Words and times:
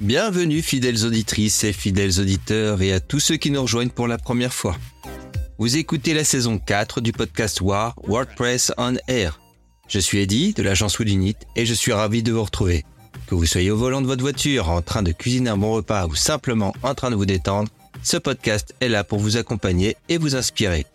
Bienvenue 0.00 0.62
fidèles 0.62 1.04
auditrices 1.04 1.62
et 1.62 1.74
fidèles 1.74 2.20
auditeurs 2.20 2.80
et 2.80 2.90
à 2.94 3.00
tous 3.00 3.20
ceux 3.20 3.36
qui 3.36 3.50
nous 3.50 3.60
rejoignent 3.60 3.90
pour 3.90 4.08
la 4.08 4.16
première 4.16 4.54
fois. 4.54 4.74
Vous 5.58 5.76
écoutez 5.76 6.14
la 6.14 6.24
saison 6.24 6.58
4 6.58 7.02
du 7.02 7.12
podcast 7.12 7.60
War 7.60 7.94
WordPress 8.04 8.72
on 8.78 8.94
Air. 9.08 9.38
Je 9.88 9.98
suis 9.98 10.20
Eddy 10.20 10.54
de 10.54 10.62
l'agence 10.62 10.98
Woodunit 10.98 11.36
et 11.54 11.66
je 11.66 11.74
suis 11.74 11.92
ravi 11.92 12.22
de 12.22 12.32
vous 12.32 12.42
retrouver. 12.42 12.86
Que 13.26 13.34
vous 13.34 13.44
soyez 13.44 13.70
au 13.70 13.76
volant 13.76 14.00
de 14.00 14.06
votre 14.06 14.22
voiture, 14.22 14.70
en 14.70 14.80
train 14.80 15.02
de 15.02 15.12
cuisiner 15.12 15.50
un 15.50 15.58
bon 15.58 15.74
repas 15.74 16.06
ou 16.06 16.14
simplement 16.14 16.72
en 16.82 16.94
train 16.94 17.10
de 17.10 17.16
vous 17.16 17.26
détendre, 17.26 17.68
ce 18.02 18.16
podcast 18.16 18.74
est 18.80 18.88
là 18.88 19.04
pour 19.04 19.18
vous 19.18 19.36
accompagner 19.36 19.98
et 20.08 20.16
vous 20.16 20.34
inspirer. 20.34 20.86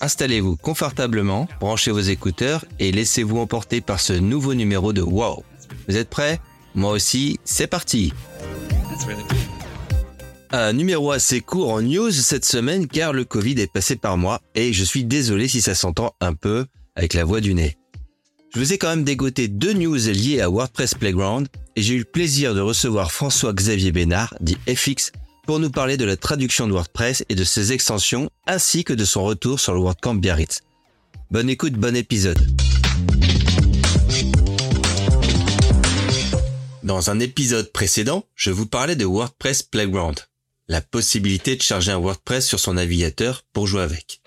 Installez-vous 0.00 0.56
confortablement, 0.56 1.48
branchez 1.60 1.90
vos 1.90 2.00
écouteurs 2.00 2.64
et 2.78 2.92
laissez-vous 2.92 3.38
emporter 3.38 3.82
par 3.82 4.00
ce 4.00 4.14
nouveau 4.14 4.54
numéro 4.54 4.94
de 4.94 5.02
Wow. 5.02 5.44
Vous 5.86 5.98
êtes 5.98 6.08
prêts? 6.08 6.40
Moi 6.76 6.92
aussi, 6.92 7.40
c'est 7.44 7.66
parti 7.66 8.12
un 10.52 10.72
numéro 10.72 11.10
assez 11.10 11.40
court 11.40 11.70
en 11.70 11.82
news 11.82 12.12
cette 12.12 12.44
semaine 12.44 12.86
car 12.86 13.12
le 13.12 13.24
Covid 13.24 13.60
est 13.60 13.70
passé 13.70 13.96
par 13.96 14.16
moi 14.16 14.40
et 14.54 14.72
je 14.72 14.84
suis 14.84 15.04
désolé 15.04 15.48
si 15.48 15.60
ça 15.60 15.74
s'entend 15.74 16.14
un 16.20 16.34
peu 16.34 16.66
avec 16.94 17.14
la 17.14 17.24
voix 17.24 17.40
du 17.40 17.52
nez. 17.52 17.76
Je 18.54 18.60
vous 18.60 18.72
ai 18.72 18.78
quand 18.78 18.88
même 18.88 19.04
dégoté 19.04 19.48
deux 19.48 19.72
news 19.72 19.96
liées 19.96 20.40
à 20.40 20.48
WordPress 20.48 20.94
Playground 20.94 21.48
et 21.74 21.82
j'ai 21.82 21.94
eu 21.94 21.98
le 21.98 22.04
plaisir 22.04 22.54
de 22.54 22.60
recevoir 22.60 23.12
François-Xavier 23.12 23.92
Bénard, 23.92 24.34
dit 24.40 24.56
FX, 24.72 25.12
pour 25.46 25.58
nous 25.58 25.70
parler 25.70 25.96
de 25.96 26.04
la 26.04 26.16
traduction 26.16 26.66
de 26.68 26.72
WordPress 26.72 27.24
et 27.28 27.34
de 27.34 27.44
ses 27.44 27.72
extensions 27.72 28.30
ainsi 28.46 28.84
que 28.84 28.92
de 28.92 29.04
son 29.04 29.24
retour 29.24 29.60
sur 29.60 29.74
le 29.74 29.80
WordCamp 29.80 30.14
Biarritz. 30.14 30.62
Bonne 31.30 31.50
écoute, 31.50 31.74
bon 31.74 31.94
épisode. 31.96 32.38
Dans 36.86 37.10
un 37.10 37.18
épisode 37.18 37.72
précédent, 37.72 38.28
je 38.36 38.52
vous 38.52 38.66
parlais 38.66 38.94
de 38.94 39.04
WordPress 39.04 39.64
Playground, 39.64 40.20
la 40.68 40.80
possibilité 40.80 41.56
de 41.56 41.62
charger 41.62 41.90
un 41.90 41.98
WordPress 41.98 42.46
sur 42.46 42.60
son 42.60 42.74
navigateur 42.74 43.44
pour 43.52 43.66
jouer 43.66 43.82
avec. 43.82 44.20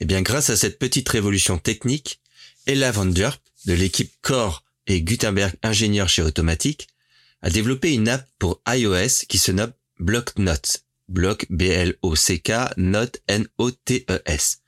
Eh 0.00 0.06
bien, 0.06 0.22
grâce 0.22 0.48
à 0.48 0.56
cette 0.56 0.78
petite 0.78 1.10
révolution 1.10 1.58
technique, 1.58 2.22
Ella 2.64 2.90
Van 2.90 3.04
Derp, 3.04 3.38
de 3.66 3.74
l'équipe 3.74 4.10
Core 4.22 4.64
et 4.86 5.02
Gutenberg 5.02 5.52
ingénieur 5.62 6.08
chez 6.08 6.22
Automatic, 6.22 6.88
a 7.42 7.50
développé 7.50 7.92
une 7.92 8.08
app 8.08 8.26
pour 8.38 8.62
iOS 8.66 9.26
qui 9.28 9.36
se 9.36 9.52
nomme 9.52 9.74
Block 9.98 10.38
Notes. 10.38 10.86
Block 11.10 11.44
B-L-O-C-K, 11.50 12.78
Note 12.78 13.20
N-O-T-E-S. 13.28 14.60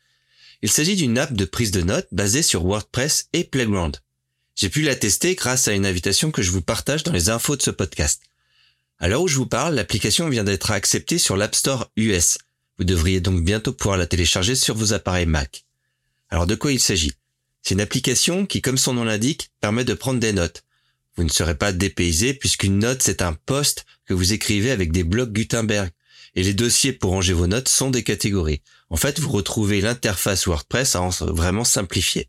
Il 0.60 0.70
s'agit 0.70 0.96
d'une 0.96 1.16
app 1.16 1.32
de 1.32 1.46
prise 1.46 1.70
de 1.70 1.80
notes 1.80 2.08
basée 2.12 2.42
sur 2.42 2.66
WordPress 2.66 3.30
et 3.32 3.44
Playground. 3.44 3.96
J'ai 4.54 4.68
pu 4.68 4.82
la 4.82 4.94
tester 4.94 5.34
grâce 5.34 5.68
à 5.68 5.72
une 5.72 5.86
invitation 5.86 6.30
que 6.30 6.42
je 6.42 6.50
vous 6.50 6.60
partage 6.60 7.02
dans 7.02 7.12
les 7.12 7.30
infos 7.30 7.56
de 7.56 7.62
ce 7.62 7.70
podcast. 7.70 8.22
À 8.98 9.08
l'heure 9.08 9.22
où 9.22 9.28
je 9.28 9.36
vous 9.36 9.46
parle, 9.46 9.74
l'application 9.74 10.28
vient 10.28 10.44
d'être 10.44 10.70
acceptée 10.70 11.18
sur 11.18 11.36
l'App 11.36 11.54
Store 11.54 11.90
US. 11.96 12.38
Vous 12.78 12.84
devriez 12.84 13.20
donc 13.20 13.42
bientôt 13.42 13.72
pouvoir 13.72 13.96
la 13.96 14.06
télécharger 14.06 14.54
sur 14.54 14.76
vos 14.76 14.92
appareils 14.92 15.26
Mac. 15.26 15.64
Alors 16.28 16.46
de 16.46 16.54
quoi 16.54 16.72
il 16.72 16.80
s'agit? 16.80 17.12
C'est 17.62 17.74
une 17.74 17.80
application 17.80 18.46
qui, 18.46 18.60
comme 18.60 18.78
son 18.78 18.94
nom 18.94 19.04
l'indique, 19.04 19.50
permet 19.60 19.84
de 19.84 19.94
prendre 19.94 20.20
des 20.20 20.32
notes. 20.32 20.64
Vous 21.16 21.24
ne 21.24 21.30
serez 21.30 21.56
pas 21.56 21.72
dépaysé 21.72 22.34
puisqu'une 22.34 22.78
note 22.78 23.02
c'est 23.02 23.22
un 23.22 23.34
poste 23.34 23.84
que 24.06 24.14
vous 24.14 24.32
écrivez 24.32 24.70
avec 24.70 24.92
des 24.92 25.04
blocs 25.04 25.32
Gutenberg. 25.32 25.90
Et 26.34 26.42
les 26.42 26.54
dossiers 26.54 26.92
pour 26.92 27.10
ranger 27.10 27.34
vos 27.34 27.46
notes 27.46 27.68
sont 27.68 27.90
des 27.90 28.02
catégories. 28.02 28.62
En 28.88 28.96
fait, 28.96 29.20
vous 29.20 29.30
retrouvez 29.30 29.80
l'interface 29.80 30.46
WordPress 30.46 30.96
à 30.96 31.08
vraiment 31.20 31.64
simplifié. 31.64 32.28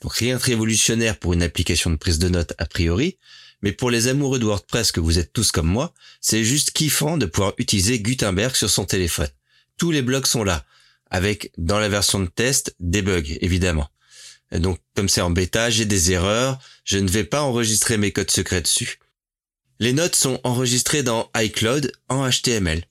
Donc 0.00 0.14
rien 0.14 0.36
de 0.36 0.42
révolutionnaire 0.42 1.18
pour 1.18 1.32
une 1.32 1.42
application 1.42 1.90
de 1.90 1.96
prise 1.96 2.18
de 2.18 2.28
notes 2.28 2.54
a 2.58 2.66
priori, 2.66 3.18
mais 3.62 3.72
pour 3.72 3.90
les 3.90 4.06
amoureux 4.06 4.38
de 4.38 4.44
WordPress 4.44 4.92
que 4.92 5.00
vous 5.00 5.18
êtes 5.18 5.32
tous 5.32 5.50
comme 5.50 5.66
moi, 5.66 5.92
c'est 6.20 6.44
juste 6.44 6.70
kiffant 6.70 7.16
de 7.16 7.26
pouvoir 7.26 7.54
utiliser 7.58 8.00
Gutenberg 8.00 8.54
sur 8.54 8.70
son 8.70 8.84
téléphone. 8.84 9.28
Tous 9.76 9.90
les 9.90 10.02
blocs 10.02 10.26
sont 10.26 10.44
là, 10.44 10.64
avec 11.10 11.52
dans 11.58 11.80
la 11.80 11.88
version 11.88 12.20
de 12.20 12.26
test 12.26 12.74
des 12.78 13.02
bugs 13.02 13.36
évidemment. 13.40 13.88
donc 14.52 14.78
comme 14.94 15.08
c'est 15.08 15.20
en 15.20 15.30
bêta, 15.30 15.70
j'ai 15.70 15.84
des 15.84 16.12
erreurs, 16.12 16.58
je 16.84 16.98
ne 16.98 17.08
vais 17.08 17.24
pas 17.24 17.42
enregistrer 17.42 17.96
mes 17.96 18.12
codes 18.12 18.30
secrets 18.30 18.62
dessus. 18.62 18.98
Les 19.80 19.92
notes 19.92 20.16
sont 20.16 20.40
enregistrées 20.42 21.02
dans 21.02 21.30
iCloud 21.36 21.92
en 22.08 22.28
HTML. 22.28 22.84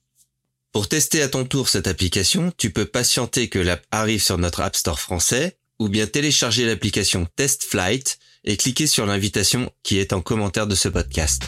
Pour 0.72 0.88
tester 0.88 1.22
à 1.22 1.28
ton 1.28 1.44
tour 1.44 1.68
cette 1.68 1.86
application, 1.86 2.52
tu 2.56 2.70
peux 2.70 2.86
patienter 2.86 3.48
que 3.48 3.58
l'app 3.58 3.84
arrive 3.90 4.22
sur 4.22 4.38
notre 4.38 4.60
App 4.60 4.76
Store 4.76 5.00
français 5.00 5.57
ou 5.78 5.88
bien 5.88 6.06
télécharger 6.06 6.66
l'application 6.66 7.26
Test 7.36 7.64
Flight 7.64 8.18
et 8.44 8.56
cliquer 8.56 8.86
sur 8.86 9.06
l'invitation 9.06 9.72
qui 9.82 9.98
est 9.98 10.12
en 10.12 10.20
commentaire 10.20 10.66
de 10.66 10.74
ce 10.74 10.88
podcast. 10.88 11.42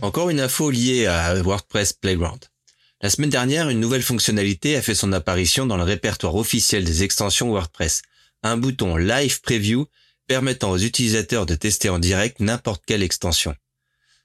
Encore 0.00 0.30
une 0.30 0.40
info 0.40 0.70
liée 0.70 1.06
à 1.06 1.34
WordPress 1.42 1.92
Playground. 1.92 2.40
La 3.00 3.10
semaine 3.10 3.30
dernière, 3.30 3.68
une 3.68 3.80
nouvelle 3.80 4.02
fonctionnalité 4.02 4.76
a 4.76 4.82
fait 4.82 4.94
son 4.94 5.12
apparition 5.12 5.66
dans 5.66 5.76
le 5.76 5.84
répertoire 5.84 6.34
officiel 6.34 6.84
des 6.84 7.04
extensions 7.04 7.50
WordPress. 7.50 8.02
Un 8.42 8.56
bouton 8.56 8.96
Live 8.96 9.40
Preview 9.40 9.86
permettant 10.26 10.70
aux 10.70 10.78
utilisateurs 10.78 11.46
de 11.46 11.54
tester 11.54 11.88
en 11.88 11.98
direct 11.98 12.40
n'importe 12.40 12.82
quelle 12.86 13.02
extension. 13.02 13.54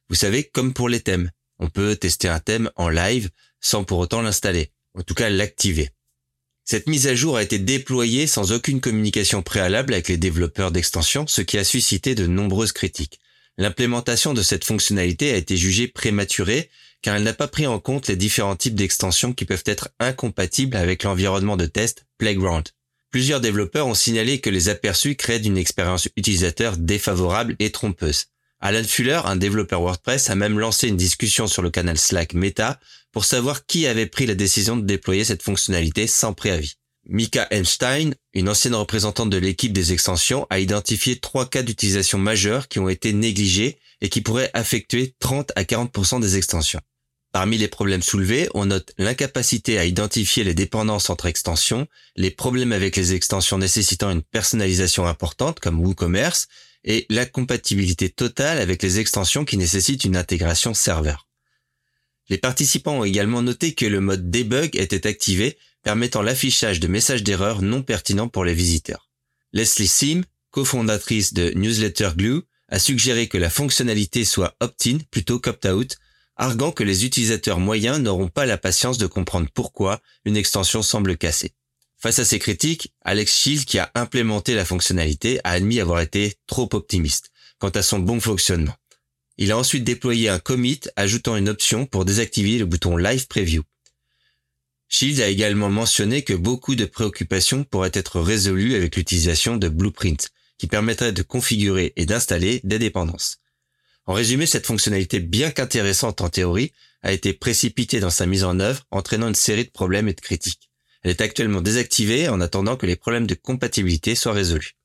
Vous 0.09 0.15
savez, 0.15 0.43
comme 0.43 0.73
pour 0.73 0.89
les 0.89 0.99
thèmes, 0.99 1.31
on 1.59 1.69
peut 1.69 1.95
tester 1.95 2.27
un 2.27 2.39
thème 2.39 2.69
en 2.75 2.89
live 2.89 3.29
sans 3.61 3.83
pour 3.83 3.99
autant 3.99 4.21
l'installer, 4.21 4.71
en 4.95 5.01
tout 5.01 5.13
cas 5.13 5.29
l'activer. 5.29 5.89
Cette 6.65 6.87
mise 6.87 7.07
à 7.07 7.15
jour 7.15 7.37
a 7.37 7.43
été 7.43 7.59
déployée 7.59 8.25
sans 8.25 8.53
aucune 8.53 8.79
communication 8.79 9.41
préalable 9.41 9.93
avec 9.93 10.07
les 10.07 10.17
développeurs 10.17 10.71
d'extensions, 10.71 11.27
ce 11.27 11.41
qui 11.41 11.57
a 11.57 11.63
suscité 11.63 12.15
de 12.15 12.25
nombreuses 12.25 12.71
critiques. 12.71 13.19
L'implémentation 13.57 14.33
de 14.33 14.41
cette 14.41 14.65
fonctionnalité 14.65 15.31
a 15.31 15.37
été 15.37 15.57
jugée 15.57 15.87
prématurée 15.87 16.69
car 17.01 17.17
elle 17.17 17.23
n'a 17.23 17.33
pas 17.33 17.49
pris 17.49 17.67
en 17.67 17.79
compte 17.79 18.07
les 18.07 18.15
différents 18.15 18.55
types 18.55 18.75
d'extensions 18.75 19.33
qui 19.33 19.45
peuvent 19.45 19.63
être 19.65 19.89
incompatibles 19.99 20.77
avec 20.77 21.03
l'environnement 21.03 21.57
de 21.57 21.65
test 21.65 22.05
Playground. 22.17 22.69
Plusieurs 23.11 23.41
développeurs 23.41 23.85
ont 23.85 23.93
signalé 23.93 24.39
que 24.39 24.49
les 24.49 24.69
aperçus 24.69 25.15
créent 25.15 25.45
une 25.45 25.57
expérience 25.57 26.07
utilisateur 26.15 26.77
défavorable 26.77 27.55
et 27.59 27.71
trompeuse. 27.71 28.27
Alan 28.61 28.85
Fuller, 28.85 29.19
un 29.25 29.35
développeur 29.35 29.81
WordPress, 29.81 30.29
a 30.29 30.35
même 30.35 30.57
lancé 30.57 30.87
une 30.87 30.97
discussion 30.97 31.45
sur 31.45 31.61
le 31.61 31.69
canal 31.69 31.97
Slack 31.97 32.33
Meta 32.33 32.79
pour 33.13 33.23
savoir 33.23 33.65
qui 33.65 33.87
avait 33.87 34.07
pris 34.07 34.25
la 34.25 34.35
décision 34.35 34.75
de 34.75 34.85
déployer 34.85 35.23
cette 35.23 35.43
fonctionnalité 35.43 36.07
sans 36.07 36.33
préavis. 36.33 36.73
Mika 37.05 37.47
Einstein, 37.51 38.15
une 38.33 38.49
ancienne 38.49 38.75
représentante 38.75 39.29
de 39.29 39.37
l'équipe 39.37 39.73
des 39.73 39.93
extensions, 39.93 40.47
a 40.49 40.59
identifié 40.59 41.19
trois 41.19 41.49
cas 41.49 41.61
d'utilisation 41.61 42.17
majeurs 42.17 42.67
qui 42.67 42.79
ont 42.79 42.89
été 42.89 43.13
négligés 43.13 43.77
et 44.01 44.09
qui 44.09 44.21
pourraient 44.21 44.51
affecter 44.53 45.15
30 45.19 45.51
à 45.55 45.63
40% 45.63 46.21
des 46.21 46.37
extensions. 46.37 46.79
Parmi 47.33 47.57
les 47.57 47.67
problèmes 47.67 48.03
soulevés, 48.03 48.47
on 48.53 48.67
note 48.67 48.93
l'incapacité 48.97 49.77
à 49.77 49.85
identifier 49.85 50.43
les 50.43 50.53
dépendances 50.53 51.09
entre 51.09 51.25
extensions, 51.25 51.87
les 52.15 52.31
problèmes 52.31 52.71
avec 52.71 52.95
les 52.95 53.13
extensions 53.13 53.57
nécessitant 53.57 54.11
une 54.11 54.21
personnalisation 54.21 55.07
importante 55.07 55.59
comme 55.59 55.79
WooCommerce 55.79 56.47
et 56.83 57.05
la 57.09 57.25
compatibilité 57.25 58.09
totale 58.09 58.59
avec 58.59 58.83
les 58.83 58.99
extensions 58.99 59.45
qui 59.45 59.57
nécessitent 59.57 60.03
une 60.03 60.17
intégration 60.17 60.73
serveur. 60.73 61.27
Les 62.29 62.37
participants 62.37 62.99
ont 62.99 63.03
également 63.03 63.41
noté 63.41 63.73
que 63.73 63.85
le 63.85 63.99
mode 63.99 64.29
debug 64.31 64.75
était 64.75 65.07
activé, 65.07 65.57
permettant 65.83 66.21
l'affichage 66.21 66.79
de 66.79 66.87
messages 66.87 67.23
d'erreur 67.23 67.61
non 67.61 67.83
pertinents 67.83 68.29
pour 68.29 68.45
les 68.45 68.53
visiteurs. 68.53 69.09
Leslie 69.51 69.87
Sim, 69.87 70.21
cofondatrice 70.51 71.33
de 71.33 71.51
Newsletter 71.55 72.11
Glue, 72.15 72.41
a 72.69 72.79
suggéré 72.79 73.27
que 73.27 73.37
la 73.37 73.49
fonctionnalité 73.49 74.25
soit 74.25 74.55
opt-in 74.61 74.97
plutôt 75.11 75.39
qu'opt-out, 75.39 75.97
arguant 76.35 76.71
que 76.71 76.83
les 76.83 77.05
utilisateurs 77.05 77.59
moyens 77.59 77.99
n'auront 77.99 78.29
pas 78.29 78.45
la 78.45 78.57
patience 78.57 78.97
de 78.97 79.05
comprendre 79.05 79.49
pourquoi 79.53 80.01
une 80.25 80.37
extension 80.37 80.81
semble 80.81 81.17
cassée. 81.17 81.53
Face 81.97 82.19
à 82.19 82.25
ces 82.25 82.39
critiques, 82.39 82.93
Alex 83.01 83.33
Shield, 83.33 83.65
qui 83.65 83.79
a 83.79 83.91
implémenté 83.95 84.55
la 84.55 84.65
fonctionnalité, 84.65 85.39
a 85.43 85.51
admis 85.51 85.79
avoir 85.79 86.01
été 86.01 86.33
trop 86.47 86.67
optimiste 86.73 87.31
quant 87.59 87.69
à 87.69 87.81
son 87.81 87.99
bon 87.99 88.19
fonctionnement. 88.19 88.75
Il 89.37 89.51
a 89.51 89.57
ensuite 89.57 89.83
déployé 89.83 90.29
un 90.29 90.39
commit 90.39 90.81
ajoutant 90.95 91.35
une 91.35 91.49
option 91.49 91.85
pour 91.85 92.05
désactiver 92.05 92.59
le 92.59 92.65
bouton 92.65 92.97
Live 92.97 93.27
Preview. 93.27 93.63
Shield 94.89 95.21
a 95.21 95.27
également 95.27 95.69
mentionné 95.69 96.21
que 96.21 96.35
beaucoup 96.35 96.75
de 96.75 96.85
préoccupations 96.85 97.63
pourraient 97.63 97.89
être 97.93 98.19
résolues 98.19 98.75
avec 98.75 98.95
l'utilisation 98.95 99.57
de 99.57 99.67
Blueprint, 99.67 100.29
qui 100.59 100.67
permettrait 100.67 101.13
de 101.13 101.23
configurer 101.23 101.93
et 101.95 102.05
d'installer 102.05 102.61
des 102.63 102.77
dépendances. 102.77 103.39
En 104.05 104.13
résumé, 104.13 104.45
cette 104.45 104.67
fonctionnalité 104.67 105.19
bien 105.19 105.49
qu'intéressante 105.49 106.21
en 106.21 106.29
théorie 106.29 106.73
a 107.01 107.11
été 107.11 107.33
précipitée 107.33 107.99
dans 107.99 108.11
sa 108.11 108.27
mise 108.27 108.43
en 108.43 108.59
œuvre, 108.59 108.85
entraînant 108.91 109.29
une 109.29 109.35
série 109.35 109.65
de 109.65 109.71
problèmes 109.71 110.09
et 110.09 110.13
de 110.13 110.21
critiques. 110.21 110.69
Elle 111.01 111.11
est 111.11 111.21
actuellement 111.21 111.61
désactivée 111.61 112.29
en 112.29 112.39
attendant 112.39 112.77
que 112.77 112.85
les 112.85 112.95
problèmes 112.95 113.27
de 113.27 113.33
compatibilité 113.33 114.13
soient 114.13 114.33
résolus. 114.33 114.75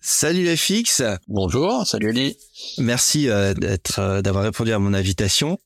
Salut 0.00 0.56
FX. 0.56 1.02
Bonjour, 1.28 1.86
salut 1.86 2.08
Ali. 2.08 2.36
Merci 2.78 3.28
euh, 3.28 3.52
d'être, 3.52 3.98
euh, 3.98 4.22
d'avoir 4.22 4.44
répondu 4.44 4.72
à 4.72 4.78
mon 4.78 4.94
invitation. 4.94 5.58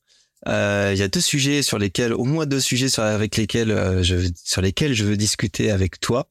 Euh, 0.47 0.91
il 0.93 0.99
y 0.99 1.01
a 1.01 1.07
deux 1.07 1.21
sujets 1.21 1.61
sur 1.61 1.79
lesquels, 1.79 2.13
au 2.13 2.25
moins 2.25 2.45
deux 2.45 2.59
sujets 2.59 2.89
sur, 2.89 3.03
avec 3.03 3.37
lesquels 3.37 3.71
euh, 3.71 4.03
je, 4.03 4.29
sur 4.43 4.61
lesquels 4.61 4.93
je 4.93 5.05
veux 5.05 5.17
discuter 5.17 5.71
avec 5.71 5.99
toi. 5.99 6.29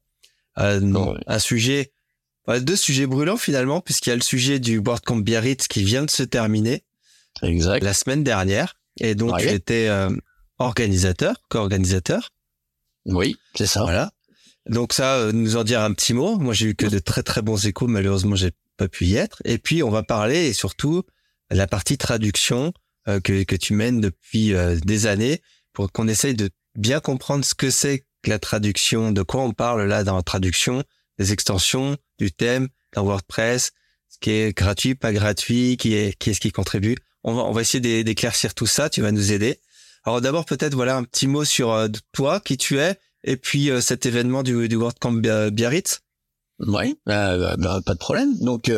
Euh, 0.59 0.79
non, 0.79 1.17
un 1.25 1.39
sujet, 1.39 1.91
deux 2.47 2.75
sujets 2.75 3.07
brûlants 3.07 3.37
finalement, 3.37 3.81
puisqu'il 3.81 4.09
y 4.09 4.13
a 4.13 4.15
le 4.15 4.21
sujet 4.21 4.59
du 4.59 4.77
WordCamp 4.77 5.17
Biarritz 5.17 5.67
qui 5.67 5.83
vient 5.83 6.05
de 6.05 6.11
se 6.11 6.23
terminer. 6.23 6.83
Exact. 7.41 7.83
La 7.83 7.93
semaine 7.93 8.23
dernière. 8.23 8.75
Et 8.99 9.15
donc, 9.15 9.37
j'étais 9.39 9.89
organisateur, 10.59 11.41
co-organisateur. 11.49 12.31
Oui, 13.05 13.35
c'est 13.55 13.67
ça. 13.67 13.81
Voilà. 13.81 14.11
Donc 14.67 14.93
ça, 14.93 15.31
nous 15.31 15.57
en 15.57 15.63
dire 15.63 15.81
un 15.81 15.93
petit 15.93 16.13
mot. 16.13 16.37
Moi, 16.37 16.53
j'ai 16.53 16.67
eu 16.67 16.75
que 16.75 16.87
de 16.87 16.99
très 16.99 17.23
très 17.23 17.41
bons 17.41 17.65
échos. 17.65 17.87
Malheureusement, 17.87 18.35
j'ai 18.35 18.51
pas 18.77 18.87
pu 18.87 19.05
y 19.05 19.15
être. 19.15 19.41
Et 19.45 19.57
puis, 19.57 19.83
on 19.83 19.89
va 19.89 20.03
parler 20.03 20.47
et 20.47 20.53
surtout 20.53 21.03
la 21.51 21.67
partie 21.67 21.97
traduction 21.97 22.73
euh, 23.07 23.19
que, 23.19 23.43
que 23.43 23.55
tu 23.55 23.73
mènes 23.73 24.01
depuis 24.01 24.53
euh, 24.53 24.77
des 24.83 25.05
années 25.05 25.41
pour 25.73 25.91
qu'on 25.91 26.07
essaye 26.07 26.33
de 26.33 26.49
bien 26.75 26.99
comprendre 26.99 27.45
ce 27.45 27.53
que 27.53 27.69
c'est 27.69 28.05
que 28.23 28.29
la 28.29 28.39
traduction, 28.39 29.11
de 29.11 29.21
quoi 29.21 29.43
on 29.43 29.51
parle 29.51 29.83
là 29.83 30.03
dans 30.03 30.15
la 30.15 30.23
traduction, 30.23 30.83
des 31.19 31.31
extensions, 31.31 31.97
du 32.17 32.31
thème, 32.31 32.67
dans 32.93 33.03
WordPress, 33.03 33.71
ce 34.09 34.17
qui 34.19 34.31
est 34.31 34.57
gratuit, 34.57 34.95
pas 34.95 35.13
gratuit, 35.13 35.77
qui 35.77 35.93
est, 35.93 36.17
qui 36.17 36.31
est-ce 36.31 36.39
qui 36.39 36.51
contribue. 36.51 36.95
On 37.23 37.35
va, 37.35 37.43
on 37.43 37.51
va 37.51 37.61
essayer 37.61 38.03
d'éclaircir 38.03 38.55
tout 38.55 38.65
ça. 38.65 38.89
Tu 38.89 39.01
vas 39.01 39.11
nous 39.11 39.31
aider. 39.31 39.59
Alors 40.03 40.21
d'abord 40.21 40.45
peut-être 40.45 40.75
voilà 40.75 40.95
un 40.97 41.03
petit 41.03 41.27
mot 41.27 41.45
sur 41.45 41.71
euh, 41.71 41.87
toi, 42.11 42.39
qui 42.39 42.57
tu 42.57 42.79
es, 42.79 42.95
et 43.25 43.35
puis 43.35 43.69
cet 43.81 44.05
événement 44.05 44.43
du, 44.43 44.69
du 44.69 44.75
WordCamp 44.77 45.21
Biarritz. 45.51 46.01
Oui, 46.59 46.97
bah, 47.05 47.55
pas 47.85 47.93
de 47.93 47.99
problème. 47.99 48.37
Donc 48.39 48.71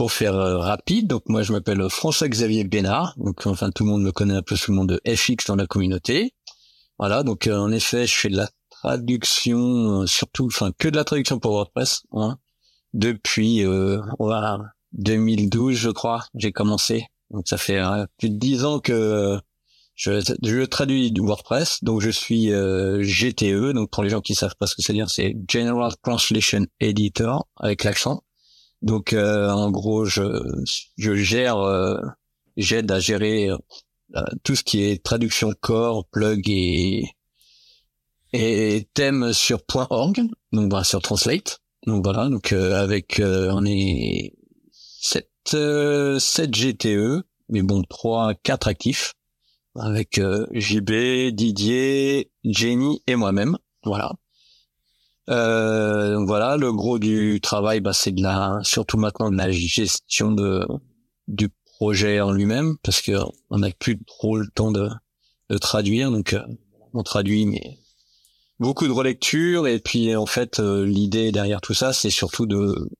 pour 0.00 0.12
faire 0.12 0.34
euh, 0.34 0.56
rapide, 0.56 1.08
donc 1.08 1.24
moi 1.28 1.42
je 1.42 1.52
m'appelle 1.52 1.86
François-Xavier 1.90 2.64
Bénard, 2.64 3.12
donc 3.18 3.46
enfin 3.46 3.70
tout 3.70 3.84
le 3.84 3.90
monde 3.90 4.02
me 4.02 4.12
connaît 4.12 4.32
un 4.32 4.40
peu 4.40 4.56
sous 4.56 4.70
le 4.70 4.78
nom 4.78 4.86
de 4.86 4.98
FX 5.06 5.44
dans 5.46 5.56
la 5.56 5.66
communauté. 5.66 6.32
Voilà, 6.98 7.22
donc 7.22 7.46
euh, 7.46 7.58
en 7.58 7.70
effet 7.70 8.06
je 8.06 8.14
fais 8.14 8.30
de 8.30 8.36
la 8.38 8.48
traduction, 8.70 10.00
euh, 10.00 10.06
surtout, 10.06 10.46
enfin 10.46 10.72
que 10.78 10.88
de 10.88 10.96
la 10.96 11.04
traduction 11.04 11.38
pour 11.38 11.52
WordPress, 11.52 12.04
hein, 12.12 12.38
depuis 12.94 13.62
voilà, 14.18 14.60
2012 14.92 15.76
je 15.76 15.90
crois, 15.90 16.24
j'ai 16.34 16.50
commencé. 16.50 17.04
Donc 17.28 17.46
ça 17.46 17.58
fait 17.58 17.78
plus 18.16 18.30
de 18.30 18.38
dix 18.38 18.64
ans 18.64 18.80
que 18.80 19.38
je, 20.00 20.34
je, 20.42 20.64
traduis 20.64 21.12
du 21.12 21.20
WordPress, 21.20 21.84
donc 21.84 22.00
je 22.00 22.08
suis 22.08 22.46
GTE, 22.48 23.72
donc 23.74 23.90
pour 23.90 24.02
les 24.02 24.08
gens 24.08 24.22
qui 24.22 24.34
savent 24.34 24.56
pas 24.58 24.66
ce 24.66 24.74
que 24.74 24.82
c'est 24.82 24.94
dire, 24.94 25.10
c'est 25.10 25.36
General 25.46 25.92
Translation 26.02 26.64
Editor 26.80 27.46
avec 27.58 27.84
l'accent. 27.84 28.22
Donc 28.82 29.12
euh, 29.12 29.50
en 29.50 29.70
gros, 29.70 30.04
je, 30.04 30.22
je 30.96 31.14
gère, 31.14 31.58
euh, 31.58 32.00
j'aide 32.56 32.90
à 32.90 32.98
gérer 32.98 33.50
euh, 33.50 34.22
tout 34.42 34.56
ce 34.56 34.62
qui 34.62 34.82
est 34.82 35.04
traduction 35.04 35.52
core, 35.60 36.06
plug 36.08 36.48
et 36.48 37.04
et 38.32 38.88
thème 38.94 39.32
sur 39.32 39.60
.org, 39.74 40.22
donc 40.52 40.70
bah, 40.70 40.84
sur 40.84 41.02
Translate. 41.02 41.60
Donc 41.86 42.04
voilà, 42.04 42.28
donc 42.28 42.52
avec 42.52 43.20
on 43.22 43.64
est 43.66 44.34
7 44.72 45.28
7 46.18 46.50
GTE, 46.50 47.22
mais 47.48 47.62
bon 47.62 47.82
3 47.82 48.34
4 48.42 48.68
actifs 48.68 49.14
avec 49.78 50.20
JB, 50.52 51.30
Didier, 51.32 52.30
Jenny 52.44 53.02
et 53.06 53.16
moi-même. 53.16 53.56
Voilà. 53.84 54.12
Euh, 55.30 56.14
donc 56.14 56.26
voilà, 56.26 56.56
le 56.56 56.72
gros 56.72 56.98
du 56.98 57.40
travail, 57.40 57.80
bah, 57.80 57.92
c'est 57.92 58.12
de 58.12 58.22
la, 58.22 58.58
surtout 58.62 58.98
maintenant 58.98 59.30
de 59.30 59.36
la 59.36 59.50
gestion 59.50 60.32
de 60.32 60.66
du 61.28 61.48
projet 61.76 62.20
en 62.20 62.32
lui-même, 62.32 62.76
parce 62.82 63.00
que 63.00 63.12
on 63.50 63.58
n'a 63.58 63.70
plus 63.70 64.02
trop 64.04 64.36
le 64.38 64.48
temps 64.48 64.72
de, 64.72 64.88
de 65.48 65.58
traduire, 65.58 66.10
donc 66.10 66.32
euh, 66.32 66.42
on 66.92 67.04
traduit, 67.04 67.46
mais 67.46 67.78
beaucoup 68.58 68.88
de 68.88 68.92
relecture, 68.92 69.68
et 69.68 69.78
puis 69.78 70.16
en 70.16 70.26
fait, 70.26 70.58
euh, 70.58 70.84
l'idée 70.84 71.30
derrière 71.30 71.60
tout 71.60 71.74
ça, 71.74 71.92
c'est 71.92 72.10
surtout 72.10 72.46
de 72.46 72.90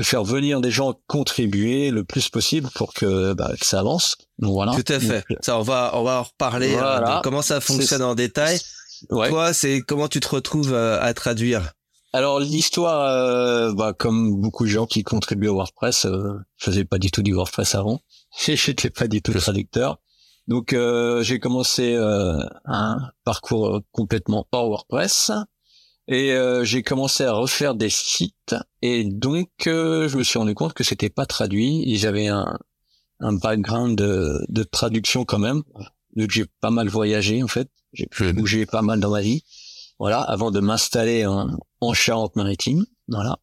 de 0.00 0.04
faire 0.04 0.24
venir 0.24 0.62
des 0.62 0.70
gens 0.70 0.94
contribuer 1.08 1.90
le 1.90 2.04
plus 2.04 2.30
possible 2.30 2.70
pour 2.74 2.94
que, 2.94 3.34
bah, 3.34 3.52
que 3.60 3.66
ça 3.66 3.80
avance. 3.80 4.16
Donc 4.38 4.54
voilà. 4.54 4.72
Tout 4.72 4.90
à 4.90 4.98
fait. 4.98 5.22
ça, 5.42 5.58
on 5.58 5.62
va 5.62 5.90
on 5.92 6.02
va 6.02 6.20
en 6.20 6.22
reparler 6.22 6.70
de 6.70 7.22
comment 7.22 7.42
ça 7.42 7.60
fonctionne 7.60 8.00
en 8.00 8.14
détail. 8.14 8.58
Ouais. 9.10 9.28
Toi, 9.28 9.52
c'est 9.52 9.82
comment 9.82 10.08
tu 10.08 10.20
te 10.20 10.28
retrouves 10.28 10.72
euh, 10.72 10.98
à, 11.02 11.12
traduire? 11.12 11.72
Alors 12.14 12.40
l'histoire, 12.40 13.02
euh, 13.02 13.74
bah, 13.74 13.92
comme 13.92 14.40
beaucoup 14.40 14.64
de 14.64 14.70
gens 14.70 14.86
qui 14.86 15.02
contribuent 15.02 15.48
au 15.48 15.56
WordPress, 15.56 16.06
euh, 16.06 16.38
je 16.56 16.64
faisais 16.64 16.86
pas 16.86 16.98
du 16.98 17.10
tout 17.10 17.22
du 17.22 17.34
WordPress 17.34 17.74
avant, 17.74 18.00
j'étais 18.46 18.88
pas 18.88 19.06
du 19.06 19.20
tout 19.20 19.34
traducteur. 19.34 19.98
Donc 20.48 20.72
euh, 20.72 21.22
j'ai 21.22 21.38
commencé 21.40 21.94
un 22.64 22.98
parcours 23.24 23.82
complètement 23.92 24.48
hors 24.50 24.68
WordPress 24.68 25.30
et 26.10 26.34
j'ai 26.64 26.82
commencé 26.82 27.24
à 27.24 27.32
refaire 27.32 27.74
des 27.74 27.88
sites 27.88 28.54
et 28.82 29.04
donc 29.04 29.48
je 29.64 30.16
me 30.16 30.22
suis 30.22 30.38
rendu 30.38 30.54
compte 30.54 30.74
que 30.74 30.84
c'était 30.84 31.08
pas 31.08 31.24
traduit 31.24 31.90
et 31.90 31.96
j'avais 31.96 32.26
un, 32.26 32.58
un 33.20 33.32
background 33.32 33.96
de, 33.96 34.44
de 34.48 34.62
traduction 34.62 35.24
quand 35.24 35.38
même. 35.38 35.62
Donc 36.16 36.30
j'ai 36.30 36.44
pas 36.60 36.70
mal 36.70 36.88
voyagé 36.88 37.42
en 37.42 37.48
fait. 37.48 37.68
J'ai 37.92 38.32
bougé 38.32 38.66
pas 38.66 38.82
mal 38.82 39.00
dans 39.00 39.10
ma 39.10 39.20
vie. 39.20 39.44
Voilà, 39.98 40.20
avant 40.20 40.50
de 40.50 40.60
m'installer 40.60 41.26
en, 41.26 41.50
en 41.80 41.92
Charente-Maritime. 41.92 42.86
Voilà. 43.08 43.38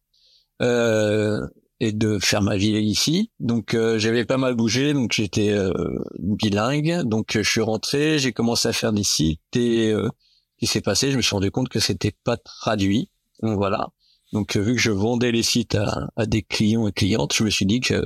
Euh, 0.62 1.46
et 1.80 1.92
de 1.92 2.18
faire 2.18 2.42
ma 2.42 2.56
vie 2.56 2.72
ici. 2.80 3.30
Donc 3.38 3.74
euh, 3.74 3.98
j'avais 3.98 4.24
pas 4.24 4.36
mal 4.36 4.54
bougé, 4.54 4.92
donc 4.92 5.12
j'étais 5.12 5.50
euh, 5.50 5.72
bilingue. 6.18 7.02
Donc 7.04 7.32
je 7.32 7.48
suis 7.48 7.60
rentré, 7.60 8.18
j'ai 8.18 8.32
commencé 8.32 8.68
à 8.68 8.72
faire 8.72 8.92
des 8.92 9.04
sites 9.04 9.40
et 9.54 9.92
euh, 9.92 10.08
qui 10.58 10.66
s'est 10.66 10.80
passé, 10.80 11.10
je 11.10 11.16
me 11.16 11.22
suis 11.22 11.34
rendu 11.34 11.50
compte 11.50 11.68
que 11.68 11.80
c'était 11.80 12.14
pas 12.24 12.36
traduit. 12.36 13.10
Donc 13.42 13.56
voilà. 13.56 13.88
Donc 14.32 14.56
vu 14.56 14.74
que 14.74 14.80
je 14.80 14.90
vendais 14.90 15.32
les 15.32 15.42
sites 15.42 15.74
à, 15.74 16.08
à, 16.16 16.26
des 16.26 16.42
clients 16.42 16.86
et 16.86 16.92
clientes, 16.92 17.34
je 17.34 17.44
me 17.44 17.50
suis 17.50 17.66
dit 17.66 17.80
que 17.80 18.04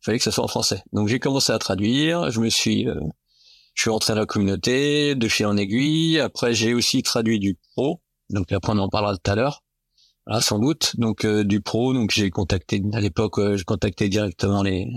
fallait 0.00 0.18
que 0.18 0.24
ça 0.24 0.32
soit 0.32 0.44
en 0.44 0.48
français. 0.48 0.82
Donc 0.92 1.08
j'ai 1.08 1.20
commencé 1.20 1.52
à 1.52 1.58
traduire. 1.58 2.30
Je 2.30 2.40
me 2.40 2.48
suis 2.48 2.86
je 3.76 3.82
suis 3.82 3.90
rentré 3.90 4.14
à 4.14 4.16
la 4.16 4.24
communauté, 4.24 5.14
de 5.14 5.28
fil 5.28 5.44
en 5.46 5.56
aiguille. 5.56 6.18
Après, 6.18 6.54
j'ai 6.54 6.72
aussi 6.72 7.02
traduit 7.02 7.38
du 7.38 7.58
pro. 7.74 8.00
Donc 8.30 8.50
après, 8.50 8.72
on 8.72 8.78
en 8.78 8.88
parlera 8.88 9.16
tout 9.16 9.30
à 9.30 9.34
l'heure. 9.34 9.62
Voilà, 10.26 10.40
sans 10.40 10.58
doute. 10.58 10.96
Donc 10.96 11.26
euh, 11.26 11.44
du 11.44 11.60
pro, 11.60 11.92
donc 11.92 12.10
j'ai 12.10 12.30
contacté 12.30 12.82
à 12.94 13.00
l'époque, 13.00 13.38
euh, 13.38 13.56
je 13.56 13.64
contactais 13.64 14.08
directement 14.08 14.62
les 14.62 14.88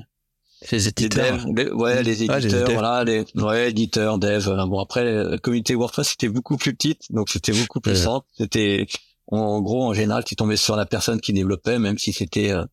les 0.71 0.87
éditeurs, 0.87 1.45
ouais, 1.47 2.03
les 2.03 2.29
ah, 2.29 2.37
éditeurs, 2.39 2.71
voilà, 2.71 3.03
les 3.03 3.25
ouais, 3.35 3.69
éditeurs, 3.69 4.17
dev. 4.17 4.45
Bon 4.67 4.79
après, 4.79 5.23
la 5.23 5.37
communauté 5.37 5.75
WordPress 5.75 6.09
c'était 6.09 6.27
beaucoup 6.27 6.57
plus 6.57 6.73
petite, 6.73 7.01
donc 7.11 7.29
c'était 7.29 7.53
beaucoup 7.53 7.79
plus 7.79 7.95
simple. 7.95 8.25
C'était 8.37 8.87
en 9.27 9.61
gros 9.61 9.85
en 9.85 9.93
général, 9.93 10.23
tu 10.25 10.35
tombais 10.35 10.57
sur 10.57 10.75
la 10.75 10.85
personne 10.85 11.21
qui 11.21 11.33
développait, 11.33 11.79
même 11.79 11.97
si 11.97 12.11
c'était 12.11 12.51
euh, 12.51 12.65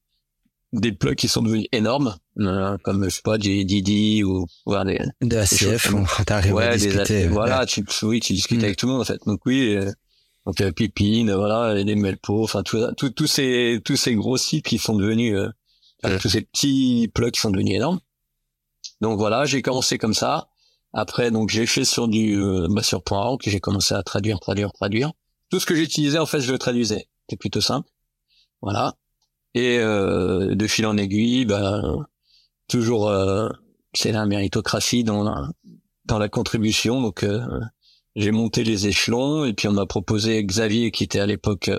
des 0.72 0.92
plugs 0.92 1.16
qui 1.16 1.28
sont 1.28 1.42
devenus 1.42 1.66
énormes, 1.72 2.16
euh, 2.40 2.76
comme 2.82 3.04
je 3.04 3.10
sais 3.10 3.22
pas 3.22 3.38
du 3.38 3.64
Didi 3.64 4.24
ou 4.24 4.46
ou 4.66 4.84
des, 4.84 5.00
de 5.22 5.36
ACF, 5.36 5.92
t'arrives 6.26 6.54
ouais, 6.54 6.64
à 6.64 6.76
discuter. 6.76 7.28
voilà, 7.28 7.66
tu, 7.66 7.84
oui, 8.02 8.20
tu 8.20 8.32
discutes 8.32 8.60
mm. 8.60 8.64
avec 8.64 8.76
tout 8.76 8.86
le 8.86 8.92
monde 8.92 9.02
en 9.02 9.04
fait. 9.04 9.20
Donc 9.26 9.40
oui, 9.46 9.76
euh, 9.76 9.90
donc 10.44 10.60
euh, 10.60 10.72
Pipine, 10.72 11.32
voilà, 11.32 11.74
les 11.74 11.94
Melpo, 11.94 12.42
enfin 12.42 12.62
tout, 12.62 12.84
tout, 12.96 13.10
tous 13.10 13.26
ces 13.26 13.80
tous 13.84 13.96
ces 13.96 14.14
gros 14.14 14.36
sites 14.36 14.64
qui 14.64 14.78
sont 14.78 14.96
devenus, 14.96 15.38
euh, 16.04 16.18
tous 16.18 16.28
ces 16.28 16.42
petits 16.42 17.10
plugs 17.14 17.36
sont 17.36 17.50
devenus 17.50 17.76
énormes. 17.76 18.00
Donc 19.00 19.18
voilà, 19.18 19.44
j'ai 19.44 19.62
commencé 19.62 19.98
comme 19.98 20.14
ça. 20.14 20.48
Après, 20.92 21.30
donc 21.30 21.50
j'ai 21.50 21.66
fait 21.66 21.84
sur 21.84 22.08
du 22.08 22.40
euh, 22.40 22.68
bah, 22.70 22.82
sur 22.82 23.02
.org, 23.10 23.40
j'ai 23.44 23.60
commencé 23.60 23.94
à 23.94 24.02
traduire, 24.02 24.40
traduire, 24.40 24.72
traduire. 24.72 25.12
Tout 25.50 25.60
ce 25.60 25.66
que 25.66 25.74
j'utilisais 25.74 26.18
en 26.18 26.26
fait, 26.26 26.40
je 26.40 26.52
le 26.52 26.58
traduisais. 26.58 27.08
C'était 27.22 27.36
plutôt 27.36 27.60
simple. 27.60 27.88
Voilà. 28.62 28.94
Et 29.54 29.78
euh, 29.78 30.54
de 30.54 30.66
fil 30.66 30.86
en 30.86 30.96
aiguille, 30.96 31.44
bah, 31.44 31.82
toujours 32.68 33.08
euh, 33.08 33.48
c'est 33.94 34.12
la 34.12 34.26
méritocratie 34.26 35.04
dans 35.04 35.22
la, 35.22 35.50
dans 36.04 36.18
la 36.18 36.28
contribution. 36.28 37.00
Donc 37.00 37.22
euh, 37.22 37.40
j'ai 38.16 38.30
monté 38.30 38.64
les 38.64 38.86
échelons 38.86 39.44
et 39.44 39.52
puis 39.52 39.68
on 39.68 39.72
m'a 39.72 39.86
proposé 39.86 40.42
Xavier 40.44 40.90
qui 40.90 41.04
était 41.04 41.20
à 41.20 41.26
l'époque 41.26 41.70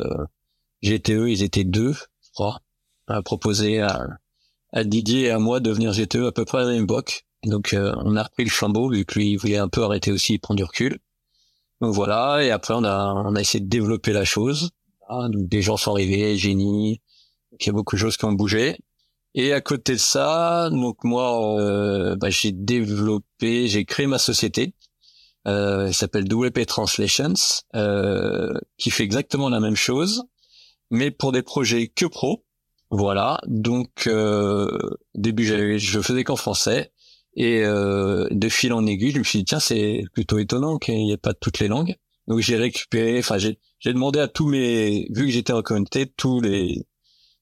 GTE, 0.83 1.27
ils 1.27 1.43
étaient 1.43 1.63
deux, 1.63 1.93
je 1.93 2.29
crois, 2.33 2.59
a 3.07 3.21
proposé 3.21 3.81
à, 3.81 4.07
à 4.73 4.83
Didier 4.83 5.23
et 5.23 5.31
à 5.31 5.39
moi 5.39 5.59
de 5.59 5.69
devenir 5.69 5.93
GTE 5.93 6.27
à 6.27 6.31
peu 6.31 6.45
près 6.45 6.59
à 6.59 6.61
la 6.61 6.71
même 6.71 6.83
époque. 6.83 7.25
Donc 7.43 7.75
on 7.75 8.15
a 8.15 8.23
repris 8.23 8.43
le 8.43 8.49
flambeau 8.49 8.89
vu 8.89 9.05
que 9.05 9.19
lui 9.19 9.31
il 9.31 9.37
voulait 9.37 9.57
un 9.57 9.69
peu 9.69 9.83
arrêter 9.83 10.11
aussi, 10.11 10.39
prendre 10.39 10.57
du 10.57 10.63
recul. 10.63 10.99
Donc 11.81 11.93
voilà, 11.93 12.43
et 12.43 12.51
après 12.51 12.73
on 12.73 12.83
a 12.83 13.13
on 13.13 13.35
a 13.35 13.41
essayé 13.41 13.63
de 13.63 13.69
développer 13.69 14.11
la 14.11 14.25
chose. 14.25 14.71
Ah, 15.07 15.27
donc 15.29 15.47
des 15.47 15.61
gens 15.61 15.77
sont 15.77 15.91
arrivés, 15.91 16.37
Génie, 16.37 17.01
il 17.59 17.67
y 17.67 17.69
a 17.69 17.73
beaucoup 17.73 17.95
de 17.95 18.01
choses 18.01 18.17
qui 18.17 18.25
ont 18.25 18.33
bougé. 18.33 18.77
Et 19.35 19.53
à 19.53 19.61
côté 19.61 19.93
de 19.93 19.99
ça, 19.99 20.69
donc 20.71 21.03
moi, 21.03 21.59
euh, 21.61 22.15
bah, 22.15 22.29
j'ai 22.29 22.51
développé, 22.51 23.67
j'ai 23.67 23.85
créé 23.85 24.07
ma 24.07 24.17
société. 24.17 24.73
Euh, 25.47 25.87
elle 25.87 25.93
s'appelle 25.93 26.25
WP 26.25 26.65
Translations, 26.65 27.33
euh, 27.75 28.53
qui 28.77 28.89
fait 28.89 29.03
exactement 29.03 29.49
la 29.49 29.59
même 29.59 29.75
chose, 29.75 30.23
mais 30.89 31.11
pour 31.11 31.31
des 31.31 31.43
projets 31.43 31.87
que 31.87 32.05
pro. 32.05 32.43
Voilà. 32.89 33.39
Donc, 33.47 34.07
euh, 34.07 34.77
début, 35.15 35.45
je 35.45 36.01
faisais 36.01 36.23
qu'en 36.23 36.35
français. 36.35 36.91
Et 37.37 37.63
euh, 37.63 38.27
de 38.31 38.49
fil 38.49 38.73
en 38.73 38.85
aiguille, 38.87 39.11
je 39.11 39.19
me 39.19 39.23
suis 39.23 39.39
dit 39.39 39.45
tiens 39.45 39.59
c'est 39.59 40.03
plutôt 40.11 40.39
étonnant 40.39 40.79
qu'il 40.79 40.95
n'y 40.95 41.11
ait 41.11 41.17
pas 41.17 41.35
toutes 41.35 41.59
les 41.59 41.67
langues. 41.67 41.95
Donc 42.27 42.39
j'ai 42.39 42.57
récupéré, 42.57 43.19
enfin 43.19 43.37
j'ai 43.37 43.59
demandé 43.93 44.19
à 44.19 44.27
tous 44.27 44.47
mes, 44.47 45.07
vu 45.11 45.27
que 45.27 45.31
j'étais 45.31 45.53
en 45.53 45.61
communauté, 45.61 46.07
tous 46.17 46.41
les 46.41 46.87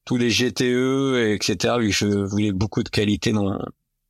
tous 0.04 0.18
les 0.18 0.28
GTE 0.28 1.32
etc. 1.34 1.76
Vu 1.80 1.88
que 1.88 1.94
je 1.94 2.06
voulais 2.06 2.52
beaucoup 2.52 2.82
de 2.82 2.90
qualité 2.90 3.32
dans 3.32 3.58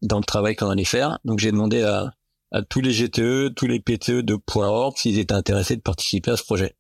dans 0.03 0.19
le 0.19 0.25
travail 0.25 0.57
qu'on 0.57 0.71
allait 0.71 0.85
faire. 0.85 1.21
Donc 1.25 1.39
j'ai 1.39 1.53
demandé 1.53 1.83
à 1.83 2.13
à 2.53 2.63
tous 2.63 2.81
les 2.81 2.93
GTE, 2.93 3.55
tous 3.55 3.67
les 3.69 3.81
PTE 3.81 4.23
de 4.23 4.37
.org 4.57 4.97
s'ils 4.97 5.19
étaient 5.21 5.35
intéressés 5.35 5.77
de 5.77 5.83
participer 5.83 6.33
à 6.33 6.37
ce 6.37 6.43
projet. 6.43 6.75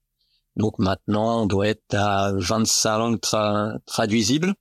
Donc 0.57 0.79
maintenant, 0.79 1.43
on 1.43 1.47
doit 1.47 1.69
être 1.69 1.95
à 1.95 2.33
25 2.35 2.99
langues 2.99 3.21
traduisibles. 3.87 4.55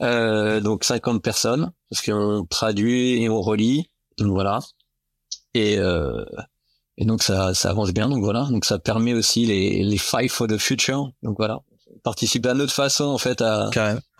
Euh, 0.00 0.60
donc 0.60 0.84
50 0.84 1.22
personnes, 1.22 1.70
parce 1.90 2.02
qu'on 2.02 2.46
traduit 2.48 3.22
et 3.22 3.28
on 3.28 3.40
relit. 3.40 3.90
Donc 4.18 4.32
voilà. 4.32 4.60
Et, 5.54 5.78
euh, 5.78 6.24
et 6.96 7.04
donc 7.04 7.22
ça, 7.22 7.54
ça 7.54 7.70
avance 7.70 7.92
bien. 7.92 8.08
Donc 8.08 8.22
voilà. 8.22 8.46
Donc 8.50 8.64
ça 8.64 8.78
permet 8.78 9.12
aussi 9.12 9.46
les, 9.46 9.82
les 9.82 9.98
Five 9.98 10.30
for 10.30 10.46
the 10.46 10.58
Future. 10.58 11.10
Donc 11.22 11.36
voilà. 11.36 11.60
Participer 12.02 12.48
à 12.48 12.54
notre 12.54 12.72
façon 12.72 13.04
en 13.04 13.18
fait 13.18 13.42
à, 13.42 13.70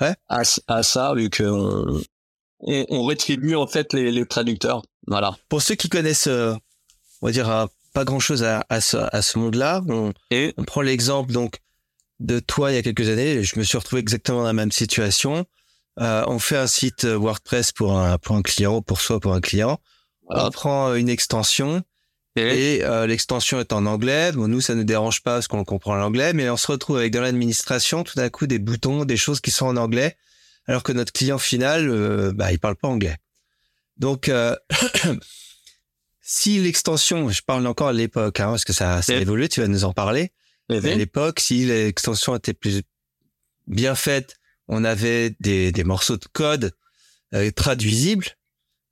ouais. 0.01 0.15
à, 0.29 0.43
à, 0.69 0.83
ça, 0.83 1.15
vu 1.15 1.31
qu'on 1.31 2.01
on, 2.61 2.87
on 2.91 3.05
rétribue 3.05 3.57
en 3.57 3.67
fait 3.67 3.93
les, 3.93 4.13
les 4.13 4.27
traducteurs. 4.27 4.83
Voilà. 5.07 5.37
Pour 5.49 5.63
ceux 5.63 5.75
qui 5.75 5.89
connaissent, 5.89 6.29
euh, 6.29 6.55
on 7.23 7.27
va 7.27 7.33
dire, 7.33 7.51
euh, 7.51 7.67
pas 7.93 8.05
grand 8.05 8.21
chose 8.21 8.43
à, 8.43 8.65
à 8.69 8.81
ce, 8.81 8.97
à 8.97 9.23
ce 9.23 9.39
monde-là, 9.39 9.83
on, 9.89 10.13
Et 10.31 10.55
on 10.57 10.65
prend 10.65 10.81
l'exemple 10.83 11.33
donc 11.33 11.59
de 12.21 12.39
toi 12.41 12.71
il 12.71 12.75
y 12.75 12.79
a 12.79 12.83
quelques 12.83 13.09
années. 13.09 13.43
Je 13.43 13.59
me 13.59 13.65
suis 13.65 13.77
retrouvé 13.79 14.01
exactement 14.01 14.39
dans 14.41 14.47
la 14.47 14.53
même 14.53 14.73
situation. 14.73 15.45
Euh, 16.01 16.25
on 16.27 16.39
fait 16.39 16.57
un 16.57 16.67
site 16.67 17.05
WordPress 17.05 17.73
pour 17.73 17.99
un, 17.99 18.17
pour 18.19 18.37
un 18.37 18.43
client, 18.43 18.81
pour 18.83 19.01
soi, 19.01 19.21
pour 19.21 19.35
un 19.35 19.41
client. 19.41 19.79
Voilà. 20.29 20.47
On 20.47 20.51
prend 20.51 20.95
une 20.95 21.09
extension 21.11 21.83
Et- 22.37 22.77
et 22.77 22.85
euh, 22.85 23.07
l'extension 23.07 23.61
est 23.61 23.73
en 23.75 23.85
anglais. 23.85 24.33
Bon, 24.33 24.49
nous, 24.49 24.61
ça 24.63 24.75
ne 24.75 24.83
dérange 24.85 25.23
pas 25.23 25.35
parce 25.35 25.49
qu'on 25.49 25.65
comprend 25.65 25.95
l'anglais, 25.97 26.33
mais 26.33 26.49
on 26.49 26.57
se 26.57 26.67
retrouve 26.73 26.97
avec 26.97 27.13
dans 27.13 27.21
l'administration 27.21 28.05
tout 28.05 28.15
d'un 28.17 28.31
coup 28.31 28.47
des 28.47 28.59
boutons, 28.59 29.05
des 29.05 29.19
choses 29.19 29.41
qui 29.41 29.51
sont 29.51 29.67
en 29.67 29.77
anglais, 29.77 30.17
alors 30.67 30.83
que 30.83 30.93
notre 30.93 31.13
client 31.13 31.39
final, 31.39 31.91
euh, 31.91 32.33
bah, 32.35 32.53
il 32.53 32.59
parle 32.59 32.77
pas 32.77 32.89
anglais. 32.89 33.17
Donc, 33.99 34.31
euh, 34.31 34.57
si 36.23 36.59
l'extension, 36.61 37.29
je 37.31 37.43
parle 37.43 37.67
encore 37.67 37.89
à 37.89 37.93
l'époque, 37.93 38.41
hein, 38.41 38.51
parce 38.51 38.65
que 38.65 38.73
ça, 38.73 39.03
ça 39.03 39.13
a 39.13 39.17
évolué, 39.23 39.49
tu 39.49 39.61
vas 39.61 39.69
nous 39.69 39.85
en 39.85 39.93
parler. 39.93 40.31
Et- 40.71 40.81
À 40.93 40.95
l'époque, 40.97 41.41
si 41.41 41.67
l'extension 41.67 42.37
était 42.37 42.55
plus 42.55 42.83
bien 43.67 43.95
faite, 43.95 44.37
on 44.69 44.85
avait 44.85 45.35
des, 45.41 45.73
des 45.73 45.85
morceaux 45.85 46.17
de 46.17 46.25
code 46.33 46.73
euh, 47.35 47.51
traduisibles 47.51 48.27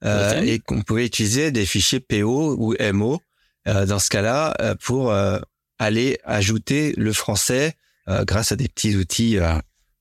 euh, 0.05 0.33
et 0.43 0.59
qu'on 0.59 0.83
pouvait 0.83 1.07
utiliser 1.07 1.51
des 1.53 1.67
fichiers 1.67 2.01
PO 2.01 2.57
ou 2.59 2.75
MO 2.93 3.21
euh, 3.69 3.87
dans 3.87 3.99
ce 3.99 4.09
cas-là 4.11 4.55
euh, 4.61 4.75
pour 4.75 5.13
euh, 5.13 5.39
aller 5.79 6.19
ajouter 6.25 6.93
le 6.97 7.13
français 7.13 7.75
euh, 8.09 8.25
grâce 8.25 8.51
à 8.53 8.57
des 8.57 8.69
petits 8.69 8.97
outils 8.97 9.39
euh, 9.39 9.53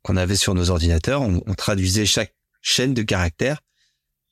qu'on 0.01 0.17
avait 0.17 0.35
sur 0.37 0.55
nos 0.55 0.69
ordinateurs. 0.69 1.21
On, 1.21 1.43
on 1.45 1.53
traduisait 1.53 2.05
chaque 2.05 2.33
chaîne 2.61 2.93
de 2.93 3.03
caractères 3.03 3.61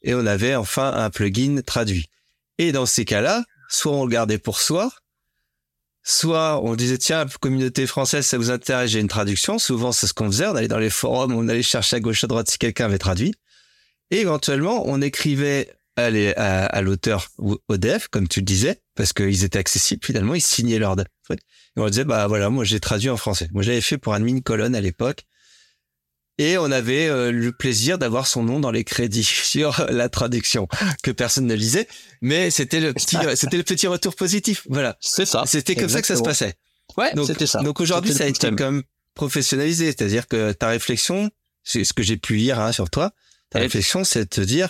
et 0.01 0.15
on 0.15 0.25
avait 0.25 0.55
enfin 0.55 0.91
un 0.93 1.09
plugin 1.09 1.61
traduit. 1.65 2.07
Et 2.57 2.71
dans 2.71 2.85
ces 2.85 3.05
cas-là, 3.05 3.43
soit 3.69 3.93
on 3.93 4.05
le 4.05 4.11
gardait 4.11 4.37
pour 4.37 4.59
soi, 4.59 4.91
soit 6.03 6.63
on 6.63 6.75
disait 6.75 6.97
tiens 6.97 7.25
communauté 7.41 7.85
française 7.85 8.25
ça 8.25 8.37
vous 8.37 8.49
intéresse 8.49 8.91
j'ai 8.91 8.99
une 8.99 9.07
traduction. 9.07 9.59
Souvent 9.59 9.91
c'est 9.91 10.07
ce 10.07 10.13
qu'on 10.13 10.27
faisait. 10.27 10.47
On 10.47 10.55
allait 10.55 10.67
dans 10.67 10.79
les 10.79 10.89
forums 10.89 11.33
on 11.33 11.47
allait 11.47 11.61
chercher 11.61 11.97
à 11.97 11.99
gauche 11.99 12.23
à 12.23 12.27
droite 12.27 12.49
si 12.49 12.57
quelqu'un 12.57 12.85
avait 12.85 12.97
traduit. 12.97 13.35
Et 14.09 14.19
éventuellement 14.19 14.83
on 14.85 15.01
écrivait 15.01 15.73
à, 15.97 16.81
l'auteur 16.81 17.27
ou 17.39 17.57
au 17.67 17.77
dev 17.77 18.05
comme 18.11 18.27
tu 18.27 18.39
le 18.39 18.45
disais 18.45 18.81
parce 18.95 19.13
qu'ils 19.13 19.43
étaient 19.43 19.57
accessibles 19.57 20.05
finalement 20.05 20.35
ils 20.35 20.41
signaient 20.41 20.79
leur 20.79 20.95
dev. 20.95 21.05
Et 21.29 21.35
on 21.75 21.89
disait 21.89 22.05
bah 22.05 22.27
voilà 22.27 22.49
moi 22.49 22.63
j'ai 22.63 22.79
traduit 22.79 23.09
en 23.09 23.17
français. 23.17 23.49
Moi 23.51 23.63
j'avais 23.63 23.81
fait 23.81 23.97
pour 23.97 24.13
admin 24.13 24.39
colonne 24.39 24.75
à 24.75 24.81
l'époque 24.81 25.25
et 26.39 26.57
on 26.57 26.71
avait 26.71 27.07
euh, 27.07 27.31
le 27.31 27.51
plaisir 27.51 27.97
d'avoir 27.97 28.27
son 28.27 28.43
nom 28.43 28.59
dans 28.59 28.71
les 28.71 28.83
crédits 28.83 29.23
sur 29.43 29.85
la 29.89 30.09
traduction 30.09 30.67
que 31.03 31.11
personne 31.11 31.45
ne 31.47 31.55
lisait 31.55 31.87
mais 32.21 32.49
c'était 32.51 32.79
le 32.79 32.93
petit 32.93 33.17
c'était 33.35 33.57
le 33.57 33.63
petit 33.63 33.87
retour 33.87 34.15
positif 34.15 34.65
voilà 34.69 34.97
C'est 35.01 35.25
ça. 35.25 35.43
c'était 35.45 35.75
comme 35.75 35.89
ça 35.89 36.01
que 36.01 36.07
ça 36.07 36.15
se 36.15 36.23
passait. 36.23 36.53
Ouais, 36.97 37.13
Donc, 37.13 37.27
c'était 37.27 37.45
ça. 37.47 37.61
donc 37.61 37.79
aujourd'hui, 37.81 38.13
ça 38.13 38.23
a 38.23 38.27
été 38.27 38.49
comme 38.55 38.81
professionnalisé. 39.13 39.87
C'est-à-dire 39.87 40.27
que 40.27 40.51
ta 40.53 40.69
réflexion, 40.69 41.29
c'est 41.63 41.83
ce 41.83 41.93
que 41.93 42.01
j'ai 42.01 42.17
pu 42.17 42.35
lire 42.35 42.59
hein, 42.59 42.71
sur 42.71 42.89
toi, 42.89 43.11
ta 43.49 43.59
Ouais. 43.59 43.65
réflexion, 43.65 44.03
c'est 44.03 44.21
de 44.23 44.29
te 44.29 44.41
dire, 44.41 44.69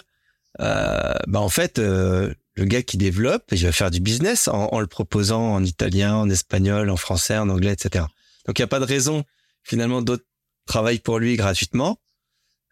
euh, 0.60 1.14
bah 1.28 1.40
en 1.40 1.50
fait, 1.50 1.78
euh, 1.80 2.34
le 2.56 2.66
gars 2.66 2.82
qui 2.82 2.98
développe, 2.98 3.44
il 3.52 3.64
va 3.64 3.72
faire 3.72 3.92
du 3.92 4.00
business 4.00 4.48
en, 4.48 4.68
en 4.74 4.80
le 4.80 4.88
proposant 4.88 5.54
en 5.54 5.64
italien, 5.64 6.16
en 6.16 6.30
espagnol, 6.30 6.90
en 6.90 6.98
français, 6.98 7.38
en 7.38 7.50
anglais, 7.50 7.74
etc. 7.74 8.06
Donc 8.48 8.58
il 8.58 8.62
n'y 8.62 8.66
a 8.66 8.68
pas 8.68 8.80
de 8.80 8.86
raison 8.86 9.24
finalement 9.64 10.02
d'autres 10.02 10.26
travaillent 10.68 11.00
pour 11.00 11.20
lui 11.20 11.36
gratuitement 11.36 12.00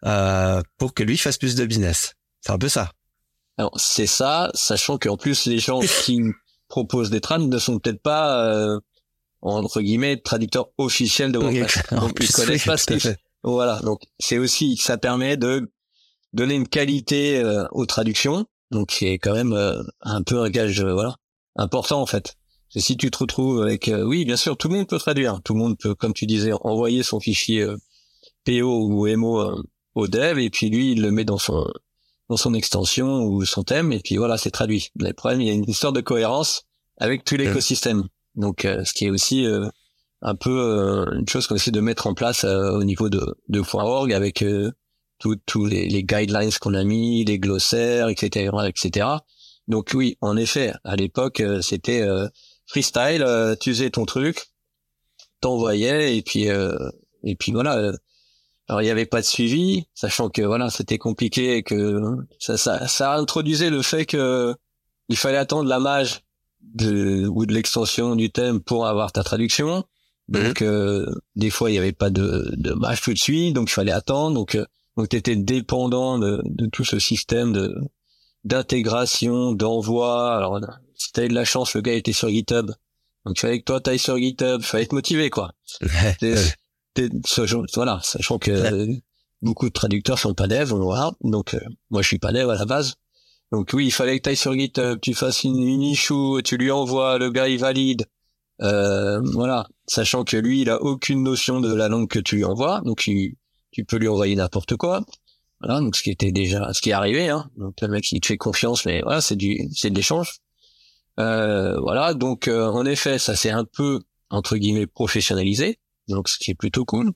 euh, 0.04 0.62
pour 0.78 0.94
que 0.94 1.02
lui 1.02 1.18
fasse 1.18 1.38
plus 1.38 1.54
de 1.56 1.64
business. 1.64 2.14
C'est 2.40 2.52
un 2.52 2.58
peu 2.58 2.68
ça. 2.68 2.92
Alors, 3.58 3.72
c'est 3.78 4.06
ça, 4.06 4.50
sachant 4.54 4.98
qu'en 4.98 5.16
plus, 5.16 5.46
les 5.46 5.58
gens 5.58 5.80
qui 6.04 6.20
proposent 6.68 7.10
des 7.10 7.20
trades 7.20 7.42
ne 7.42 7.58
sont 7.58 7.78
peut-être 7.78 8.02
pas, 8.02 8.46
euh, 8.48 8.78
entre 9.40 9.80
guillemets, 9.80 10.18
traducteurs 10.18 10.68
officiels 10.78 11.32
de 11.32 11.38
WordPress. 11.38 11.82
En 11.92 12.08
Donc, 12.08 12.18
ils 12.20 12.32
connaissent 12.32 12.62
oui, 12.62 12.66
pas 12.66 12.76
ce 12.76 12.86
qu'ils. 12.86 13.16
Voilà. 13.42 13.80
Donc, 13.80 14.02
c'est 14.18 14.38
aussi, 14.38 14.76
ça 14.76 14.98
permet 14.98 15.36
de 15.36 15.72
donner 16.32 16.54
une 16.54 16.68
qualité 16.68 17.38
euh, 17.38 17.64
aux 17.70 17.86
traductions. 17.86 18.46
Donc, 18.70 18.92
c'est 18.92 19.14
quand 19.14 19.32
même 19.32 19.52
euh, 19.52 19.82
un 20.02 20.22
peu 20.22 20.40
un 20.40 20.50
gage, 20.50 20.80
euh, 20.80 20.92
voilà, 20.92 21.16
important, 21.56 22.00
en 22.00 22.06
fait. 22.06 22.36
C'est 22.68 22.80
si 22.80 22.96
tu 22.96 23.10
te 23.10 23.18
retrouves 23.18 23.62
avec, 23.62 23.88
euh, 23.88 24.02
oui, 24.02 24.24
bien 24.24 24.36
sûr, 24.36 24.56
tout 24.56 24.68
le 24.68 24.74
monde 24.74 24.88
peut 24.88 24.98
traduire. 24.98 25.40
Tout 25.42 25.54
le 25.54 25.60
monde 25.60 25.78
peut, 25.78 25.94
comme 25.94 26.12
tu 26.12 26.26
disais, 26.26 26.52
envoyer 26.62 27.02
son 27.02 27.20
fichier 27.20 27.62
euh, 27.62 27.76
PO 28.46 28.86
ou 28.86 29.06
MO 29.16 29.40
euh, 29.40 29.62
au 29.94 30.08
dev, 30.08 30.38
et 30.38 30.50
puis 30.50 30.70
lui, 30.70 30.92
il 30.92 31.02
le 31.02 31.10
met 31.10 31.24
dans 31.24 31.38
son, 31.38 31.66
dans 32.28 32.36
son 32.36 32.54
extension 32.54 33.24
ou 33.24 33.44
son 33.44 33.64
thème, 33.64 33.92
et 33.92 34.00
puis 34.00 34.16
voilà, 34.16 34.38
c'est 34.38 34.50
traduit. 34.50 34.90
Le 34.96 35.12
problème, 35.12 35.40
il 35.40 35.46
y 35.48 35.50
a 35.50 35.54
une 35.54 35.68
histoire 35.68 35.92
de 35.92 36.00
cohérence 36.00 36.64
avec 36.98 37.24
tout 37.24 37.36
l'écosystème. 37.36 38.04
Donc, 38.34 38.64
euh, 38.64 38.84
ce 38.84 38.92
qui 38.92 39.06
est 39.06 39.10
aussi 39.10 39.46
euh, 39.46 39.66
un 40.22 40.34
peu 40.34 40.50
euh, 40.50 41.18
une 41.18 41.28
chose 41.28 41.46
qu'on 41.46 41.54
essaie 41.54 41.70
de 41.70 41.80
mettre 41.80 42.06
en 42.06 42.14
place 42.14 42.44
euh, 42.44 42.72
au 42.72 42.84
niveau 42.84 43.08
de, 43.08 43.24
de 43.48 43.62
.org 43.72 44.12
avec 44.12 44.42
euh, 44.42 44.72
tous 45.18 45.36
tous 45.46 45.66
les, 45.66 45.88
les 45.88 46.04
guidelines 46.04 46.50
qu'on 46.60 46.74
a 46.74 46.84
mis, 46.84 47.24
les 47.24 47.38
glossaires, 47.38 48.08
etc., 48.08 48.50
etc. 48.66 49.08
Donc 49.68 49.90
oui, 49.94 50.16
en 50.20 50.36
effet, 50.36 50.72
à 50.84 50.96
l'époque, 50.96 51.40
euh, 51.40 51.60
c'était 51.60 52.02
euh, 52.02 52.28
freestyle, 52.66 53.22
euh, 53.22 53.56
tu 53.58 53.70
faisais 53.70 53.90
ton 53.90 54.04
truc, 54.04 54.46
t'envoyais, 55.40 56.16
et 56.16 56.22
puis 56.22 56.48
euh, 56.48 56.76
et 57.24 57.34
puis 57.36 57.52
voilà. 57.52 57.92
Euh, 58.68 58.72
alors 58.72 58.82
il 58.82 58.84
n'y 58.84 58.90
avait 58.90 59.06
pas 59.06 59.20
de 59.20 59.26
suivi, 59.26 59.86
sachant 59.94 60.28
que 60.28 60.42
voilà 60.42 60.70
c'était 60.70 60.98
compliqué 60.98 61.56
et 61.56 61.62
que 61.62 62.00
ça, 62.38 62.56
ça 62.56 62.86
ça 62.88 63.14
introduisait 63.14 63.70
le 63.70 63.82
fait 63.82 64.06
que 64.06 64.54
il 65.08 65.16
fallait 65.16 65.36
attendre 65.36 65.68
la 65.68 65.78
mage 65.78 66.22
de 66.60 67.26
ou 67.28 67.46
de 67.46 67.54
l'extension 67.54 68.16
du 68.16 68.30
thème 68.30 68.60
pour 68.60 68.86
avoir 68.86 69.12
ta 69.12 69.22
traduction. 69.22 69.84
Donc 70.28 70.62
euh, 70.62 71.06
des 71.36 71.50
fois 71.50 71.70
il 71.70 71.74
n'y 71.74 71.78
avait 71.78 71.92
pas 71.92 72.10
de 72.10 72.52
de 72.56 72.72
mage 72.72 73.00
tout 73.00 73.12
de 73.12 73.18
suite, 73.18 73.54
donc 73.54 73.70
il 73.70 73.72
fallait 73.72 73.92
attendre. 73.92 74.34
Donc 74.34 74.56
euh, 74.56 74.66
donc 74.96 75.08
t'étais 75.08 75.36
dépendant 75.36 76.18
de 76.18 76.42
de 76.44 76.66
tout 76.66 76.84
ce 76.84 76.98
système 76.98 77.52
de 77.52 77.76
d'intégration, 78.44 79.52
d'envoi. 79.52 80.36
Alors 80.36 80.60
si 80.94 81.12
t'avais 81.12 81.28
de 81.28 81.34
la 81.34 81.44
chance, 81.44 81.74
le 81.74 81.80
gars 81.80 81.92
était 81.94 82.12
sur 82.12 82.28
GitHub. 82.28 82.72
Donc 83.24 83.36
il 83.36 83.40
fallait 83.40 83.58
que 83.60 83.64
toi 83.64 83.80
t'ailles 83.80 83.98
sur 83.98 84.18
GitHub, 84.18 84.60
il 84.60 84.66
fallait 84.66 84.84
être 84.84 84.92
motivé 84.92 85.30
quoi. 85.30 85.52
Voilà, 87.74 88.00
sachant 88.02 88.38
que 88.38 88.50
euh, 88.50 88.94
beaucoup 89.42 89.68
de 89.68 89.72
traducteurs 89.72 90.18
sont 90.18 90.34
pas 90.34 90.46
devs, 90.46 90.72
voilà. 90.72 91.12
Donc 91.20 91.54
euh, 91.54 91.60
moi 91.90 92.02
je 92.02 92.08
suis 92.08 92.18
pas 92.18 92.32
dev 92.32 92.48
à 92.48 92.54
la 92.54 92.64
base. 92.64 92.94
Donc 93.52 93.70
oui, 93.74 93.86
il 93.86 93.90
fallait 93.92 94.18
que 94.18 94.24
tu 94.24 94.30
ailles 94.30 94.36
sur 94.36 94.54
GitHub, 94.54 94.98
tu 95.00 95.14
fasses 95.14 95.44
une, 95.44 95.62
une 95.62 95.82
issue, 95.82 96.42
tu 96.44 96.56
lui 96.56 96.70
envoies, 96.70 97.18
le 97.18 97.30
gars 97.30 97.48
il 97.48 97.58
valide. 97.58 98.06
Euh, 98.62 99.20
voilà, 99.34 99.68
sachant 99.86 100.24
que 100.24 100.36
lui 100.36 100.62
il 100.62 100.70
a 100.70 100.80
aucune 100.82 101.22
notion 101.22 101.60
de 101.60 101.72
la 101.74 101.88
langue 101.88 102.08
que 102.08 102.18
tu 102.18 102.36
lui 102.36 102.44
envoies, 102.44 102.80
donc 102.84 102.98
tu, 102.98 103.36
tu 103.70 103.84
peux 103.84 103.98
lui 103.98 104.08
envoyer 104.08 104.34
n'importe 104.34 104.76
quoi. 104.76 105.04
Voilà, 105.60 105.80
donc 105.80 105.96
ce 105.96 106.02
qui 106.02 106.10
était 106.10 106.32
déjà, 106.32 106.72
ce 106.72 106.80
qui 106.80 106.90
est 106.90 106.94
arrivé, 106.94 107.28
hein. 107.28 107.50
Donc 107.56 107.80
le 107.80 107.88
mec 107.88 108.10
il 108.12 108.20
te 108.20 108.26
fait 108.26 108.36
confiance, 108.36 108.84
mais 108.86 109.02
voilà, 109.02 109.20
c'est 109.20 109.36
du, 109.36 109.68
c'est 109.74 109.90
de 109.90 109.94
l'échange. 109.94 110.38
Euh, 111.18 111.78
voilà, 111.80 112.14
donc 112.14 112.48
euh, 112.48 112.66
en 112.66 112.84
effet, 112.84 113.18
ça 113.18 113.36
s'est 113.36 113.50
un 113.50 113.64
peu 113.64 114.00
entre 114.30 114.56
guillemets 114.56 114.86
professionnalisé, 114.86 115.78
donc 116.08 116.28
ce 116.28 116.38
qui 116.38 116.50
est 116.50 116.54
plutôt 116.54 116.84
cool. 116.84 117.12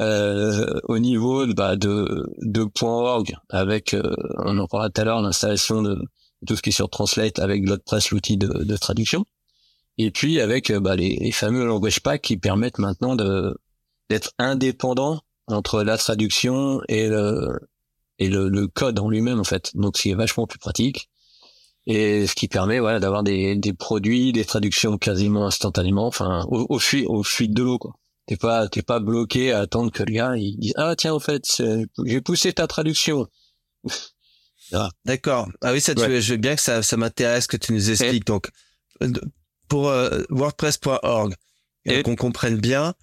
Euh, 0.00 0.78
au 0.84 0.98
niveau 0.98 1.46
bah, 1.54 1.74
de, 1.76 2.24
de 2.42 2.66
.org, 2.82 3.34
avec, 3.48 3.94
euh, 3.94 4.14
on 4.44 4.56
en 4.58 4.66
parlera 4.68 4.90
tout 4.90 5.00
à 5.00 5.04
l'heure, 5.04 5.20
l'installation 5.20 5.82
de 5.82 6.00
tout 6.46 6.54
ce 6.54 6.62
qui 6.62 6.68
est 6.68 6.72
sur 6.72 6.88
Translate 6.88 7.40
avec 7.40 7.66
WordPress, 7.66 8.10
l'outil 8.10 8.36
de, 8.36 8.46
de 8.46 8.76
traduction. 8.76 9.24
Et 9.98 10.12
puis 10.12 10.40
avec 10.40 10.70
euh, 10.70 10.78
bah, 10.80 10.94
les, 10.94 11.16
les 11.16 11.32
fameux 11.32 11.66
language 11.66 12.00
packs 12.00 12.22
qui 12.22 12.36
permettent 12.36 12.78
maintenant 12.78 13.16
de 13.16 13.56
d'être 14.08 14.32
indépendant 14.38 15.20
entre 15.48 15.82
la 15.82 15.98
traduction 15.98 16.80
et 16.88 17.08
le 17.08 17.58
et 18.18 18.28
le, 18.28 18.48
le 18.48 18.68
code 18.68 18.98
en 19.00 19.10
lui-même 19.10 19.40
en 19.40 19.44
fait. 19.44 19.72
Donc 19.74 19.98
c'est 19.98 20.14
vachement 20.14 20.46
plus 20.46 20.58
pratique 20.58 21.10
et 21.86 22.26
ce 22.26 22.34
qui 22.34 22.48
permet 22.48 22.80
voilà 22.80 23.00
d'avoir 23.00 23.22
des, 23.22 23.56
des 23.56 23.72
produits, 23.72 24.32
des 24.32 24.44
traductions 24.44 24.98
quasiment 24.98 25.46
instantanément, 25.46 26.06
enfin 26.06 26.44
au, 26.48 26.66
au 26.68 26.78
au 27.06 27.22
fil 27.24 27.52
de 27.52 27.62
l'eau 27.62 27.78
quoi. 27.78 27.94
T'es 28.28 28.36
pas 28.36 28.68
t'es 28.68 28.82
pas 28.82 29.00
bloqué 29.00 29.52
à 29.52 29.60
attendre 29.60 29.90
que 29.90 30.04
le 30.04 30.12
gars 30.12 30.36
il 30.36 30.56
dise 30.58 30.74
ah 30.76 30.94
tiens 30.96 31.14
au 31.14 31.18
fait 31.18 31.42
j'ai 32.04 32.20
poussé 32.20 32.52
ta 32.52 32.66
traduction. 32.68 33.26
D'accord. 35.04 35.48
Ah 35.62 35.72
oui 35.72 35.80
ça 35.80 35.94
tu, 35.94 36.20
je 36.20 36.32
veux 36.32 36.38
bien 36.38 36.54
que 36.54 36.62
ça 36.62 36.82
ça 36.82 36.96
m'intéresse 36.96 37.46
que 37.46 37.56
tu 37.56 37.72
nous 37.72 37.90
expliques 37.90 38.26
donc 38.26 38.50
euh, 39.02 39.10
pour 39.68 39.88
euh, 39.88 40.22
WordPress.org 40.30 41.34
et 41.84 42.02
qu'on 42.02 42.16
comprenne 42.16 42.58
bien. 42.58 42.94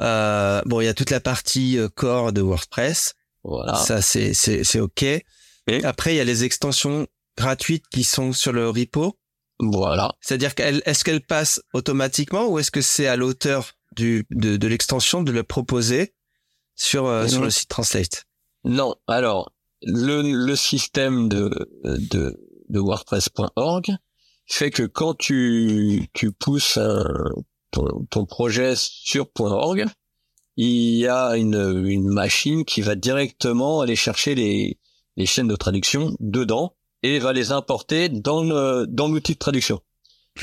Euh, 0.00 0.60
bon, 0.66 0.80
il 0.80 0.84
y 0.86 0.88
a 0.88 0.94
toute 0.94 1.10
la 1.10 1.20
partie 1.20 1.78
euh, 1.78 1.88
core 1.88 2.32
de 2.32 2.40
WordPress. 2.40 3.14
Voilà. 3.44 3.74
Ça, 3.74 4.02
c'est 4.02 4.34
c'est 4.34 4.64
c'est 4.64 4.80
ok. 4.80 5.02
Et 5.02 5.84
après, 5.84 6.14
il 6.14 6.16
y 6.16 6.20
a 6.20 6.24
les 6.24 6.44
extensions 6.44 7.06
gratuites 7.36 7.86
qui 7.90 8.04
sont 8.04 8.32
sur 8.32 8.52
le 8.52 8.68
repo. 8.68 9.18
Voilà. 9.60 10.12
C'est-à-dire 10.20 10.54
qu'elle 10.54 10.82
est-ce 10.84 11.04
qu'elle 11.04 11.20
passe 11.20 11.60
automatiquement 11.72 12.46
ou 12.48 12.58
est-ce 12.58 12.70
que 12.70 12.80
c'est 12.80 13.06
à 13.06 13.16
l'auteur 13.16 13.72
du 13.92 14.26
de, 14.30 14.56
de 14.56 14.68
l'extension 14.68 15.22
de 15.22 15.32
le 15.32 15.42
proposer 15.42 16.14
sur 16.74 17.06
euh, 17.06 17.28
sur 17.28 17.42
le 17.42 17.50
site 17.50 17.68
Translate? 17.68 18.24
Non. 18.64 18.96
Alors 19.06 19.52
le 19.82 20.22
le 20.22 20.56
système 20.56 21.28
de 21.28 21.50
de 21.84 22.40
de 22.68 22.78
WordPress.org 22.80 23.96
fait 24.46 24.70
que 24.70 24.82
quand 24.82 25.14
tu 25.14 26.08
tu 26.12 26.32
pousses 26.32 26.76
un, 26.76 27.04
ton, 27.70 28.06
ton 28.10 28.26
projet 28.26 28.74
sur 28.76 29.28
.org, 29.38 29.84
il 30.56 30.96
y 30.96 31.08
a 31.08 31.36
une, 31.36 31.84
une 31.86 32.08
machine 32.08 32.64
qui 32.64 32.80
va 32.80 32.94
directement 32.94 33.80
aller 33.80 33.96
chercher 33.96 34.34
les, 34.34 34.78
les 35.16 35.26
chaînes 35.26 35.48
de 35.48 35.56
traduction 35.56 36.16
dedans 36.20 36.76
et 37.04 37.18
va 37.18 37.34
les 37.34 37.52
importer 37.52 38.08
dans 38.08 38.42
le 38.42 38.86
dans 38.88 39.08
l'outil 39.08 39.34
de 39.34 39.38
traduction. 39.38 39.80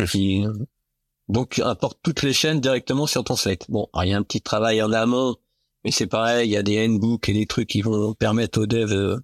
Qui, 0.09 0.45
donc 1.27 1.59
importe 1.59 1.99
toutes 2.03 2.21
les 2.21 2.33
chaînes 2.33 2.61
directement 2.61 3.07
sur 3.07 3.23
ton 3.23 3.35
site. 3.35 3.65
Bon, 3.67 3.89
il 4.01 4.09
y 4.09 4.13
a 4.13 4.17
un 4.17 4.23
petit 4.23 4.41
travail 4.41 4.81
en 4.81 4.93
amont, 4.93 5.35
mais 5.83 5.91
c'est 5.91 6.07
pareil, 6.07 6.47
il 6.47 6.51
y 6.51 6.57
a 6.57 6.63
des 6.63 6.85
handbooks 6.85 7.27
et 7.29 7.33
des 7.33 7.47
trucs 7.47 7.67
qui 7.67 7.81
vont 7.81 8.13
permettre 8.13 8.61
aux 8.61 8.67
devs, 8.67 8.93
euh, 8.93 9.17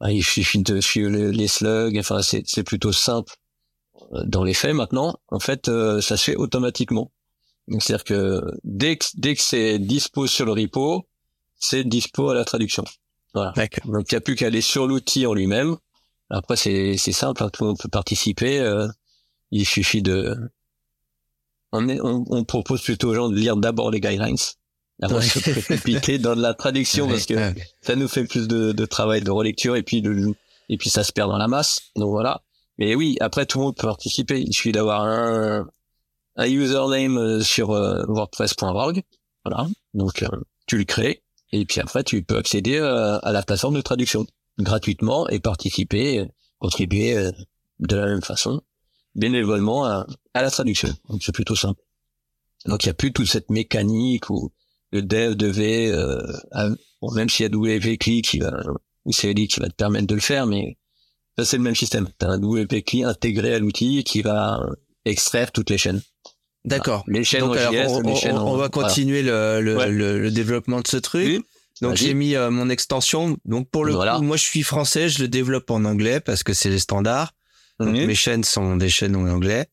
bah, 0.00 0.10
il 0.10 0.24
suffit 0.24 0.62
de 0.62 0.80
suivre 0.80 1.10
les, 1.10 1.48
slugs, 1.48 1.98
enfin 1.98 2.22
c'est 2.22 2.42
c'est 2.46 2.64
plutôt 2.64 2.92
simple 2.92 3.34
euh, 4.12 4.24
dans 4.24 4.42
les 4.42 4.54
faits 4.54 4.74
maintenant. 4.74 5.14
En 5.28 5.38
fait, 5.38 5.68
euh, 5.68 6.00
ça 6.00 6.16
se 6.16 6.24
fait 6.24 6.36
automatiquement. 6.36 7.12
Donc 7.68 7.82
c'est-à-dire 7.82 8.04
que 8.04 8.42
dès 8.64 8.96
que 8.96 9.04
dès 9.14 9.34
que 9.34 9.42
c'est 9.42 9.78
dispo 9.78 10.26
sur 10.26 10.46
le 10.46 10.52
repo, 10.52 11.06
c'est 11.56 11.84
dispo 11.84 12.30
à 12.30 12.34
la 12.34 12.46
traduction. 12.46 12.84
Voilà. 13.34 13.52
Donc 13.84 14.10
il 14.10 14.14
n'y 14.14 14.16
a 14.16 14.20
plus 14.22 14.34
qu'à 14.34 14.46
aller 14.46 14.62
sur 14.62 14.86
l'outil 14.86 15.26
en 15.26 15.34
lui-même. 15.34 15.76
Après 16.30 16.56
c'est 16.56 16.96
c'est 16.96 17.12
simple, 17.12 17.42
hein, 17.42 17.50
tout 17.52 17.64
le 17.64 17.68
monde 17.70 17.78
peut 17.78 17.88
participer. 17.88 18.60
Euh, 18.60 18.88
il 19.50 19.66
suffit 19.66 20.02
de 20.02 20.36
on, 21.72 21.88
est, 21.88 22.00
on, 22.00 22.24
on, 22.28 22.44
propose 22.44 22.82
plutôt 22.82 23.10
aux 23.10 23.14
gens 23.14 23.28
de 23.28 23.36
lire 23.36 23.56
d'abord 23.56 23.90
les 23.90 24.00
guidelines 24.00 24.36
avant 25.02 25.16
de 25.16 25.22
se 25.22 25.38
précipiter 25.38 26.18
dans 26.18 26.34
la 26.34 26.54
traduction 26.54 27.08
parce 27.08 27.26
que 27.26 27.54
ça 27.80 27.96
nous 27.96 28.08
fait 28.08 28.24
plus 28.24 28.48
de, 28.48 28.72
de 28.72 28.86
travail 28.86 29.22
de 29.22 29.30
relecture 29.30 29.76
et 29.76 29.82
puis 29.82 30.02
de, 30.02 30.34
et 30.68 30.76
puis 30.76 30.90
ça 30.90 31.04
se 31.04 31.12
perd 31.12 31.30
dans 31.30 31.38
la 31.38 31.48
masse. 31.48 31.80
Donc 31.96 32.10
voilà. 32.10 32.42
Mais 32.78 32.94
oui, 32.94 33.16
après 33.20 33.46
tout 33.46 33.58
le 33.58 33.64
monde 33.66 33.76
peut 33.76 33.86
participer. 33.86 34.40
Il 34.40 34.52
suffit 34.52 34.72
d'avoir 34.72 35.02
un, 35.02 35.66
un 36.36 36.46
username 36.46 37.18
euh, 37.18 37.40
sur 37.42 37.70
euh, 37.70 38.04
WordPress.org. 38.08 39.02
Voilà. 39.44 39.66
Donc, 39.94 40.22
euh, 40.22 40.28
tu 40.66 40.78
le 40.78 40.84
crées. 40.84 41.22
Et 41.52 41.64
puis 41.66 41.80
après, 41.80 42.04
tu 42.04 42.22
peux 42.22 42.36
accéder 42.36 42.78
à 42.78 43.32
la 43.32 43.42
plateforme 43.42 43.74
de 43.74 43.80
traduction 43.80 44.24
gratuitement 44.62 45.28
et 45.28 45.40
participer, 45.40 46.28
contribuer 46.58 47.30
de 47.78 47.96
la 47.96 48.06
même 48.06 48.22
façon, 48.22 48.62
bénévolement 49.14 49.84
à, 49.84 50.06
à 50.34 50.42
la 50.42 50.50
traduction. 50.50 50.88
Donc, 51.08 51.22
c'est 51.22 51.32
plutôt 51.32 51.56
simple. 51.56 51.80
Donc, 52.66 52.84
il 52.84 52.88
n'y 52.88 52.90
a 52.90 52.94
plus 52.94 53.12
toute 53.12 53.26
cette 53.26 53.50
mécanique 53.50 54.30
où 54.30 54.52
le 54.92 55.02
dev 55.02 55.34
devait, 55.34 55.90
euh, 55.90 56.20
même 57.14 57.28
s'il 57.28 57.44
y 57.44 57.46
a 57.46 57.52
WP-CLI 57.52 58.22
qui 58.22 58.38
va, 58.38 58.52
ou 59.04 59.12
CLI 59.12 59.48
qui 59.48 59.60
va 59.60 59.68
te 59.68 59.74
permettre 59.74 60.06
de 60.06 60.14
le 60.14 60.20
faire, 60.20 60.46
mais 60.46 60.76
ça 61.38 61.44
c'est 61.44 61.56
le 61.56 61.62
même 61.62 61.76
système. 61.76 62.08
Tu 62.18 62.26
as 62.26 62.30
un 62.30 62.38
WP-CLI 62.38 63.04
intégré 63.04 63.54
à 63.54 63.58
l'outil 63.58 64.04
qui 64.04 64.22
va 64.22 64.60
extraire 65.04 65.52
toutes 65.52 65.70
les 65.70 65.78
chaînes. 65.78 66.02
D'accord. 66.64 67.04
Les 67.06 67.24
chaînes 67.24 67.40
Donc, 67.40 67.56
on, 67.56 68.56
va 68.56 68.68
continuer 68.68 69.22
le, 69.22 69.60
le, 69.62 70.18
le, 70.18 70.30
développement 70.30 70.80
de 70.80 70.88
ce 70.88 70.98
truc. 70.98 71.42
Donc 71.80 71.96
j'ai 71.96 72.14
mis 72.14 72.34
euh, 72.34 72.50
mon 72.50 72.68
extension. 72.68 73.36
Donc 73.44 73.70
pour 73.70 73.84
le 73.84 73.94
coup, 73.94 74.22
moi 74.22 74.36
je 74.36 74.42
suis 74.42 74.62
français, 74.62 75.08
je 75.08 75.22
le 75.22 75.28
développe 75.28 75.70
en 75.70 75.84
anglais 75.84 76.20
parce 76.20 76.42
que 76.42 76.52
c'est 76.52 76.70
les 76.70 76.78
standards. 76.78 77.32
Donc 77.78 77.94
mes 77.94 78.14
chaînes 78.14 78.44
sont 78.44 78.76
des 78.76 78.90
chaînes 78.90 79.16
en 79.16 79.26
anglais. 79.28 79.68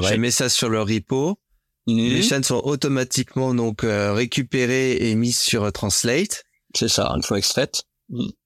Je 0.00 0.14
mets 0.14 0.30
ça 0.30 0.48
sur 0.48 0.68
le 0.68 0.80
repo. 0.80 1.38
Les 1.86 2.22
chaînes 2.22 2.44
sont 2.44 2.60
automatiquement 2.64 3.54
donc 3.54 3.82
euh, 3.82 4.12
récupérées 4.12 4.96
et 5.10 5.14
mises 5.14 5.38
sur 5.38 5.64
euh, 5.64 5.70
Translate. 5.70 6.44
C'est 6.74 6.88
ça, 6.88 7.10
une 7.16 7.22
fois 7.22 7.38
extraites. 7.38 7.84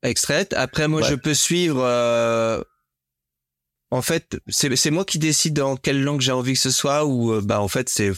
Extraites. 0.03 0.53
Après 0.55 0.89
moi 0.89 1.03
je 1.03 1.15
peux 1.15 1.35
suivre 1.35 1.85
en 3.93 4.01
fait, 4.01 4.41
c'est 4.49 4.91
moi 4.91 5.05
qui 5.05 5.19
décide 5.19 5.61
en 5.61 5.77
quelle 5.77 6.03
langue 6.03 6.23
j'ai 6.23 6.33
envie 6.33 6.55
que 6.55 6.59
ce 6.59 6.71
soit 6.71 7.05
ou 7.05 7.31
euh, 7.31 7.43
bah 7.43 7.61
en 7.61 7.69
fait 7.69 7.91
c'est 7.91 8.11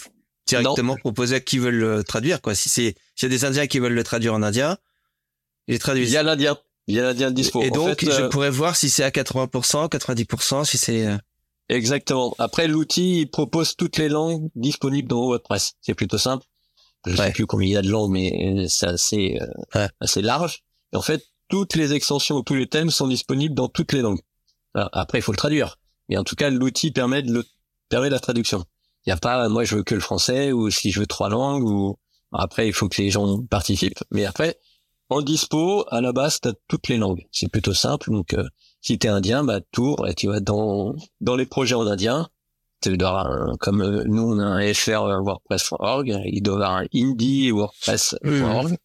directement 0.47 0.97
proposé 0.97 1.37
à 1.37 1.41
qui 1.41 1.59
veulent 1.59 1.75
le 1.75 2.05
traduire 2.05 2.41
quoi. 2.41 2.55
Si 2.55 2.69
c'est 2.69 2.95
s'il 3.15 3.29
y 3.31 3.33
a 3.33 3.37
des 3.37 3.45
Indiens 3.45 3.67
qui 3.67 3.79
veulent 3.79 3.95
le 3.95 4.05
traduire 4.05 4.35
en 4.35 4.43
indien, 4.43 4.79
ils 5.69 5.73
les 5.73 5.79
traduisent. 5.79 6.11
Il 6.11 6.15
y 6.15 6.17
a 6.17 6.23
l'indien, 6.23 6.59
il 6.87 6.97
y 6.97 7.01
a 7.01 7.03
l'indien 7.03 7.31
dispo. 7.31 7.63
Et 7.63 7.71
donc 7.71 8.05
je 8.05 8.11
euh, 8.11 8.29
pourrais 8.29 8.51
voir 8.51 8.77
si 8.77 8.91
c'est 8.91 9.05
à 9.05 9.11
80%, 9.11 9.89
90%, 9.89 10.65
si 10.65 10.79
c'est 10.79 11.07
euh, 11.07 11.17
Exactement. 11.69 12.35
Après 12.39 12.69
l'outil 12.69 13.27
propose 13.27 13.77
toutes 13.77 13.97
les 13.97 14.09
langues 14.09 14.49
disponibles 14.55 15.09
dans 15.09 15.25
WordPress. 15.27 15.75
C'est 15.81 15.95
plutôt 15.95 16.19
simple. 16.19 16.45
Je 17.07 17.17
sais 17.17 17.33
plus 17.33 17.47
combien 17.47 17.69
il 17.69 17.73
y 17.73 17.77
a 17.77 17.83
de 17.83 17.91
langues 17.91 18.13
mais 18.13 18.67
c'est 18.69 18.87
assez 18.87 19.39
assez 20.01 20.23
large. 20.23 20.63
Et 20.93 20.97
en 20.97 21.03
fait, 21.03 21.23
toutes 21.49 21.75
les 21.75 21.93
extensions 21.93 22.37
ou 22.37 22.43
tous 22.43 22.55
les 22.55 22.67
thèmes 22.67 22.91
sont 22.91 23.09
disponibles 23.09 23.55
dans 23.55 23.69
toutes 23.69 23.93
les 23.93 24.01
langues 24.01 24.21
après, 24.75 25.19
il 25.19 25.23
faut 25.23 25.33
le 25.33 25.37
traduire. 25.37 25.79
Mais 26.09 26.17
en 26.17 26.25
tout 26.25 26.37
cas, 26.37 26.51
l'outil 26.51 26.91
permet 26.91 27.23
de 27.23 27.33
le 27.33 27.45
permet 27.89 28.11
la 28.11 28.19
traduction. 28.19 28.65
Il 29.07 29.11
n'y 29.11 29.13
a 29.13 29.17
pas, 29.17 29.49
moi, 29.49 29.65
je 29.65 29.77
veux 29.77 29.83
que 29.83 29.95
le 29.95 30.01
français 30.01 30.53
ou 30.53 30.71
si 30.71 30.91
je 30.91 31.01
veux 31.01 31.07
trois 31.07 31.29
langues 31.29 31.65
ou 31.65 31.99
après, 32.33 32.67
il 32.67 32.73
faut 32.73 32.89
que 32.89 33.01
les 33.01 33.11
gens 33.11 33.43
participent. 33.45 34.03
Mais 34.11 34.25
après, 34.25 34.59
en 35.09 35.21
dispo, 35.21 35.85
à 35.91 36.01
la 36.01 36.13
base, 36.13 36.41
t'as 36.41 36.53
toutes 36.69 36.89
les 36.89 36.97
langues. 36.97 37.27
C'est 37.31 37.49
plutôt 37.49 37.75
simple. 37.75 38.11
Donc, 38.11 38.35
euh, 38.35 38.45
si 38.81 38.99
t'es 38.99 39.09
indien, 39.09 39.45
bah, 39.45 39.61
tour 39.73 40.07
et 40.09 40.15
tu 40.15 40.29
vas 40.29 40.41
dans 40.41 40.95
dans 41.21 41.37
les 41.37 41.47
projets 41.47 41.75
en 41.75 41.87
indien. 41.87 42.29
Tu 42.81 42.99
dois 42.99 43.27
un, 43.27 43.57
comme 43.57 43.83
euh, 43.83 44.05
nous, 44.07 44.23
on 44.23 44.39
a 44.39 44.45
un 44.45 44.75
FR 44.75 45.23
WordPress.org, 45.23 46.21
il 46.27 46.43
doit 46.43 46.57
avoir 46.57 46.77
un 46.77 46.87
Indie 46.93 47.51
WordPress.org. 47.51 48.77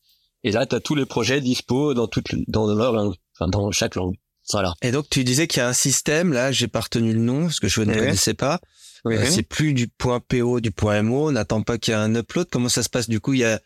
Et 0.43 0.51
là, 0.51 0.65
t'as 0.65 0.79
tous 0.79 0.95
les 0.95 1.05
projets 1.05 1.41
dispo 1.41 1.93
dans 1.93 2.07
toutes 2.07 2.27
dans 2.47 2.73
leur 2.73 2.93
langue, 2.93 3.15
enfin 3.35 3.49
dans 3.49 3.71
chaque 3.71 3.95
langue. 3.95 4.15
Voilà. 4.51 4.73
Et 4.81 4.91
donc 4.91 5.09
tu 5.09 5.23
disais 5.23 5.47
qu'il 5.47 5.59
y 5.59 5.63
a 5.63 5.67
un 5.67 5.73
système, 5.73 6.33
là 6.33 6.51
j'ai 6.51 6.67
pas 6.67 6.79
retenu 6.79 7.13
le 7.13 7.19
nom 7.19 7.43
parce 7.43 7.59
que 7.59 7.67
je 7.67 7.81
ne 7.81 7.93
connaissais 7.93 8.33
pas. 8.33 8.59
Euh, 9.05 9.25
c'est 9.29 9.43
plus 9.43 9.73
du 9.73 9.87
point 9.87 10.19
PO, 10.19 10.59
du 10.59 10.71
point 10.71 11.01
MO, 11.01 11.29
on 11.29 11.31
n'attend 11.31 11.61
pas 11.61 11.77
qu'il 11.77 11.93
y 11.93 11.97
ait 11.97 11.99
un 11.99 12.15
upload. 12.15 12.47
Comment 12.51 12.69
ça 12.69 12.83
se 12.83 12.89
passe 12.89 13.09
du 13.09 13.19
coup? 13.19 13.33
Il 13.33 13.39
y 13.39 13.45
a 13.45 13.59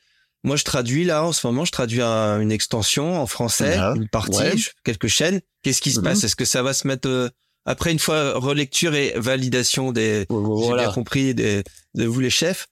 moi 0.43 0.55
je 0.55 0.63
traduis 0.63 1.05
là 1.05 1.23
en 1.23 1.31
ce 1.31 1.45
moment, 1.47 1.65
je 1.65 1.71
traduis 1.71 2.01
une 2.01 2.51
extension 2.51 3.21
en 3.21 3.27
français, 3.27 3.77
une 3.95 4.09
partie, 4.09 4.67
quelques 4.83 5.07
chaînes. 5.07 5.41
Qu'est-ce 5.63 5.81
qui 5.81 5.91
se 5.91 5.99
mhm. 5.99 6.05
passe? 6.05 6.23
Est-ce 6.23 6.35
que 6.35 6.45
ça 6.45 6.61
va 6.61 6.73
se 6.73 6.87
mettre 6.87 7.07
euh, 7.07 7.29
après 7.65 7.91
une 7.91 7.99
fois 7.99 8.33
relecture 8.37 8.93
et 8.93 9.13
validation 9.15 9.91
des 9.91 10.25
j'ai 10.29 10.73
bien 10.73 10.91
compris 10.91 11.33
des 11.33 11.63
de 11.95 12.05
vous 12.05 12.19
les 12.19 12.29
chefs? 12.29 12.67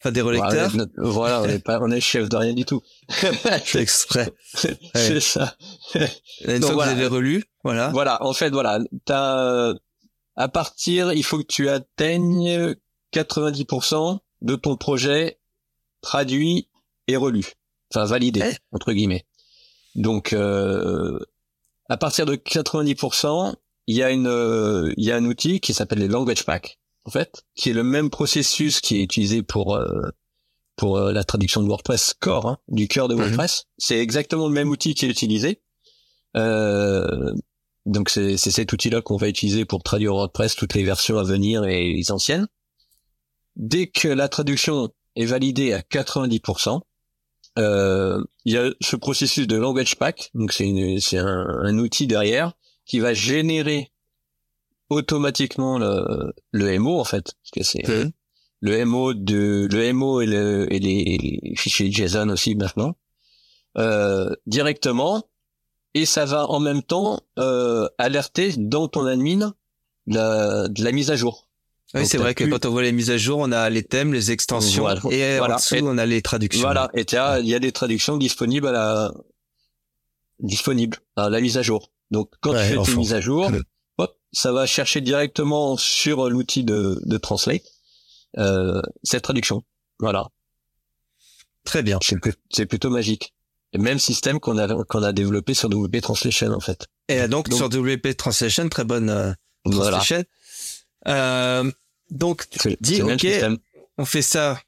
Enfin, 0.00 0.12
des 0.12 0.20
relecteurs? 0.20 0.70
Voilà, 0.98 1.40
on 1.40 1.46
est 1.46 1.58
pas, 1.58 1.80
on 1.80 1.90
est 1.90 2.00
chef 2.00 2.28
de 2.28 2.36
rien 2.36 2.52
du 2.52 2.64
tout. 2.64 2.82
C'est 3.64 3.80
exprès. 3.80 4.30
C'est 4.94 5.20
ça. 5.20 5.56
Une 6.46 6.62
fois 6.62 6.70
que 6.70 6.74
vous 6.74 6.80
avez 6.80 7.06
relu, 7.06 7.44
voilà. 7.64 7.88
Voilà, 7.88 8.22
en 8.22 8.34
fait, 8.34 8.50
voilà, 8.50 8.78
t'as, 9.06 9.72
à 10.36 10.48
partir, 10.48 11.12
il 11.12 11.24
faut 11.24 11.38
que 11.38 11.46
tu 11.46 11.68
atteignes 11.68 12.74
90% 13.12 14.18
de 14.42 14.56
ton 14.56 14.76
projet 14.76 15.38
traduit 16.02 16.68
et 17.08 17.16
relu. 17.16 17.54
Enfin, 17.92 18.04
validé, 18.04 18.42
eh. 18.44 18.56
entre 18.72 18.92
guillemets. 18.92 19.24
Donc, 19.94 20.32
euh, 20.32 21.18
à 21.88 21.96
partir 21.96 22.26
de 22.26 22.36
90%, 22.36 23.54
il 23.86 23.96
y 23.96 24.02
a 24.02 24.10
une, 24.10 24.92
il 24.96 25.04
y 25.04 25.12
a 25.12 25.16
un 25.16 25.24
outil 25.24 25.60
qui 25.60 25.72
s'appelle 25.72 26.00
les 26.00 26.08
language 26.08 26.44
packs 26.44 26.78
en 27.06 27.10
fait, 27.10 27.44
qui 27.54 27.70
est 27.70 27.72
le 27.72 27.84
même 27.84 28.10
processus 28.10 28.80
qui 28.80 28.98
est 28.98 29.02
utilisé 29.02 29.42
pour 29.42 29.76
euh, 29.76 30.10
pour 30.74 30.98
euh, 30.98 31.12
la 31.12 31.24
traduction 31.24 31.62
de 31.62 31.68
WordPress 31.68 32.14
core, 32.20 32.46
hein, 32.46 32.58
du 32.68 32.88
cœur 32.88 33.08
de 33.08 33.14
mhm. 33.14 33.22
WordPress. 33.22 33.66
C'est 33.78 33.98
exactement 33.98 34.48
le 34.48 34.52
même 34.52 34.68
outil 34.68 34.94
qui 34.94 35.06
est 35.06 35.08
utilisé. 35.08 35.62
Donc 37.86 38.10
c'est 38.10 38.36
cet 38.36 38.72
outil-là 38.72 39.00
qu'on 39.00 39.16
va 39.16 39.28
utiliser 39.28 39.64
pour 39.64 39.82
traduire 39.82 40.12
WordPress, 40.12 40.54
toutes 40.56 40.74
les 40.74 40.82
versions 40.84 41.18
à 41.18 41.22
venir 41.22 41.64
et 41.64 41.92
les 41.92 42.10
anciennes. 42.10 42.46
Dès 43.54 43.86
que 43.86 44.08
la 44.08 44.28
traduction 44.28 44.90
est 45.14 45.24
validée 45.24 45.72
à 45.72 45.80
90%, 45.80 46.80
euh, 47.58 48.22
il 48.44 48.52
y 48.52 48.58
a 48.58 48.70
ce 48.80 48.96
processus 48.96 49.46
de 49.46 49.56
language 49.56 49.96
pack, 49.96 50.30
donc 50.34 50.52
c'est 50.52 50.66
un, 51.16 51.46
un 51.62 51.78
outil 51.78 52.06
derrière 52.06 52.52
qui 52.84 52.98
va 52.98 53.14
générer 53.14 53.92
automatiquement 54.90 55.78
le, 55.78 56.32
le 56.52 56.78
MO 56.78 57.00
en 57.00 57.04
fait, 57.04 57.34
parce 57.42 57.50
que 57.52 57.62
c'est 57.62 57.86
Mhm. 57.88 58.12
le 58.60 58.84
MO 58.84 59.14
de 59.14 59.68
le 59.70 59.92
MO 59.92 60.20
et, 60.20 60.26
le, 60.26 60.72
et 60.72 60.78
les 60.78 61.54
fichiers 61.56 61.90
JSON 61.90 62.28
aussi 62.28 62.54
maintenant 62.56 62.96
euh, 63.78 64.30
directement 64.46 65.28
et 66.00 66.04
ça 66.06 66.24
va 66.24 66.46
en 66.50 66.60
même 66.60 66.82
temps 66.82 67.20
euh, 67.38 67.88
alerter 67.98 68.54
dans 68.56 68.86
ton 68.88 69.04
admin 69.06 69.54
de 70.06 70.14
la, 70.16 70.68
de 70.68 70.84
la 70.84 70.92
mise 70.92 71.10
à 71.10 71.16
jour. 71.16 71.48
Oui, 71.94 72.04
c'est 72.06 72.18
vrai 72.18 72.34
que 72.34 72.44
quand 72.44 72.66
on 72.66 72.70
voit 72.70 72.82
les 72.82 72.92
mises 72.92 73.10
à 73.10 73.16
jour, 73.16 73.38
on 73.38 73.52
a 73.52 73.70
les 73.70 73.82
thèmes, 73.84 74.12
les 74.12 74.30
extensions 74.30 74.82
Voilà. 74.82 75.00
et 75.10 75.38
Voilà. 75.38 75.54
en 75.54 75.56
dessous, 75.58 75.76
Et- 75.76 75.82
on 75.82 75.96
a 75.98 76.04
les 76.06 76.20
traductions. 76.20 76.62
Voilà, 76.62 76.90
et 76.94 77.04
il 77.40 77.48
y 77.48 77.54
a 77.54 77.58
des 77.58 77.72
traductions 77.72 78.16
disponibles 78.16 78.66
à 78.68 78.72
la 78.72 79.12
disponibles 80.40 80.98
à 81.16 81.30
la 81.30 81.40
mise 81.40 81.56
à 81.58 81.62
jour. 81.62 81.90
Donc 82.10 82.30
quand 82.40 82.52
Ouais, 82.52 82.68
tu 82.70 82.74
fais 82.76 82.82
tes 82.92 82.96
mises 82.96 83.14
à 83.14 83.20
jour, 83.20 83.50
hop, 83.98 84.18
ça 84.32 84.52
va 84.52 84.66
chercher 84.66 85.00
directement 85.00 85.76
sur 85.76 86.28
l'outil 86.28 86.64
de, 86.64 87.00
de 87.04 87.16
Translate 87.18 87.62
euh, 88.38 88.82
cette 89.02 89.22
traduction. 89.22 89.62
Voilà, 89.98 90.28
Très 91.64 91.82
bien. 91.82 91.98
c'est 92.50 92.66
plutôt 92.66 92.90
magique. 92.90 93.32
Le 93.72 93.80
même 93.80 93.98
système 93.98 94.40
qu'on 94.40 94.58
a 94.58 94.84
qu'on 94.84 95.02
a 95.02 95.12
développé 95.12 95.52
sur 95.54 95.68
WP 95.68 96.00
Translation 96.00 96.52
en 96.52 96.60
fait. 96.60 96.86
Et 97.08 97.26
donc, 97.28 97.48
Donc- 97.48 97.56
sur 97.58 97.66
WP 97.68 98.16
Translation, 98.16 98.68
très 98.68 98.84
bonne 98.84 99.10
euh, 99.10 99.32
Voilà, 99.64 99.90
translation. 99.98 100.24
Euh, 101.08 101.70
donc, 102.10 102.44
c'est 102.52 102.80
dis, 102.80 103.02
ok, 103.02 103.26
on 103.98 104.04
fait 104.04 104.22
ça 104.22 104.60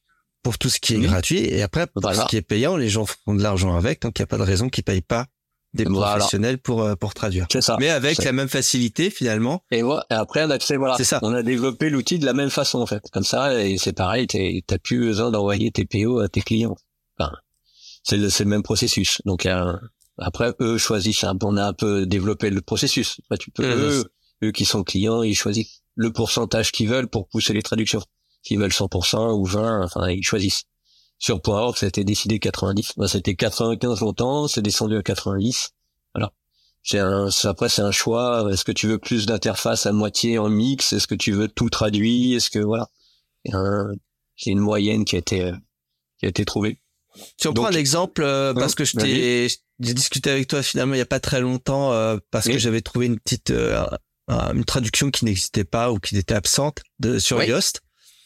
pour 0.43 0.59
tout 0.59 0.69
ce 0.69 0.79
qui 0.81 0.95
est 0.95 0.99
Mhm. 0.99 1.07
gratuit 1.07 1.39
et 1.41 1.63
après 1.63 1.87
pour 1.87 2.03
Voilà. 2.03 2.23
ce 2.23 2.27
qui 2.27 2.37
est 2.37 2.43
payant, 2.43 2.77
les 2.77 2.89
gens 2.89 3.07
font 3.07 3.35
de 3.35 3.43
l'argent 3.43 3.77
avec, 3.77 4.03
donc 4.03 4.19
il 4.19 4.23
n'y 4.23 4.25
a 4.25 4.27
pas 4.27 4.39
de 4.39 4.43
raison 4.43 4.69
qu'ils 4.69 4.85
payent 4.85 5.01
pas 5.01 5.27
des 5.75 5.85
Voilà. 5.85 6.17
professionnels 6.17 6.59
pour 6.59 6.83
euh, 6.83 6.95
pour 6.97 7.13
traduire. 7.15 7.47
C'est 7.53 7.61
ça. 7.61 7.77
Mais 7.79 7.91
avec 7.91 8.23
la 8.25 8.33
même 8.33 8.49
facilité 8.49 9.11
finalement. 9.11 9.63
Et, 9.71 9.83
après, 10.11 10.45
on 10.45 10.51
a, 10.51 10.59
fait, 10.59 10.77
voilà, 10.77 10.97
C'est 10.97 11.05
ça. 11.05 11.19
on 11.23 11.35
a 11.35 11.43
développé 11.43 11.91
l'outil 11.91 12.19
de 12.19 12.25
la 12.27 12.33
même 12.33 12.51
façon, 12.51 12.79
en 12.81 12.87
fait. 12.87 13.03
Comme 13.13 13.25
ça, 13.25 13.63
et 13.63 13.77
c'est 13.79 13.93
pareil, 13.93 14.27
t'as 14.67 14.79
plus 14.79 14.99
besoin 14.99 15.31
d'envoyer 15.31 15.71
tes 15.71 15.85
PO 15.85 16.21
à 16.21 16.29
tes 16.29 16.41
clients. 16.41 16.77
Enfin, 18.09 18.17
c'est 18.29 18.45
le, 18.45 18.45
le 18.45 18.51
même 18.51 18.63
processus. 18.63 19.21
Donc, 19.25 19.47
euh, 19.47 19.77
après, 20.19 20.53
eux 20.61 20.79
choisissent, 20.79 21.25
un, 21.25 21.37
on 21.43 21.57
a 21.57 21.67
un 21.67 21.73
peu 21.73 22.07
développé 22.07 22.51
le 22.51 22.61
processus. 22.61 23.21
Enfin, 23.25 23.37
tu 23.39 23.51
peux, 23.51 23.65
Mhm. 23.65 23.83
eux, 23.83 24.05
eux 24.45 24.53
qui 24.53 24.65
sont 24.65 24.83
clients, 24.85 25.23
ils 25.23 25.35
choisissent 25.35 25.83
le 25.95 26.13
pourcentage 26.13 26.73
qu'ils 26.73 26.89
veulent 26.89 27.09
pour 27.09 27.29
pousser 27.29 27.53
les 27.53 27.63
traductions. 27.63 28.03
S'ils 28.43 28.59
veulent 28.59 28.73
100% 28.73 29.33
ou 29.35 29.45
20, 29.45 29.83
enfin, 29.85 30.09
ils 30.11 30.23
choisissent. 30.25 30.65
Sur 31.19 31.43
point 31.43 31.61
org, 31.61 31.77
c'était 31.77 32.05
décidé 32.05 32.39
90. 32.39 32.97
Moi, 32.97 33.09
c'était 33.09 33.35
95 33.35 34.01
longtemps, 34.01 34.47
c'est 34.47 34.63
descendu 34.63 34.97
à 34.97 35.03
90. 35.03 35.71
Voilà. 36.15 36.33
C'est 36.85 37.01
un, 37.01 37.29
après, 37.45 37.69
c'est 37.69 37.83
un 37.83 37.91
choix. 37.91 38.49
Est-ce 38.53 38.65
que 38.65 38.71
tu 38.73 38.87
veux 38.87 38.99
plus 38.99 39.27
d'interface 39.27 39.87
à 39.87 39.93
moitié 39.93 40.39
en 40.39 40.49
mix? 40.49 40.93
Est-ce 40.93 41.09
que 41.09 41.17
tu 41.17 41.33
veux 41.33 41.49
tout 41.49 41.69
traduit? 41.71 42.35
Est-ce 42.35 42.51
que, 42.51 42.61
voilà. 42.61 42.89
Un- 43.53 43.93
C'est 44.37 44.51
une 44.51 44.61
moyenne 44.61 45.05
qui 45.05 45.17
a 45.17 45.19
été, 45.19 45.43
euh, 45.43 45.53
qui 46.21 46.27
a 46.27 46.29
été 46.29 46.45
trouvée. 46.45 46.81
Si 47.37 47.47
on 47.49 47.53
Donc- 47.53 47.65
prend 47.67 47.75
un 47.75 47.79
exemple, 47.79 48.23
euh, 48.23 48.55
parce 48.55 48.75
que 48.75 48.85
je 48.85 48.97
t'ai 48.97 49.49
j'ai 49.81 49.95
discuté 49.95 50.31
avec 50.31 50.49
toi 50.49 50.63
finalement 50.63 50.95
il 50.95 50.99
y 50.99 51.01
a 51.03 51.07
pas 51.07 51.21
très 51.21 51.41
longtemps 51.41 51.93
euh, 51.93 52.17
parce 52.31 52.47
que 52.49 52.59
j'avais 52.59 52.81
trouvé 52.81 53.07
une 53.07 53.19
petite 53.21 53.51
euh, 53.51 53.85
un- 54.29 54.53
une 54.55 54.65
traduction 54.65 55.11
qui 55.11 55.25
n'existait 55.25 55.65
pas 55.65 55.93
ou 55.93 55.99
qui 55.99 56.17
était 56.17 56.35
absente 56.35 56.81
de 56.99 57.19
sur 57.21 57.37
Oui. 57.39 57.47
Yoast. 57.47 57.81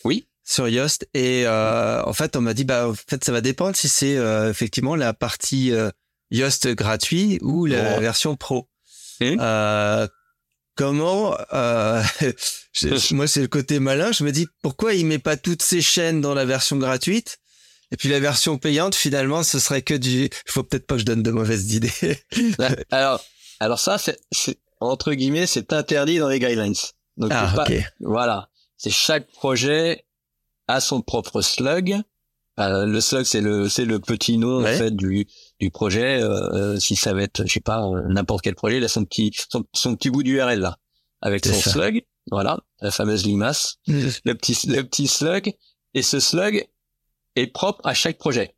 Oui. 0.05 0.27
Sur 0.45 0.67
Yoast 0.69 1.07
et 1.15 1.45
euh, 1.47 2.03
en 2.05 2.13
fait 2.15 2.37
on 2.37 2.41
m'a 2.41 2.55
dit 2.55 2.65
bah 2.65 2.89
en 2.89 2.95
fait 2.95 3.23
ça 3.23 3.33
va 3.33 3.41
dépendre 3.43 3.77
si 3.77 3.89
c'est 3.89 4.17
euh, 4.17 4.51
effectivement 4.51 4.97
la 4.97 5.13
partie 5.13 5.73
euh, 5.73 5.91
Yoast 6.31 6.69
gratuit 6.69 7.39
ou 7.43 7.67
la 7.67 7.97
Oh. 7.97 8.01
version 8.01 8.35
pro. 8.37 8.69
Euh, 9.21 10.09
comment 10.75 11.37
euh, 11.53 12.03
moi 13.13 13.27
c'est 13.27 13.41
le 13.43 13.47
côté 13.49 13.79
malin 13.79 14.11
je 14.13 14.25
me 14.25 14.33
dis 14.33 14.47
pourquoi 14.63 14.95
il 14.95 15.07
met 15.07 15.19
pas 15.19 15.37
toutes 15.37 15.63
ces 15.63 15.83
chaînes 15.83 16.21
dans 16.21 16.35
la 16.35 16.45
version 16.45 16.77
gratuite 16.77 17.39
et 17.93 17.97
puis 17.97 18.09
la 18.09 18.19
version 18.21 18.59
payante 18.59 18.95
finalement 18.97 19.43
ce 19.45 19.59
serait 19.61 19.83
que 19.83 19.95
du 19.95 20.25
il 20.25 20.31
faut 20.51 20.63
peut-être 20.65 20.87
pas 20.87 20.95
que 20.97 21.01
je 21.03 21.05
donne 21.07 21.23
de 21.23 21.31
mauvaises 21.31 21.73
idées 21.75 22.19
alors, 22.91 23.23
alors 23.61 23.79
ça, 23.79 23.97
c'est, 23.99 24.19
entre 24.81 25.13
guillemets, 25.13 25.47
c'est 25.47 25.73
interdit 25.73 26.19
dans 26.19 26.29
les 26.29 26.41
guidelines. 26.41 26.75
Donc, 27.17 27.31
ah 27.33 27.53
pas- 27.55 27.67
Voilà. 28.01 28.49
C'est 28.77 28.91
chaque 28.91 29.31
projet 29.31 30.05
a 30.67 30.81
son 30.81 31.03
propre 31.03 31.41
slug. 31.43 31.95
Euh, 32.59 32.87
le 32.87 33.01
slug, 33.01 33.25
c'est 33.25 33.41
le, 33.41 33.69
c'est 33.69 33.85
le 33.85 34.01
petit 34.01 34.39
nom, 34.39 34.63
Ouais. 34.63 34.75
en 34.75 34.79
fait, 34.79 34.91
du, 34.97 35.27
du 35.61 35.71
projet. 35.71 36.21
Euh, 36.21 36.81
si 36.81 36.97
ça 36.97 37.13
va 37.15 37.23
être, 37.23 37.47
je 37.47 37.53
sais 37.53 37.61
pas, 37.61 37.85
euh, 37.87 38.03
n'importe 38.09 38.43
quel 38.43 38.57
projet, 38.57 38.79
il 38.79 38.85
a 38.85 38.89
son 38.89 39.05
petit, 39.05 39.31
son, 39.51 39.63
son 39.73 39.95
petit 39.95 40.11
bout 40.11 40.25
d'URL, 40.25 40.59
là. 40.59 40.77
Avec 41.21 41.47
son 41.47 41.55
ça. 41.55 41.71
slug. 41.71 42.03
Voilà. 42.33 42.59
La 42.81 42.91
fameuse 42.91 43.25
limace. 43.25 43.77
Le 43.87 44.33
petit, 44.33 44.59
le 44.67 44.83
petit 44.83 45.07
slug. 45.07 45.53
Et 45.95 46.03
ce 46.03 46.19
slug 46.19 46.67
est 47.37 47.47
propre 47.47 47.87
à 47.87 47.95
chaque 47.95 48.19
projet. 48.19 48.55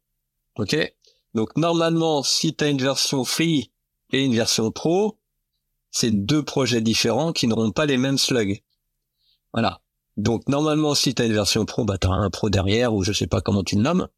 OK? 0.56 0.76
Donc, 1.34 1.56
normalement, 1.56 2.22
si 2.22 2.54
tu 2.54 2.64
as 2.64 2.68
une 2.68 2.80
version 2.80 3.24
free 3.24 3.72
et 4.10 4.24
une 4.24 4.34
version 4.34 4.70
pro, 4.70 5.18
c'est 5.90 6.10
deux 6.10 6.44
projets 6.44 6.80
différents 6.80 7.32
qui 7.32 7.46
n'auront 7.46 7.70
pas 7.70 7.86
les 7.86 7.96
mêmes 7.96 8.18
slugs. 8.18 8.62
Voilà. 9.52 9.80
Donc 10.16 10.48
normalement, 10.48 10.94
si 10.94 11.14
tu 11.14 11.22
as 11.22 11.26
une 11.26 11.32
version 11.32 11.64
pro, 11.64 11.84
bah 11.84 11.98
tu 11.98 12.08
un 12.08 12.30
pro 12.30 12.50
derrière 12.50 12.94
ou 12.94 13.02
je 13.02 13.12
sais 13.12 13.26
pas 13.26 13.40
comment 13.40 13.64
tu 13.64 13.76
le 13.76 13.82
nommes. 13.82 14.08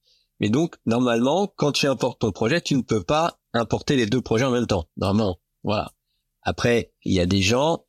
Mais 0.40 0.48
donc 0.48 0.76
normalement, 0.84 1.52
quand 1.56 1.72
tu 1.72 1.86
importes 1.86 2.20
ton 2.20 2.32
projet, 2.32 2.60
tu 2.60 2.74
ne 2.76 2.82
peux 2.82 3.02
pas 3.02 3.38
importer 3.52 3.96
les 3.96 4.06
deux 4.06 4.20
projets 4.20 4.44
en 4.44 4.50
même 4.50 4.66
temps. 4.66 4.86
Normalement, 4.96 5.38
voilà. 5.64 5.92
Après, 6.42 6.92
il 7.04 7.12
y 7.12 7.20
a 7.20 7.26
des 7.26 7.42
gens 7.42 7.84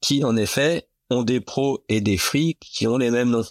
qui 0.00 0.24
en 0.24 0.36
effet 0.36 0.88
ont 1.10 1.22
des 1.22 1.40
pros 1.40 1.84
et 1.88 2.00
des 2.00 2.18
free 2.18 2.56
qui 2.60 2.86
ont 2.86 2.98
les 2.98 3.10
mêmes 3.10 3.30
noms. 3.30 3.44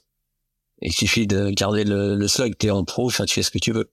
Il 0.82 0.94
suffit 0.94 1.28
de 1.28 1.50
garder 1.50 1.84
le, 1.84 2.16
le 2.16 2.28
slug, 2.28 2.56
t'es 2.58 2.70
en 2.70 2.84
pro, 2.84 3.08
enfin, 3.08 3.26
tu 3.26 3.36
fais 3.36 3.44
ce 3.44 3.52
que 3.52 3.58
tu 3.60 3.72
veux. 3.72 3.92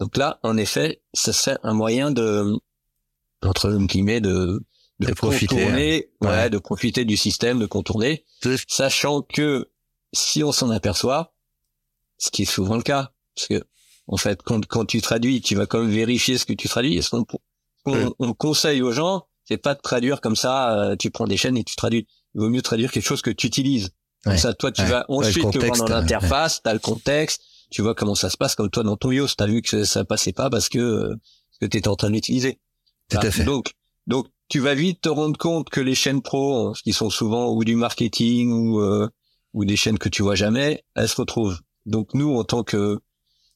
Donc 0.00 0.16
là, 0.16 0.38
en 0.42 0.56
effet, 0.56 1.02
ça 1.12 1.32
c'est 1.32 1.56
un 1.62 1.74
moyen 1.74 2.10
de, 2.10 2.54
entre 3.42 3.76
guillemets, 3.86 4.20
de, 4.20 4.64
de, 5.00 5.06
De 5.06 5.12
profiter, 5.14 5.46
contourner, 5.56 6.10
hein. 6.22 6.26
ouais, 6.26 6.30
Ouais. 6.42 6.50
de 6.50 6.58
profiter 6.58 7.04
du 7.04 7.16
système, 7.16 7.58
de 7.58 7.66
contourner, 7.66 8.24
sachant 8.68 9.22
que 9.22 9.70
si 10.12 10.42
on 10.44 10.52
s'en 10.52 10.70
aperçoit, 10.70 11.34
ce 12.18 12.30
qui 12.30 12.42
est 12.42 12.46
souvent 12.46 12.76
le 12.76 12.82
cas, 12.82 13.12
parce 13.34 13.48
que 13.48 13.62
en 14.06 14.16
fait, 14.16 14.42
quand, 14.42 14.64
quand 14.66 14.84
tu 14.84 15.00
traduis, 15.00 15.40
tu 15.40 15.54
vas 15.54 15.66
quand 15.66 15.80
même 15.80 15.90
vérifier 15.90 16.36
ce 16.38 16.44
que 16.44 16.52
tu 16.52 16.68
traduis. 16.68 17.02
Ce 17.02 17.10
qu'on 17.10 17.24
on, 17.86 18.14
on 18.18 18.32
conseille 18.34 18.82
aux 18.82 18.92
gens, 18.92 19.26
c'est 19.44 19.56
pas 19.58 19.74
de 19.74 19.80
traduire 19.80 20.20
comme 20.20 20.36
ça. 20.36 20.76
euh, 20.78 20.96
tu 20.96 21.10
prends 21.10 21.26
des 21.26 21.36
chaînes 21.36 21.56
et 21.56 21.64
tu 21.64 21.74
traduis. 21.76 22.06
Il 22.34 22.40
vaut 22.40 22.48
mieux 22.50 22.62
traduire 22.62 22.90
quelque 22.92 23.06
chose 23.06 23.22
que 23.22 23.30
tu 23.30 23.46
utilises. 23.46 23.90
Comme 24.24 24.34
Ouais. 24.34 24.38
ça, 24.38 24.54
toi, 24.54 24.70
tu 24.72 24.82
Ouais. 24.82 24.88
vas 24.88 25.04
Ouais, 25.08 25.16
le 25.24 25.28
ensuite 25.28 25.36
le 25.36 25.42
voir 25.42 25.52
contexte, 25.52 25.80
dans 25.80 25.86
ouais. 25.86 25.92
l'interface, 26.00 26.60
t'as 26.62 26.72
le 26.72 26.78
contexte, 26.78 27.42
tu 27.70 27.82
vois 27.82 27.94
comment 27.94 28.14
ça 28.14 28.30
se 28.30 28.36
passe. 28.36 28.54
Comme 28.54 28.70
toi, 28.70 28.82
dans 28.82 28.96
ton 28.96 29.10
Yoast, 29.10 29.36
t'as 29.38 29.46
vu 29.46 29.62
que 29.62 29.84
ça 29.84 30.04
passait 30.04 30.32
pas 30.32 30.48
parce 30.50 30.68
que 30.68 30.78
euh, 30.78 31.14
que 31.60 31.66
t'étais 31.66 31.88
en 31.88 31.96
train 31.96 32.08
de 32.08 32.14
l'utiliser. 32.14 32.60
Tout 33.08 33.16
à 33.16 33.20
Voilà. 33.20 33.30
fait. 33.32 33.44
Donc, 33.44 33.72
donc, 34.06 34.26
tu 34.48 34.60
vas 34.60 34.74
vite 34.74 35.00
te 35.02 35.08
rendre 35.08 35.36
compte 35.38 35.70
que 35.70 35.80
les 35.80 35.94
chaînes 35.94 36.22
pro, 36.22 36.68
hein, 36.68 36.72
qui 36.84 36.92
sont 36.92 37.10
souvent 37.10 37.50
ou 37.52 37.64
du 37.64 37.74
marketing 37.74 38.52
ou 38.52 38.80
euh, 38.80 39.08
ou 39.54 39.64
des 39.64 39.76
chaînes 39.76 39.98
que 39.98 40.08
tu 40.08 40.22
vois 40.22 40.34
jamais, 40.34 40.84
elles 40.94 41.08
se 41.08 41.16
retrouvent. 41.16 41.58
Donc 41.86 42.14
nous, 42.14 42.36
en 42.38 42.44
tant 42.44 42.62
que 42.62 43.00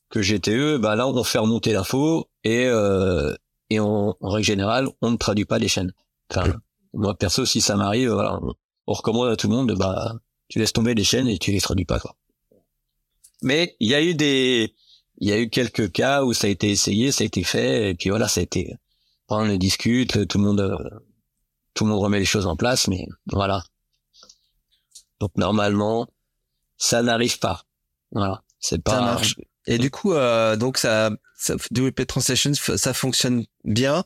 que 0.09 0.20
GTE, 0.22 0.79
bah 0.79 0.94
là, 0.96 1.07
on 1.09 1.24
fait 1.24 1.38
remonter 1.38 1.72
l'info 1.72 2.29
et 2.44 2.66
euh, 2.66 3.35
et 3.70 3.81
en, 3.81 4.16
en 4.20 4.29
règle 4.31 4.46
générale, 4.46 4.88
on 5.02 5.11
ne 5.11 5.16
traduit 5.16 5.44
pas 5.44 5.59
les 5.59 5.68
chaînes. 5.68 5.92
Enfin, 6.31 6.55
moi 6.94 7.14
perso, 7.14 7.44
si 7.44 7.61
ça 7.61 7.76
m'arrive, 7.76 8.11
voilà, 8.11 8.38
on, 8.42 8.55
on 8.87 8.92
recommande 8.92 9.29
à 9.29 9.37
tout 9.37 9.48
le 9.48 9.55
monde, 9.55 9.72
bah 9.76 10.14
tu 10.48 10.59
laisses 10.59 10.72
tomber 10.72 10.94
les 10.94 11.04
chaînes 11.04 11.28
et 11.28 11.38
tu 11.38 11.50
les 11.52 11.61
traduis 11.61 11.85
pas 11.85 11.98
quoi. 11.98 12.16
Mais 13.42 13.76
il 13.80 13.88
y 13.88 13.94
a 13.94 14.02
eu 14.02 14.14
des, 14.14 14.74
il 15.18 15.28
y 15.28 15.32
a 15.32 15.38
eu 15.38 15.48
quelques 15.48 15.92
cas 15.92 16.24
où 16.24 16.32
ça 16.32 16.46
a 16.46 16.50
été 16.50 16.70
essayé, 16.70 17.12
ça 17.12 17.22
a 17.22 17.26
été 17.26 17.44
fait, 17.44 17.90
et 17.90 17.94
puis 17.94 18.11
voilà, 18.11 18.28
ça 18.28 18.40
a 18.40 18.42
été, 18.42 18.74
on 19.28 19.44
le 19.44 19.59
discute, 19.59 20.26
tout 20.28 20.38
le 20.38 20.44
monde, 20.44 20.61
euh, 20.61 20.76
tout 21.74 21.85
le 21.85 21.90
monde 21.90 22.00
remet 22.00 22.18
les 22.18 22.24
choses 22.24 22.46
en 22.46 22.56
place, 22.56 22.88
mais 22.88 23.06
voilà. 23.26 23.64
Donc 25.20 25.32
normalement, 25.37 26.06
ça 26.76 27.02
n'arrive 27.02 27.38
pas. 27.38 27.62
Voilà, 28.12 28.42
c'est 28.59 28.82
pas. 28.82 28.92
Ça 28.92 29.00
marche. 29.00 29.37
Et 29.66 29.78
du 29.78 29.90
coup, 29.90 30.12
euh, 30.12 30.56
donc 30.56 30.78
ça, 30.78 31.11
ça 31.37 31.56
WP 31.56 32.06
Translation, 32.06 32.52
ça 32.54 32.94
fonctionne 32.94 33.44
bien. 33.64 34.04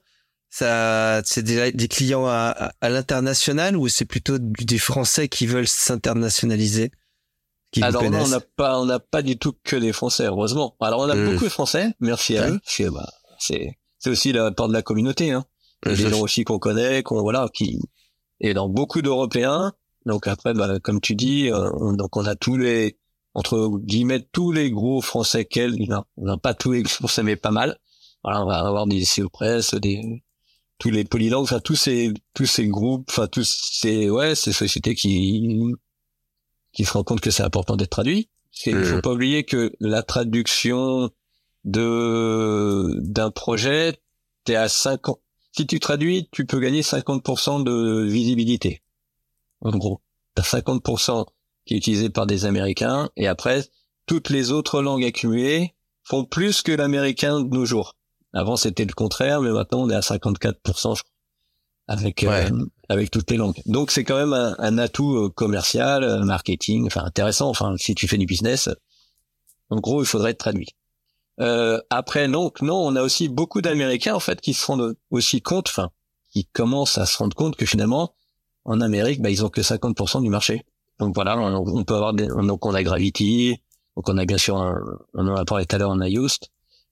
Ça, 0.52 1.22
c'est 1.24 1.42
des, 1.44 1.70
des 1.72 1.86
clients 1.88 2.26
à, 2.26 2.52
à, 2.56 2.72
à 2.80 2.88
l'international 2.88 3.76
ou 3.76 3.88
c'est 3.88 4.04
plutôt 4.04 4.36
des 4.38 4.78
Français 4.78 5.28
qui 5.28 5.46
veulent 5.46 5.68
s'internationaliser, 5.68 6.90
qui 7.70 7.82
Alors 7.84 8.02
on 8.04 8.28
n'a 8.28 8.40
pas, 8.40 8.80
on 8.80 8.84
n'a 8.86 8.98
pas 8.98 9.22
du 9.22 9.38
tout 9.38 9.54
que 9.62 9.76
des 9.76 9.92
Français, 9.92 10.24
heureusement. 10.26 10.76
Alors 10.80 11.00
on 11.00 11.08
a 11.08 11.14
Mm. 11.14 11.30
beaucoup 11.30 11.44
de 11.44 11.50
Français, 11.50 11.92
merci 12.00 12.36
à 12.36 12.42
Ouais. 12.42 12.50
eux. 12.50 12.60
que, 12.76 12.88
bah, 12.90 13.08
c'est, 13.38 13.78
c'est 13.98 14.10
aussi 14.10 14.32
la 14.32 14.50
part 14.50 14.66
de 14.68 14.72
la 14.72 14.82
communauté, 14.82 15.30
hein. 15.30 15.44
Des 15.86 15.94
gens 15.96 16.20
aussi 16.20 16.44
qu'on 16.44 16.58
connaît, 16.58 17.02
qu'on 17.02 17.22
voilà, 17.22 17.48
qui 17.54 17.80
et 18.40 18.52
dans 18.52 18.68
beaucoup 18.68 19.00
d'Européens. 19.02 19.72
Donc 20.04 20.26
après, 20.26 20.52
bah, 20.52 20.78
comme 20.80 21.00
tu 21.00 21.14
dis, 21.14 21.48
euh, 21.50 21.70
on- 21.80 21.92
donc 21.94 22.16
on 22.16 22.26
a 22.26 22.34
tous 22.34 22.56
les 22.58 22.98
entre 23.34 23.78
guillemets 23.78 24.26
tous 24.32 24.50
les 24.52 24.70
gros 24.72 25.00
français 25.00 25.44
qu'elle, 25.44 25.76
non, 26.18 26.36
pas 26.38 26.52
tous 26.54 26.72
les 26.72 26.84
français 26.84 27.22
mais 27.22 27.36
pas 27.36 27.50
mal. 27.52 27.78
Voilà, 28.24 28.42
on 28.42 28.46
va 28.46 28.58
avoir 28.58 28.86
des 28.88 29.04
CEO 29.04 29.28
Press, 29.30 29.74
des 29.74 30.22
tous 30.80 30.90
les 30.90 31.04
polylangues, 31.04 31.44
enfin 31.44 31.60
tous 31.60 31.76
ces 31.76 32.12
tous 32.34 32.46
ces 32.46 32.66
groupes, 32.66 33.06
enfin 33.10 33.28
tous 33.28 33.44
ces 33.44 34.10
ouais 34.10 34.34
ces 34.34 34.52
sociétés 34.52 34.96
qui 34.96 35.74
qui 36.72 36.84
se 36.84 36.92
rendent 36.92 37.04
compte 37.04 37.20
que 37.20 37.30
c'est 37.30 37.44
important 37.44 37.76
d'être 37.76 37.90
traduit. 37.90 38.28
Il 38.66 38.84
faut 38.84 38.96
mmh. 38.96 39.02
pas 39.02 39.12
oublier 39.12 39.44
que 39.44 39.72
la 39.78 40.02
traduction 40.02 41.10
de 41.64 42.96
d'un 43.00 43.30
projet, 43.30 44.00
t'es 44.44 44.56
à 44.56 44.68
50. 44.68 45.20
Si 45.52 45.66
tu 45.66 45.80
traduis, 45.80 46.28
tu 46.32 46.46
peux 46.46 46.60
gagner 46.60 46.82
50% 46.82 47.64
de 47.64 48.04
visibilité. 48.04 48.82
En 49.60 49.76
gros, 49.76 50.00
t'as 50.34 50.42
50% 50.42 51.26
qui 51.66 51.74
est 51.74 51.76
utilisé 51.76 52.08
par 52.08 52.26
des 52.26 52.44
Américains 52.46 53.10
et 53.16 53.26
après 53.26 53.64
toutes 54.06 54.30
les 54.30 54.50
autres 54.50 54.80
langues 54.80 55.04
accumulées 55.04 55.74
font 56.04 56.24
plus 56.24 56.62
que 56.62 56.72
l'américain 56.72 57.40
de 57.40 57.48
nos 57.48 57.66
jours. 57.66 57.96
Avant 58.32 58.56
c'était 58.56 58.84
le 58.84 58.92
contraire, 58.92 59.40
mais 59.40 59.50
maintenant 59.50 59.82
on 59.82 59.90
est 59.90 59.94
à 59.94 60.00
54% 60.00 60.96
je 60.96 61.02
crois, 61.02 61.02
avec 61.88 62.22
euh, 62.22 62.50
avec 62.88 63.10
toutes 63.10 63.30
les 63.30 63.36
langues. 63.36 63.60
Donc 63.66 63.90
c'est 63.90 64.04
quand 64.04 64.16
même 64.16 64.32
un, 64.32 64.54
un 64.58 64.78
atout 64.78 65.16
euh, 65.16 65.28
commercial, 65.28 66.04
euh, 66.04 66.24
marketing, 66.24 66.86
enfin 66.86 67.04
intéressant. 67.04 67.48
Enfin 67.48 67.74
si 67.76 67.94
tu 67.94 68.06
fais 68.06 68.18
du 68.18 68.26
business, 68.26 68.68
en 69.70 69.80
gros 69.80 70.02
il 70.02 70.06
faudrait 70.06 70.30
être 70.30 70.38
traduit. 70.38 70.68
Euh, 71.40 71.80
après, 71.88 72.28
non, 72.28 72.52
non, 72.60 72.76
on 72.76 72.96
a 72.96 73.02
aussi 73.02 73.28
beaucoup 73.28 73.62
d'Américains 73.62 74.14
en 74.14 74.20
fait 74.20 74.40
qui 74.40 74.52
se 74.52 74.66
rendent 74.66 74.94
aussi 75.10 75.40
compte, 75.40 75.68
enfin, 75.68 75.90
qui 76.30 76.44
commencent 76.44 76.98
à 76.98 77.06
se 77.06 77.16
rendre 77.16 77.34
compte 77.34 77.56
que 77.56 77.64
finalement, 77.64 78.14
en 78.64 78.80
Amérique, 78.80 79.22
bah, 79.22 79.30
ils 79.30 79.44
ont 79.44 79.48
que 79.48 79.62
50% 79.62 80.22
du 80.22 80.28
marché. 80.28 80.64
Donc 80.98 81.14
voilà, 81.14 81.38
on, 81.38 81.84
peut 81.84 81.94
avoir 81.94 82.12
des, 82.12 82.26
donc 82.26 82.66
on 82.66 82.74
a 82.74 82.82
Gravity, 82.82 83.56
donc 83.96 84.08
on 84.10 84.18
a 84.18 84.26
bien 84.26 84.36
sûr, 84.36 84.54
on 85.14 85.26
en 85.26 85.34
a 85.34 85.44
parlé 85.46 85.64
tout 85.64 85.76
à 85.76 85.78
l'heure, 85.78 85.90
on 85.90 86.00
a 86.00 86.08
Yoast, 86.10 86.50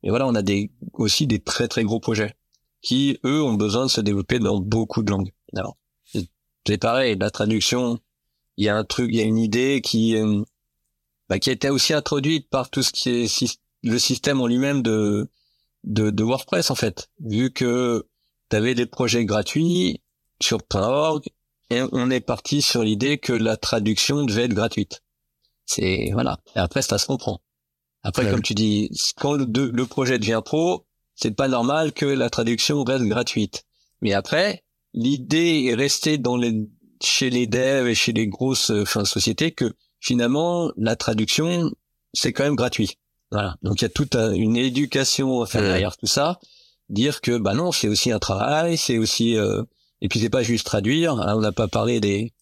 et 0.09 0.11
voilà, 0.11 0.27
on 0.27 0.35
a 0.35 0.41
des 0.41 0.71
aussi 0.95 1.27
des 1.27 1.39
très 1.39 1.69
très 1.69 1.85
gros 1.85 2.01
projets 2.01 2.35
qui 2.81 3.19
eux 3.27 3.43
ont 3.43 3.53
besoin 3.53 3.85
de 3.85 3.91
se 3.91 4.01
développer 4.01 4.39
dans 4.39 4.59
beaucoup 4.59 5.03
de 5.03 5.11
langues. 5.11 5.35
C'est 6.67 6.79
pareil, 6.79 7.15
la 7.21 7.31
traduction, 7.31 7.99
il 8.57 8.65
y 8.65 8.71
a 8.71 8.77
un 8.77 8.85
truc, 8.85 9.11
il 9.13 9.19
y 9.19 9.21
a 9.21 9.25
une 9.25 9.37
idée 9.37 9.83
qui 9.83 10.17
euh, 10.17 10.43
bah, 11.29 11.39
qui 11.39 11.51
a 11.51 11.53
été 11.53 11.69
aussi 11.69 11.93
introduite 11.93 12.49
par 12.49 12.71
tout 12.71 12.83
ce 12.83 12.91
qui 12.91 13.11
est 13.11 13.59
le 13.83 13.99
système 13.99 14.41
en 14.41 14.47
lui-même 14.47 14.81
de 14.83 15.29
WordPress 15.85 16.71
en 16.71 16.75
fait, 16.75 17.11
vu 17.21 17.53
que 17.53 18.09
tu 18.49 18.57
avais 18.57 18.75
des 18.75 18.87
projets 18.87 19.27
gratuits 19.27 20.01
sur 20.41 20.61
.org 20.73 21.23
et 21.69 21.83
on 21.93 22.09
est 22.09 22.21
parti 22.21 22.63
sur 22.63 22.83
l'idée 22.83 23.19
que 23.19 23.35
la 23.35 23.59
traduction 23.59 24.25
devait 24.25 24.45
être 24.45 24.55
gratuite. 24.55 25.03
C'est 25.67 26.13
voilà. 26.15 26.41
Et 26.57 26.61
après 26.61 26.81
ça 26.81 26.97
se 26.97 27.05
comprend. 27.05 27.43
Après 28.09 28.31
comme 28.31 28.43
tu 28.43 28.55
dis, 28.55 28.91
quand 29.17 29.35
le, 29.35 29.85
projet 29.85 30.19
devient 30.19 30.41
pro, 30.43 30.87
c'est 31.15 31.35
pas 31.35 31.49
normal 31.49 31.93
que 31.93 32.07
la 32.07 32.31
traduction 32.31 32.83
reste 32.85 33.05
gratuite. 33.05 33.65
Mais 34.01 34.15
après, 34.15 34.65
l'idée 34.95 35.65
est 35.67 35.75
restée 35.75 36.17
dans 36.17 36.37
les 36.37 36.69
chez 37.03 37.31
les 37.31 37.47
devs 37.47 37.87
et 37.87 37.95
chez 37.95 38.13
les 38.13 38.27
grosses 38.27 38.71
enfin, 38.71 39.05
sociétés 39.05 39.53
que 39.53 39.73
finalement 40.01 40.73
la 40.77 40.97
traduction 40.97 41.71
c'est 42.13 42.33
quand 42.33 42.45
même 42.45 42.57
gratuit. 42.57 42.99
Voilà. 43.31 43.57
Donc 43.63 43.81
il 43.81 43.85
y 43.85 43.87
a 43.87 43.91
toute 43.91 44.15
une 44.15 44.57
éducation 44.57 45.43
à 45.43 45.47
faire 45.47 45.63
derrière 45.63 45.97
tout 45.97 46.07
ça, 46.07 46.41
dire 46.89 47.21
que 47.21 47.37
bah 47.37 47.55
non, 47.55 47.73
c'est 47.73 47.89
aussi 47.89 48.11
un 48.11 48.19
travail, 48.19 48.79
c'est 48.79 48.99
aussi 48.99 49.37
euh... 49.37 49.63
et 50.01 50.09
puis 50.09 50.19
c'est 50.19 50.31
pas 50.31 50.43
juste 50.43 50.65
traduire. 50.65 51.13
Hein, 51.13 51.35
on 51.37 51.41
n'a 51.41 51.53
pas 51.53 51.69
parlé 51.69 52.01
des 52.01 52.33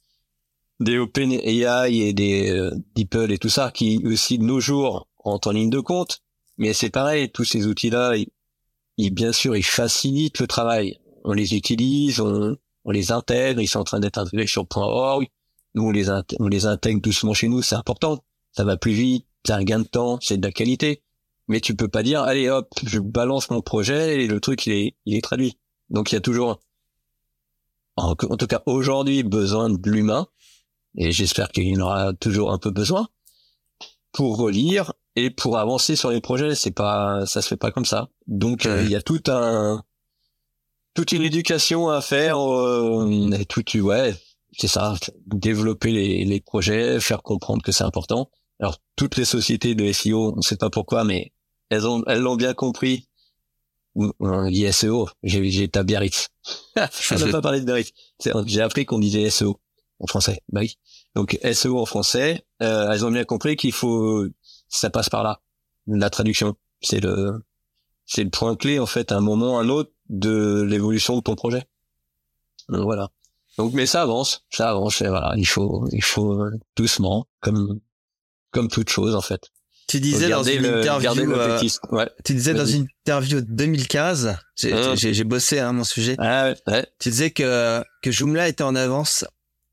des 0.78 0.98
OpenAI 0.98 1.92
et 1.92 2.12
des 2.12 2.50
euh, 2.50 2.70
DeepL 2.94 3.32
et 3.32 3.38
tout 3.38 3.48
ça 3.48 3.70
qui 3.72 4.02
aussi 4.06 4.38
de 4.38 4.44
nos 4.44 4.60
jours 4.60 5.08
rentrent 5.26 5.48
en 5.48 5.52
ligne 5.52 5.70
de 5.70 5.80
compte. 5.80 6.20
Mais 6.58 6.72
c'est 6.72 6.90
pareil, 6.90 7.30
tous 7.30 7.44
ces 7.44 7.66
outils-là, 7.66 8.14
ils, 8.96 9.10
bien 9.10 9.32
sûr, 9.32 9.56
ils 9.56 9.64
facilitent 9.64 10.40
le 10.40 10.46
travail. 10.46 10.98
On 11.24 11.32
les 11.32 11.54
utilise, 11.54 12.20
on, 12.20 12.56
on 12.84 12.90
les 12.90 13.12
intègre, 13.12 13.60
ils 13.60 13.66
sont 13.66 13.80
en 13.80 13.84
train 13.84 14.00
d'être 14.00 14.18
intégrés 14.18 14.46
sur 14.46 14.66
.org. 14.74 15.26
Nous, 15.74 15.82
on 15.82 15.90
les, 15.90 16.08
on 16.38 16.48
les 16.48 16.66
intègre 16.66 17.02
doucement 17.02 17.34
chez 17.34 17.48
nous, 17.48 17.60
c'est 17.60 17.74
important. 17.74 18.24
Ça 18.52 18.64
va 18.64 18.76
plus 18.76 18.92
vite, 18.92 19.26
c'est 19.44 19.52
un 19.52 19.64
gain 19.64 19.80
de 19.80 19.84
temps, 19.84 20.18
c'est 20.22 20.38
de 20.38 20.46
la 20.46 20.52
qualité. 20.52 21.02
Mais 21.48 21.60
tu 21.60 21.76
peux 21.76 21.88
pas 21.88 22.02
dire, 22.02 22.22
allez 22.22 22.48
hop, 22.48 22.68
je 22.84 22.98
balance 22.98 23.50
mon 23.50 23.60
projet 23.60 24.24
et 24.24 24.26
le 24.26 24.40
truc 24.40 24.66
il 24.66 24.72
est, 24.72 24.96
il 25.04 25.14
est 25.14 25.20
traduit. 25.20 25.58
Donc 25.90 26.10
il 26.10 26.14
y 26.14 26.18
a 26.18 26.20
toujours, 26.20 26.60
en, 27.96 28.14
tout 28.14 28.46
cas 28.46 28.62
aujourd'hui, 28.66 29.22
besoin 29.22 29.70
de 29.70 29.90
l'humain. 29.90 30.26
Et 30.96 31.12
j'espère 31.12 31.50
qu'il 31.50 31.64
y 31.64 31.76
en 31.76 31.80
aura 31.80 32.14
toujours 32.14 32.52
un 32.52 32.58
peu 32.58 32.70
besoin 32.70 33.08
pour 34.12 34.38
relire 34.38 34.94
et 35.16 35.30
pour 35.30 35.58
avancer 35.58 35.96
sur 35.96 36.10
les 36.10 36.20
projets. 36.20 36.54
C'est 36.54 36.70
pas, 36.70 37.26
ça 37.26 37.42
se 37.42 37.48
fait 37.48 37.56
pas 37.56 37.72
comme 37.72 37.84
ça. 37.84 38.08
Donc 38.26 38.66
euh, 38.66 38.82
il 38.84 38.90
y 38.90 38.94
a 38.96 39.02
tout 39.02 39.22
un, 39.26 39.82
toute 40.94 41.12
une 41.12 41.22
éducation 41.22 41.88
à 41.88 42.00
faire. 42.00 42.38
Euh, 42.38 43.30
et 43.32 43.46
tout, 43.46 43.64
ouais, 43.80 44.14
c'est 44.56 44.68
ça. 44.68 44.94
Développer 45.26 45.90
les, 45.90 46.24
les 46.24 46.40
projets, 46.40 47.00
faire 47.00 47.22
comprendre 47.22 47.62
que 47.62 47.72
c'est 47.72 47.84
important. 47.84 48.30
Alors 48.60 48.78
toutes 48.94 49.16
les 49.16 49.24
sociétés 49.24 49.74
de 49.74 49.90
SEO, 49.92 50.32
on 50.34 50.36
ne 50.36 50.42
sait 50.42 50.56
pas 50.56 50.70
pourquoi, 50.70 51.04
mais 51.04 51.32
elles 51.70 51.86
ont 51.86 52.02
elles 52.06 52.20
l'ont 52.20 52.36
bien 52.36 52.54
compris. 52.54 53.08
On 54.20 54.50
dit 54.50 54.70
SEO, 54.72 55.08
j'ai 55.22 55.50
j'ai 55.50 55.68
Biarritz. 55.68 56.28
on 56.76 57.18
n'a 57.18 57.32
pas 57.32 57.40
parlé 57.40 57.60
de 57.60 57.64
Biarritz. 57.64 57.92
J'ai 58.44 58.60
appris 58.60 58.84
qu'on 58.84 58.98
disait 58.98 59.30
SEO 59.30 59.58
en 60.00 60.06
français. 60.06 60.42
Bah 60.50 60.60
oui. 60.60 60.76
Donc 61.14 61.38
SEO 61.52 61.78
en 61.78 61.86
français, 61.86 62.44
euh, 62.62 62.90
elles 62.90 63.06
ont 63.06 63.10
bien 63.10 63.24
compris 63.24 63.56
qu'il 63.56 63.72
faut 63.72 64.26
ça 64.68 64.90
passe 64.90 65.08
par 65.08 65.22
là. 65.22 65.40
La 65.86 66.10
traduction, 66.10 66.56
c'est 66.80 67.00
le 67.00 67.44
c'est 68.04 68.24
le 68.24 68.30
point 68.30 68.56
clé 68.56 68.78
en 68.78 68.86
fait 68.86 69.12
à 69.12 69.16
un 69.16 69.20
moment 69.20 69.58
à 69.58 69.62
un 69.62 69.68
autre 69.68 69.92
de 70.08 70.62
l'évolution 70.62 71.16
de 71.16 71.22
ton 71.22 71.34
projet. 71.34 71.64
Donc, 72.68 72.82
voilà. 72.82 73.10
Donc 73.58 73.72
mais 73.72 73.86
ça 73.86 74.02
avance, 74.02 74.44
ça 74.50 74.70
avance 74.70 75.00
et 75.00 75.08
voilà, 75.08 75.34
il 75.36 75.46
faut 75.46 75.88
il 75.92 76.02
faut 76.02 76.44
doucement 76.76 77.26
comme 77.40 77.80
comme 78.50 78.68
toute 78.68 78.90
chose 78.90 79.14
en 79.14 79.20
fait. 79.20 79.50
Tu 79.88 80.00
disais 80.00 80.28
dans 80.28 80.42
une 80.42 80.66
interview, 80.66 81.32
euh, 81.32 81.60
ouais. 81.92 82.10
tu 82.24 82.34
disais 82.34 82.54
dans 82.54 82.66
une 82.66 82.88
interview 83.04 83.40
2015, 83.40 84.26
hein. 84.26 84.38
j'ai 84.96 85.22
bossé 85.22 85.60
hein, 85.60 85.72
mon 85.72 85.84
sujet. 85.84 86.16
Ah, 86.18 86.54
ouais. 86.66 86.86
Tu 86.98 87.10
disais 87.10 87.30
que 87.30 87.82
que 88.02 88.10
Joomla 88.10 88.48
était 88.48 88.64
en 88.64 88.74
avance 88.74 89.24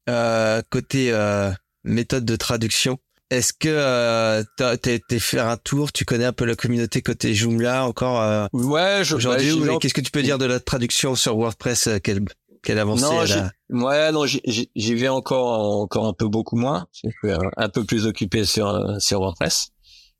euh, 0.09 0.61
côté 0.69 1.11
euh, 1.11 1.51
méthode 1.83 2.25
de 2.25 2.35
traduction. 2.35 2.99
Est-ce 3.33 3.51
que 3.51 3.67
euh, 3.67 4.43
t'as 4.57 4.75
été 4.75 5.17
faire 5.17 5.47
un 5.47 5.57
tour 5.57 5.91
Tu 5.91 6.05
connais 6.05 6.25
un 6.25 6.33
peu 6.33 6.45
la 6.45 6.53
communauté 6.53 7.01
côté 7.01 7.33
Joomla 7.33 7.83
encore 7.83 8.21
euh, 8.21 8.45
Ouais, 8.53 9.01
aujourd'hui. 9.11 9.57
Qu'est-ce 9.81 9.95
que 9.95 10.01
tu 10.01 10.11
peux 10.11 10.21
dire 10.21 10.37
de 10.37 10.45
la 10.45 10.59
traduction 10.59 11.15
sur 11.15 11.35
WordPress 11.35 11.87
euh, 11.87 11.97
Quelle 11.97 12.23
quelle 12.61 12.77
avancée 12.77 13.03
non, 13.71 13.85
Ouais, 13.85 14.11
non, 14.11 14.25
j'y 14.27 14.69
vais 14.95 15.07
encore 15.07 15.79
encore 15.81 16.05
un 16.05 16.13
peu 16.13 16.27
beaucoup 16.27 16.55
moins. 16.57 16.85
Je 16.93 17.09
suis 17.09 17.35
un 17.57 17.69
peu 17.69 17.83
plus 17.83 18.05
occupé 18.05 18.45
sur 18.45 19.01
sur 19.01 19.19
WordPress. 19.21 19.69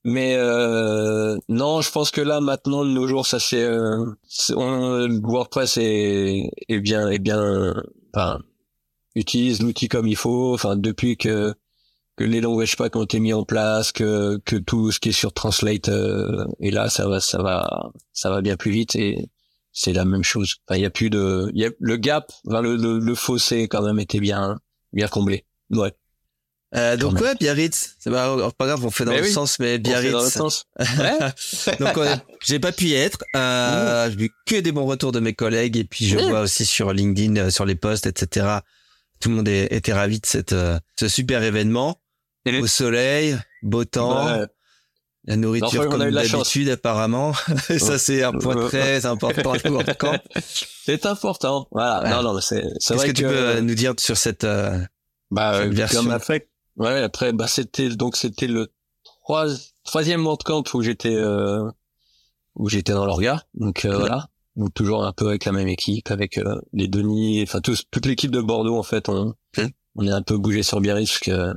Mais 0.04 0.36
euh, 0.36 1.38
non, 1.50 1.82
je 1.82 1.92
pense 1.92 2.10
que 2.10 2.20
là 2.20 2.42
maintenant 2.42 2.84
de 2.84 2.90
nos 2.90 3.08
jours, 3.08 3.28
ça 3.28 3.40
c'est 3.40 3.64
euh, 3.64 4.08
WordPress 4.50 5.78
est, 5.78 6.50
est 6.68 6.80
bien 6.80 7.10
est 7.10 7.20
bien, 7.20 7.76
enfin 8.12 8.40
utilise 9.16 9.62
l'outil 9.62 9.88
comme 9.88 10.08
il 10.08 10.18
faut. 10.18 10.56
Enfin 10.56 10.76
depuis 10.76 11.16
que 11.16 11.54
que 12.16 12.24
les 12.24 12.42
langages 12.42 12.76
pas 12.76 12.90
ont 12.94 13.04
été 13.04 13.20
mis 13.20 13.34
en 13.34 13.44
place, 13.44 13.92
que 13.92 14.40
que 14.46 14.56
tout 14.56 14.92
ce 14.92 15.00
qui 15.00 15.10
est 15.10 15.14
sur 15.14 15.34
Translate 15.34 15.90
euh, 15.90 16.46
est 16.60 16.72
là, 16.72 16.90
ça 16.90 17.08
va 17.08 17.20
ça 17.20 17.42
va 17.42 17.92
ça 18.14 18.30
va 18.30 18.42
bien 18.42 18.56
plus 18.56 18.72
vite 18.72 18.96
et 18.96 19.30
c'est 19.74 19.94
la 19.94 20.06
même 20.06 20.24
chose. 20.24 20.58
Enfin, 20.68 20.78
il 20.78 20.84
y 20.84 20.86
a 20.86 20.92
plus 20.92 21.10
de, 21.10 21.52
y 21.54 21.66
a 21.66 21.70
le 21.80 21.98
gap, 21.98 22.32
enfin, 22.48 22.62
le, 22.62 22.76
le, 22.78 23.00
le, 23.00 23.16
fossé 23.16 23.68
quand 23.68 23.82
même 23.82 24.00
était 24.00 24.20
bien, 24.20 24.60
bien 24.94 25.08
comblé. 25.08 25.46
Ouais. 25.72 25.94
Euh, 26.76 26.98
donc 26.98 27.20
ouais, 27.20 27.36
Biarritz, 27.36 27.96
c'est 28.00 28.10
pas, 28.10 28.52
pas 28.52 28.66
grave, 28.66 28.84
on 28.84 28.90
fait 28.90 29.06
dans 29.06 29.12
le 29.12 29.24
sens, 29.24 29.60
mais 29.60 29.78
Biarritz. 29.78 30.12
Dans 30.12 30.24
le 30.24 30.30
sens. 30.30 30.66
Ouais. 30.80 31.76
donc 31.80 32.00
j'ai 32.44 32.60
pas 32.60 32.72
pu 32.72 32.86
y 32.86 32.94
être. 32.94 33.24
Euh, 33.36 34.10
J'ai 34.10 34.16
vu 34.16 34.32
que 34.46 34.60
des 34.60 34.72
bons 34.72 34.86
retours 34.86 35.12
de 35.12 35.20
mes 35.20 35.34
collègues 35.34 35.78
et 35.78 35.84
puis 35.84 36.06
je 36.06 36.18
vois 36.18 36.42
aussi 36.42 36.66
sur 36.66 36.94
LinkedIn, 36.94 37.36
euh, 37.38 37.50
sur 37.50 37.66
les 37.66 37.76
posts, 37.76 38.08
etc. 38.08 38.60
Tout 39.20 39.30
le 39.30 39.36
monde 39.36 39.48
était 39.48 39.94
ravi 39.94 40.20
de 40.20 40.26
cette, 40.26 40.54
euh, 40.54 40.80
ce 41.00 41.08
super 41.08 41.44
événement. 41.44 42.00
Au 42.46 42.68
soleil, 42.68 43.38
beau 43.62 43.86
temps. 43.86 44.46
La 45.26 45.38
nourriture 45.38 45.88
comme 45.88 46.10
d'habitude 46.10 46.70
apparemment. 46.70 47.34
ça 47.78 47.98
c'est 47.98 48.24
un 48.24 48.34
point 48.34 48.68
très 48.68 49.06
important 49.06 49.54
C'est 50.86 51.06
important. 51.06 51.68
Voilà. 51.72 52.10
Non 52.10 52.34
non, 52.34 52.42
c'est 52.42 52.66
c'est 52.80 52.94
vrai 52.96 53.08
que, 53.08 53.12
que 53.14 53.18
tu 53.18 53.24
peux 53.24 53.62
nous 53.62 53.76
dire 53.76 53.94
sur 54.00 54.18
cette 54.18 54.44
euh, 54.44 54.78
bah 55.32 55.62
cette 55.62 55.74
version 55.74 56.04
comme 56.04 56.12
après 56.12 56.50
ouais 56.76 57.02
après 57.02 57.32
bah 57.32 57.48
c'était 57.48 57.90
donc 57.90 58.18
c'était 58.18 58.48
le 58.48 58.68
trois, 59.24 59.48
troisième 59.86 60.28
camp 60.44 60.74
où 60.74 60.82
j'étais 60.82 61.16
euh, 61.16 61.70
où 62.56 62.68
j'étais 62.70 62.92
dans 62.92 63.06
l'orga. 63.06 63.44
Donc 63.54 63.86
euh, 63.86 63.98
voilà. 63.98 64.28
Donc 64.56 64.74
toujours 64.74 65.06
un 65.06 65.14
peu 65.14 65.30
avec 65.30 65.46
la 65.46 65.52
même 65.54 65.70
équipe 65.70 66.12
avec 66.12 66.38
euh, 66.38 66.60
les 66.74 66.88
Denis, 66.88 67.42
enfin 67.44 67.62
tous 67.62 67.86
toute 67.90 68.06
l'équipe 68.06 68.30
de 68.30 68.42
Bordeaux 68.42 68.78
en 68.78 68.84
fait 68.84 69.10
on 69.10 69.34
on 69.96 70.06
est 70.06 70.12
un 70.12 70.22
peu 70.22 70.38
bougé 70.38 70.64
sur 70.64 70.82
Biarritz 70.82 71.10
parce 71.10 71.20
que 71.20 71.54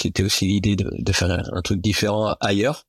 c'était 0.00 0.22
aussi 0.22 0.46
l'idée 0.46 0.76
de, 0.76 0.90
de 0.98 1.12
faire 1.12 1.30
un, 1.30 1.62
truc 1.62 1.80
différent 1.80 2.34
ailleurs. 2.40 2.86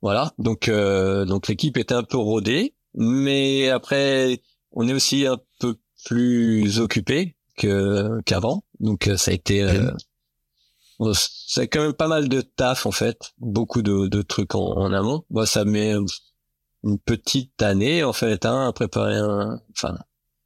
Voilà, 0.00 0.32
donc 0.38 0.68
donc 0.68 1.48
l'équipe 1.48 1.76
était 1.76 1.94
un 1.94 2.02
peu 2.02 2.16
rodée, 2.16 2.74
mais 2.94 3.68
après 3.68 4.42
on 4.72 4.88
est 4.88 4.92
aussi 4.92 5.26
un 5.26 5.38
peu 5.60 5.76
plus 6.04 6.80
occupé 6.80 7.36
que 7.56 8.20
qu'avant, 8.22 8.64
donc 8.80 9.08
ça 9.16 9.30
a 9.30 9.34
été 9.34 9.64
c'est 11.14 11.68
quand 11.68 11.82
même 11.82 11.92
pas 11.92 12.08
mal 12.08 12.28
de 12.28 12.40
taf 12.40 12.86
en 12.86 12.92
fait, 12.92 13.32
beaucoup 13.38 13.82
de, 13.82 14.06
de 14.06 14.22
trucs 14.22 14.54
en, 14.54 14.76
en 14.76 14.92
amont. 14.92 15.24
Bon, 15.30 15.46
ça 15.46 15.64
met 15.64 15.94
une 16.84 16.98
petite 16.98 17.60
année 17.62 18.04
en 18.04 18.12
fait 18.12 18.46
hein, 18.46 18.68
à 18.68 18.72
préparer 18.72 19.16
un. 19.16 19.60
Enfin, 19.76 19.96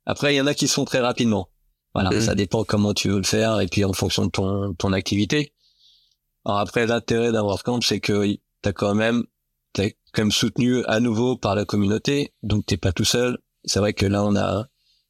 après 0.05 0.35
il 0.35 0.39
y 0.39 0.41
en 0.41 0.47
a 0.47 0.55
qui 0.55 0.69
sont 0.69 0.85
très 0.85 1.01
rapidement. 1.01 1.49
Voilà, 1.95 2.11
mmh. 2.11 2.21
ça 2.21 2.35
dépend 2.35 2.65
comment 2.65 2.93
tu 2.93 3.09
veux 3.09 3.17
le 3.17 3.25
faire 3.25 3.61
et 3.61 3.69
puis 3.69 3.85
en 3.85 3.93
fonction 3.93 4.27
de 4.27 4.31
ton 4.31 4.75
ton 4.75 4.93
activité. 4.93 5.53
Alors 6.47 6.61
après 6.61 6.87
l'intérêt 6.87 7.33
d'un 7.33 7.43
WordCamp 7.43 7.81
c'est 7.83 7.99
que 7.99 8.37
t'as 8.63 8.73
quand 8.73 8.95
même 8.95 9.25
t'es 9.73 9.99
quand 10.13 10.23
même 10.23 10.31
soutenu 10.31 10.85
à 10.85 11.01
nouveau 11.01 11.37
par 11.37 11.57
la 11.57 11.65
communauté, 11.65 12.33
donc 12.45 12.65
t'es 12.67 12.77
pas 12.77 12.93
tout 12.93 13.05
seul. 13.05 13.39
C'est 13.65 13.81
vrai 13.81 13.95
que 13.95 14.07
là 14.07 14.25
on 14.25 14.37
a 14.37 14.69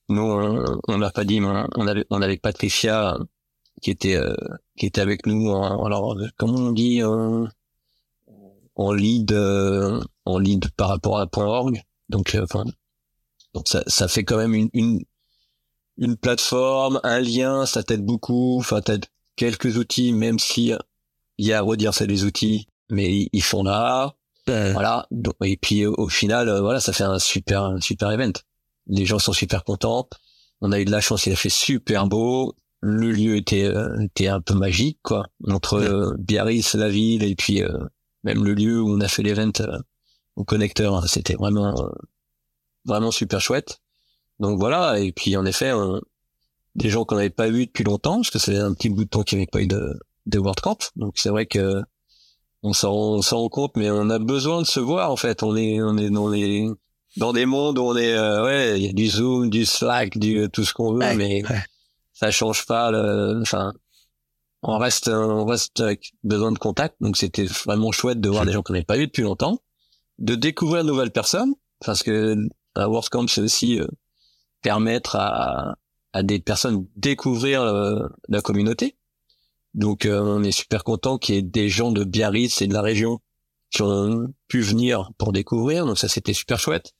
nous 0.08 0.22
on 0.88 0.98
l'a 0.98 1.10
pas 1.10 1.24
dit 1.24 1.40
mais 1.40 1.64
on 1.76 1.86
avait 1.86 2.06
on 2.08 2.22
avait 2.22 2.38
Patricia 2.38 3.18
qui 3.82 3.90
était 3.90 4.16
euh, 4.16 4.34
qui 4.78 4.86
était 4.86 5.02
avec 5.02 5.26
nous 5.26 5.54
alors 5.54 6.16
comment 6.38 6.58
on 6.58 6.72
dit 6.72 7.04
en, 7.04 7.46
en 8.74 8.92
lead 8.92 9.32
euh, 9.32 10.00
en 10.24 10.38
lead 10.38 10.70
par 10.70 10.88
rapport 10.88 11.18
à 11.18 11.28
.org 11.36 11.82
donc 12.08 12.34
euh, 12.34 12.44
enfin 12.44 12.64
donc 13.52 13.68
ça 13.68 13.82
ça 13.86 14.08
fait 14.08 14.24
quand 14.24 14.38
même 14.38 14.54
une 14.54 14.70
une, 14.72 15.00
une 15.98 16.16
plateforme 16.16 16.98
un 17.02 17.20
lien 17.20 17.66
ça 17.66 17.82
t'aide 17.82 18.06
beaucoup 18.06 18.56
enfin 18.58 18.80
t'aides 18.80 19.06
quelques 19.36 19.76
outils 19.76 20.14
même 20.14 20.38
si 20.38 20.72
il 21.38 21.46
y 21.46 21.52
a 21.52 21.58
à 21.58 21.62
redire 21.62 21.94
c'est 21.94 22.06
des 22.06 22.24
outils 22.24 22.68
mais 22.90 23.28
ils 23.32 23.42
sont 23.42 23.62
là 23.62 24.14
voilà. 24.46 25.08
Et 25.42 25.56
puis 25.56 25.86
au 25.86 26.08
final 26.08 26.48
voilà 26.60 26.80
ça 26.80 26.92
fait 26.92 27.04
un 27.04 27.18
super 27.18 27.64
un 27.64 27.80
super 27.80 28.10
event. 28.10 28.32
Les 28.86 29.04
gens 29.04 29.18
sont 29.18 29.32
super 29.32 29.64
contents. 29.64 30.08
On 30.60 30.72
a 30.72 30.80
eu 30.80 30.84
de 30.84 30.90
la 30.90 31.00
chance 31.00 31.26
il 31.26 31.32
a 31.32 31.36
fait 31.36 31.48
super 31.48 32.06
beau. 32.06 32.54
Le 32.80 33.10
lieu 33.10 33.36
était 33.36 33.64
euh, 33.64 33.98
était 34.00 34.28
un 34.28 34.40
peu 34.40 34.54
magique 34.54 34.98
quoi. 35.02 35.26
Entre 35.48 35.74
euh, 35.74 36.14
Biarritz 36.18 36.74
la 36.74 36.88
ville 36.88 37.24
et 37.24 37.34
puis 37.34 37.62
euh, 37.62 37.78
même 38.22 38.44
le 38.44 38.54
lieu 38.54 38.80
où 38.80 38.90
on 38.90 39.00
a 39.00 39.08
fait 39.08 39.22
l'event 39.22 39.50
au 40.36 40.44
connecteur 40.44 40.94
hein, 40.94 41.04
c'était 41.08 41.34
vraiment 41.34 41.74
vraiment 42.84 43.10
super 43.10 43.40
chouette. 43.40 43.80
Donc 44.38 44.58
voilà. 44.60 45.00
Et 45.00 45.12
puis 45.12 45.36
en 45.36 45.44
effet 45.44 45.72
des 46.76 46.90
gens 46.90 47.04
qu'on 47.04 47.16
n'avait 47.16 47.30
pas 47.30 47.48
vus 47.48 47.66
depuis 47.66 47.84
longtemps 47.84 48.16
parce 48.16 48.30
que 48.30 48.38
c'est 48.38 48.58
un 48.58 48.74
petit 48.74 48.90
bout 48.90 49.04
de 49.04 49.08
temps 49.08 49.22
qu'il 49.22 49.38
n'y 49.38 49.42
avait 49.42 49.50
pas 49.50 49.62
eu 49.62 49.66
de 49.66 49.98
de 50.26 50.38
World 50.38 50.60
donc 50.96 51.14
c'est 51.16 51.28
vrai 51.30 51.46
que 51.46 51.82
on 52.62 52.72
s'en 52.72 53.22
s'en 53.22 53.38
rend 53.38 53.48
compte 53.48 53.76
mais 53.76 53.90
on 53.90 54.10
a 54.10 54.18
besoin 54.18 54.60
de 54.60 54.66
se 54.66 54.80
voir 54.80 55.10
en 55.10 55.16
fait. 55.16 55.42
On 55.42 55.56
est 55.56 55.80
on 55.80 55.96
est 55.96 56.10
dans 56.10 56.28
les 56.28 56.68
dans 57.16 57.32
des 57.32 57.46
mondes 57.46 57.78
où 57.78 57.82
on 57.82 57.96
est 57.96 58.18
ouais 58.18 58.78
il 58.78 58.86
y 58.86 58.88
a 58.88 58.92
du 58.92 59.08
Zoom 59.08 59.50
du 59.50 59.64
Slack 59.64 60.18
du 60.18 60.48
tout 60.52 60.64
ce 60.64 60.74
qu'on 60.74 60.92
veut 60.94 61.14
mais 61.14 61.42
ça 62.12 62.30
change 62.30 62.66
pas 62.66 62.90
le 62.90 63.40
enfin 63.40 63.72
on 64.62 64.78
reste 64.78 65.08
on 65.08 65.44
reste 65.44 65.80
avec 65.80 66.12
besoin 66.24 66.52
de 66.52 66.58
contact. 66.58 66.96
Donc 67.00 67.16
c'était 67.16 67.44
vraiment 67.44 67.92
chouette 67.92 68.20
de 68.20 68.28
voir 68.28 68.44
des 68.44 68.52
gens 68.52 68.62
qu'on 68.62 68.72
n'avait 68.72 68.84
pas 68.84 68.96
vu 68.96 69.06
depuis 69.06 69.22
longtemps 69.22 69.60
de 70.18 70.34
découvrir 70.34 70.82
de 70.82 70.88
nouvelles 70.88 71.12
personnes 71.12 71.54
parce 71.84 72.02
que 72.02 72.36
à 72.74 72.88
WordCamp 72.88 73.28
c'est 73.28 73.42
aussi 73.42 73.78
euh, 73.78 73.86
permettre 74.62 75.16
à 75.16 75.76
à 76.12 76.22
des 76.22 76.40
personnes 76.40 76.86
découvrir 76.96 77.60
euh, 77.62 78.08
la 78.28 78.40
communauté 78.40 78.96
donc 79.76 80.06
euh, 80.06 80.20
on 80.20 80.42
est 80.42 80.50
super 80.50 80.82
content 80.82 81.18
qu'il 81.18 81.36
y 81.36 81.38
ait 81.38 81.42
des 81.42 81.68
gens 81.68 81.92
de 81.92 82.02
Biarritz 82.02 82.60
et 82.60 82.66
de 82.66 82.74
la 82.74 82.82
région 82.82 83.20
qui 83.70 83.82
ont 83.82 84.26
pu 84.48 84.60
venir 84.60 85.10
pour 85.18 85.32
découvrir 85.32 85.86
donc 85.86 85.98
ça 85.98 86.08
c'était 86.08 86.34
super 86.34 86.58
chouette 86.58 86.92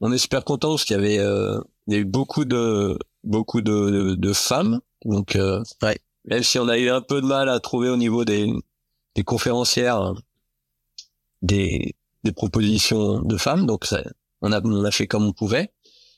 on 0.00 0.12
est 0.12 0.18
super 0.18 0.44
content 0.44 0.70
parce 0.70 0.84
qu'il 0.84 0.96
y 0.96 0.98
avait 0.98 1.16
il 1.86 1.92
y 1.92 1.96
a 1.96 2.00
eu 2.00 2.04
beaucoup 2.04 2.44
de 2.44 2.98
beaucoup 3.24 3.60
de, 3.60 4.14
de, 4.14 4.32
femmes. 4.32 4.80
Donc, 5.04 5.36
euh, 5.36 5.62
ouais. 5.82 5.98
même 6.26 6.42
si 6.42 6.58
on 6.58 6.68
a 6.68 6.78
eu 6.78 6.90
un 6.90 7.00
peu 7.00 7.20
de 7.20 7.26
mal 7.26 7.48
à 7.48 7.58
trouver 7.60 7.88
au 7.88 7.96
niveau 7.96 8.24
des, 8.24 8.52
des 9.14 9.24
conférencières 9.24 10.14
des, 11.42 11.94
des 12.22 12.32
propositions 12.32 13.20
de 13.20 13.36
femmes, 13.36 13.66
donc 13.66 13.84
ça, 13.84 14.02
on 14.40 14.52
a 14.52 14.60
on 14.64 14.84
a 14.84 14.90
fait 14.90 15.06
comme 15.06 15.24
on 15.24 15.32
pouvait. 15.32 15.72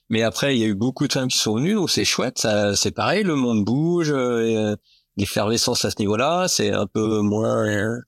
Mais 0.09 0.23
après, 0.23 0.57
il 0.57 0.61
y 0.61 0.65
a 0.65 0.69
eu 0.69 0.75
beaucoup 0.75 1.09
de 1.09 1.13
femmes 1.13 1.29
qui 1.29 1.39
sont 1.39 1.57
venues, 1.57 1.75
donc 1.75 1.91
c'est 1.91 2.05
chouette. 2.05 2.39
Ça, 2.39 2.77
c'est 2.77 2.93
pareil, 2.93 3.25
le 3.25 3.35
monde 3.35 3.65
bouge, 3.65 4.13
euh, 4.13 4.77
l'effervescence 5.17 5.85
à 5.85 5.91
ce 5.91 5.97
niveau-là, 5.99 6.47
c'est 6.49 6.71
un 6.73 6.87
peu 6.87 7.21
moins 7.21 7.67
euh, 7.67 8.01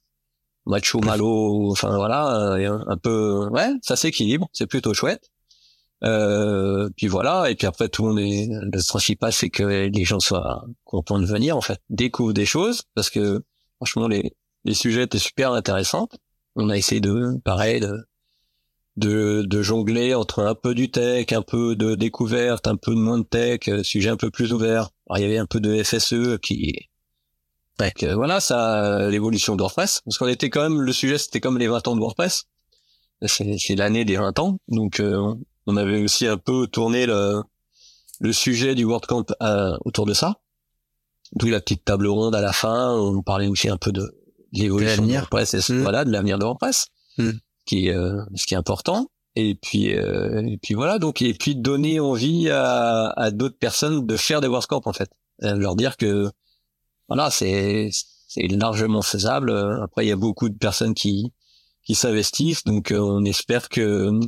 macho 0.67 1.01
malo, 1.01 1.71
enfin 1.73 1.97
voilà, 1.97 2.55
euh, 2.55 2.79
un 2.87 2.97
peu, 2.97 3.49
ouais, 3.51 3.71
ça 3.83 3.97
s'équilibre, 3.97 4.49
c'est 4.53 4.67
plutôt 4.67 4.95
chouette. 4.95 5.31
Euh, 6.05 6.89
puis 6.97 7.09
voilà, 7.09 7.51
et 7.51 7.57
puis 7.57 7.67
après 7.67 7.89
tout 7.89 8.03
le 8.03 8.09
monde 8.11 8.21
est 8.21 8.47
le 8.49 8.87
principal 8.87 9.33
c'est 9.33 9.51
que 9.51 9.65
les 9.65 10.05
gens 10.05 10.21
soient 10.21 10.65
contents 10.85 11.19
de 11.19 11.27
venir 11.27 11.57
en 11.57 11.61
fait, 11.61 11.81
découvrent 11.91 12.33
des 12.33 12.47
choses 12.47 12.83
parce 12.95 13.11
que 13.11 13.43
franchement 13.79 14.07
les 14.07 14.33
les 14.65 14.75
sujets 14.75 15.05
étaient 15.05 15.19
super 15.19 15.53
intéressants. 15.53 16.09
On 16.57 16.69
a 16.71 16.77
essayé 16.77 17.01
de 17.01 17.41
pareil 17.45 17.81
de 17.81 18.07
de, 18.97 19.43
de 19.43 19.63
jongler 19.63 20.15
entre 20.15 20.41
un 20.43 20.55
peu 20.55 20.75
du 20.75 20.91
tech, 20.91 21.33
un 21.33 21.43
peu 21.43 21.77
de 21.77 21.95
découverte, 21.95 22.67
un 22.67 22.77
peu 22.77 22.95
de 22.95 23.01
moins 23.01 23.19
de 23.19 23.25
tech, 23.25 23.61
euh, 23.69 23.83
sujet 23.85 24.11
un 24.11 24.17
peu 24.17 24.31
plus 24.31 24.53
ouvert. 24.53 24.91
Alors 25.09 25.19
il 25.19 25.23
y 25.23 25.25
avait 25.25 25.39
un 25.39 25.47
peu 25.47 25.61
de 25.61 25.83
FSE 25.83 26.39
qui 26.43 26.89
ouais. 27.81 28.15
voilà 28.15 28.41
ça 28.41 29.09
l'évolution 29.11 29.57
de 29.57 29.63
WordPress 29.63 30.03
parce 30.05 30.19
qu'on 30.19 30.29
était 30.29 30.51
quand 30.51 30.63
même 30.63 30.81
le 30.81 30.93
sujet 30.93 31.19
c'était 31.19 31.41
comme 31.41 31.59
les 31.59 31.69
20 31.69 31.89
ans 31.89 31.95
de 31.95 32.01
WordPress. 32.01 32.45
C'est 33.27 33.75
l'année 33.75 34.05
des 34.05 34.17
20 34.17 34.39
ans 34.39 34.59
donc 34.69 35.01
euh, 35.01 35.35
on 35.67 35.77
avait 35.77 36.03
aussi 36.03 36.27
un 36.27 36.39
peu 36.39 36.67
tourné 36.67 37.07
le, 37.07 37.43
le 38.21 38.33
sujet 38.33 38.75
du 38.75 38.85
WordCamp 38.85 39.27
euh, 39.43 39.77
autour 39.85 40.07
de 40.07 40.15
ça. 40.15 40.37
D'où 41.35 41.49
la 41.49 41.61
petite 41.61 41.85
table 41.85 42.07
ronde 42.07 42.35
à 42.35 42.41
la 42.41 42.53
fin, 42.53 42.91
on 42.95 43.23
parlait 43.23 43.49
aussi 43.49 43.69
un 43.69 43.77
peu 43.77 43.93
de, 43.93 44.19
l'évolution 44.53 45.05
de 45.05 45.13
WordPress 45.13 45.55
et 45.55 45.73
mmh. 45.73 45.83
voilà 45.83 46.05
de 46.05 46.11
l'avenir 46.11 46.39
de 46.39 46.45
WordPress, 46.45 46.87
mmh. 47.19 47.31
qui 47.67 47.91
euh, 47.91 48.23
ce 48.35 48.47
qui 48.47 48.55
est 48.55 48.57
important. 48.57 49.11
Et 49.37 49.55
puis 49.55 49.95
euh, 49.95 50.43
et 50.47 50.57
puis 50.57 50.75
voilà 50.75 50.99
donc 50.99 51.21
et 51.23 51.35
puis 51.35 51.55
donner 51.55 52.01
envie 52.01 52.49
à, 52.51 53.11
à 53.11 53.31
d'autres 53.31 53.59
personnes 53.59 54.07
de 54.07 54.17
faire 54.17 54.41
des 54.41 54.49
WordCamp 54.49 54.81
en 54.87 54.93
fait, 54.93 55.11
leur 55.41 55.77
dire 55.77 55.97
que 55.97 56.31
voilà 57.09 57.31
c'est 57.31 57.91
c'est 58.27 58.47
largement 58.49 59.03
faisable. 59.03 59.53
Après 59.83 60.05
il 60.05 60.09
y 60.09 60.13
a 60.13 60.17
beaucoup 60.17 60.49
de 60.49 60.59
personnes 60.59 60.95
qui 60.95 61.33
qui 61.85 61.95
s'investissent 61.95 62.65
donc 62.65 62.93
on 62.97 63.25
espère 63.25 63.69
que 63.69 64.21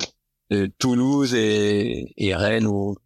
Toulouse 0.78 1.34
et, 1.34 2.12
et 2.16 2.34
Rennes 2.34 2.66
ou, 2.66 2.96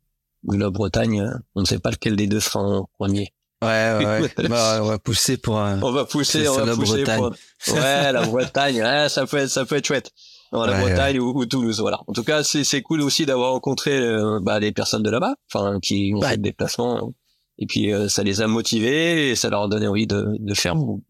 la 0.50 0.70
Bretagne, 0.70 1.20
hein. 1.20 1.40
on 1.54 1.60
ne 1.62 1.66
sait 1.66 1.78
pas 1.78 1.90
lequel 1.90 2.16
des 2.16 2.26
deux 2.26 2.40
sera 2.40 2.60
en 2.60 2.88
premier. 2.98 3.32
Ouais, 3.62 3.96
ouais, 3.98 4.30
bah, 4.48 4.80
on 4.82 4.86
va 4.86 4.98
pousser 4.98 5.38
pour 5.38 5.58
un. 5.58 5.80
On 5.82 5.90
va 5.90 6.04
pousser, 6.04 6.46
on 6.48 6.56
va 6.56 6.66
la 6.66 6.74
pousser 6.74 7.02
Bretagne. 7.04 7.18
Pour... 7.18 7.74
Ouais, 7.74 8.12
la 8.12 8.22
Bretagne, 8.26 8.82
ouais, 8.82 9.08
ça 9.08 9.26
peut 9.26 9.38
être, 9.38 9.48
ça 9.48 9.64
peut 9.64 9.76
être 9.76 9.86
chouette. 9.86 10.10
Non, 10.52 10.64
la 10.64 10.78
Bretagne 10.78 11.18
ou, 11.18 11.46
Toulouse, 11.46 11.80
voilà. 11.80 12.00
En 12.06 12.12
tout 12.12 12.22
cas, 12.22 12.44
c'est, 12.44 12.82
cool 12.82 13.00
aussi 13.00 13.26
d'avoir 13.26 13.52
rencontré 13.52 13.98
euh, 13.98 14.38
bah, 14.40 14.60
les 14.60 14.70
personnes 14.70 15.02
de 15.02 15.10
là-bas, 15.10 15.34
enfin, 15.52 15.80
qui 15.80 16.12
ont 16.14 16.20
fait 16.20 16.36
des 16.36 16.50
déplacements. 16.50 17.12
Et 17.58 17.66
puis, 17.66 17.92
euh, 17.92 18.08
ça 18.08 18.22
les 18.22 18.40
a 18.40 18.46
motivés 18.46 19.30
et 19.30 19.36
ça 19.36 19.48
leur 19.50 19.62
a 19.62 19.68
donné 19.68 19.86
envie 19.86 20.06
de, 20.06 20.26
de 20.38 20.54
faire 20.54 20.74
de 20.76 21.00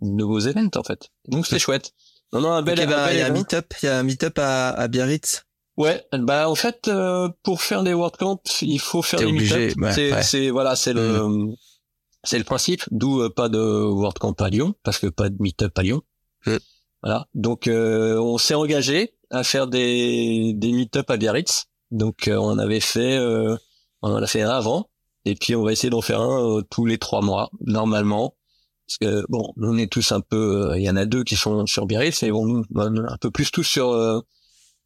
nouveaux 0.00 0.40
événements, 0.40 0.70
en 0.76 0.82
fait. 0.82 1.10
Donc, 1.28 1.46
c'est 1.46 1.58
chouette. 1.58 1.92
Non, 2.32 2.40
non, 2.40 2.52
un 2.52 2.62
bel, 2.62 2.78
okay, 2.78 2.86
bah, 2.88 3.12
il 3.12 3.18
y 3.18 3.22
a 3.22 3.26
un 3.26 3.30
meet-up, 3.30 3.72
il 3.82 3.86
y 3.86 3.88
a 3.88 3.98
un 3.98 4.02
meet-up 4.02 4.38
à, 4.38 4.70
à 4.70 4.88
Biarritz. 4.88 5.44
Ouais, 5.76 6.04
bah 6.12 6.48
en 6.48 6.54
fait, 6.54 6.86
euh, 6.86 7.28
pour 7.42 7.60
faire 7.60 7.82
des 7.82 7.94
WordCamp, 7.94 8.40
il 8.62 8.78
faut 8.78 9.02
faire 9.02 9.18
des 9.18 9.32
meet 9.32 9.74
c'est, 9.92 10.22
c'est 10.22 10.50
voilà, 10.50 10.76
c'est 10.76 10.92
le 10.92 11.26
mm. 11.26 11.56
c'est 12.22 12.38
le 12.38 12.44
principe. 12.44 12.84
D'où 12.92 13.20
euh, 13.20 13.28
pas 13.28 13.48
de 13.48 13.58
WordCamp 13.58 14.34
à 14.38 14.50
Lyon, 14.50 14.74
parce 14.84 14.98
que 14.98 15.08
pas 15.08 15.30
de 15.30 15.36
meet-up 15.40 15.76
à 15.76 15.82
Lyon. 15.82 16.02
Mm. 16.46 16.56
Voilà. 17.02 17.26
Donc 17.34 17.66
euh, 17.66 18.18
on 18.18 18.38
s'est 18.38 18.54
engagé 18.54 19.16
à 19.30 19.42
faire 19.42 19.66
des 19.66 20.52
des 20.54 20.70
meet-up 20.70 21.10
à 21.10 21.16
Biarritz. 21.16 21.64
Donc 21.90 22.30
on 22.32 22.56
avait 22.58 22.80
fait, 22.80 23.18
on 23.18 23.58
en 24.12 24.22
a 24.22 24.26
fait 24.26 24.42
un 24.42 24.50
avant, 24.50 24.90
et 25.24 25.34
puis 25.34 25.54
on 25.56 25.62
va 25.62 25.72
essayer 25.72 25.90
d'en 25.90 26.02
faire 26.02 26.20
un 26.20 26.62
tous 26.70 26.86
les 26.86 26.98
trois 26.98 27.22
mois 27.22 27.50
normalement. 27.60 28.36
Parce 28.86 28.98
que 28.98 29.24
bon, 29.30 29.52
on 29.56 29.78
est 29.78 29.90
tous 29.90 30.12
un 30.12 30.20
peu, 30.20 30.72
il 30.76 30.82
y 30.82 30.90
en 30.90 30.96
a 30.96 31.06
deux 31.06 31.24
qui 31.24 31.36
sont 31.36 31.64
sur 31.66 31.86
Biarritz, 31.86 32.22
et 32.22 32.30
on, 32.32 32.62
un 32.76 33.16
peu 33.18 33.30
plus 33.30 33.50
tous 33.50 33.64
sur 33.64 34.22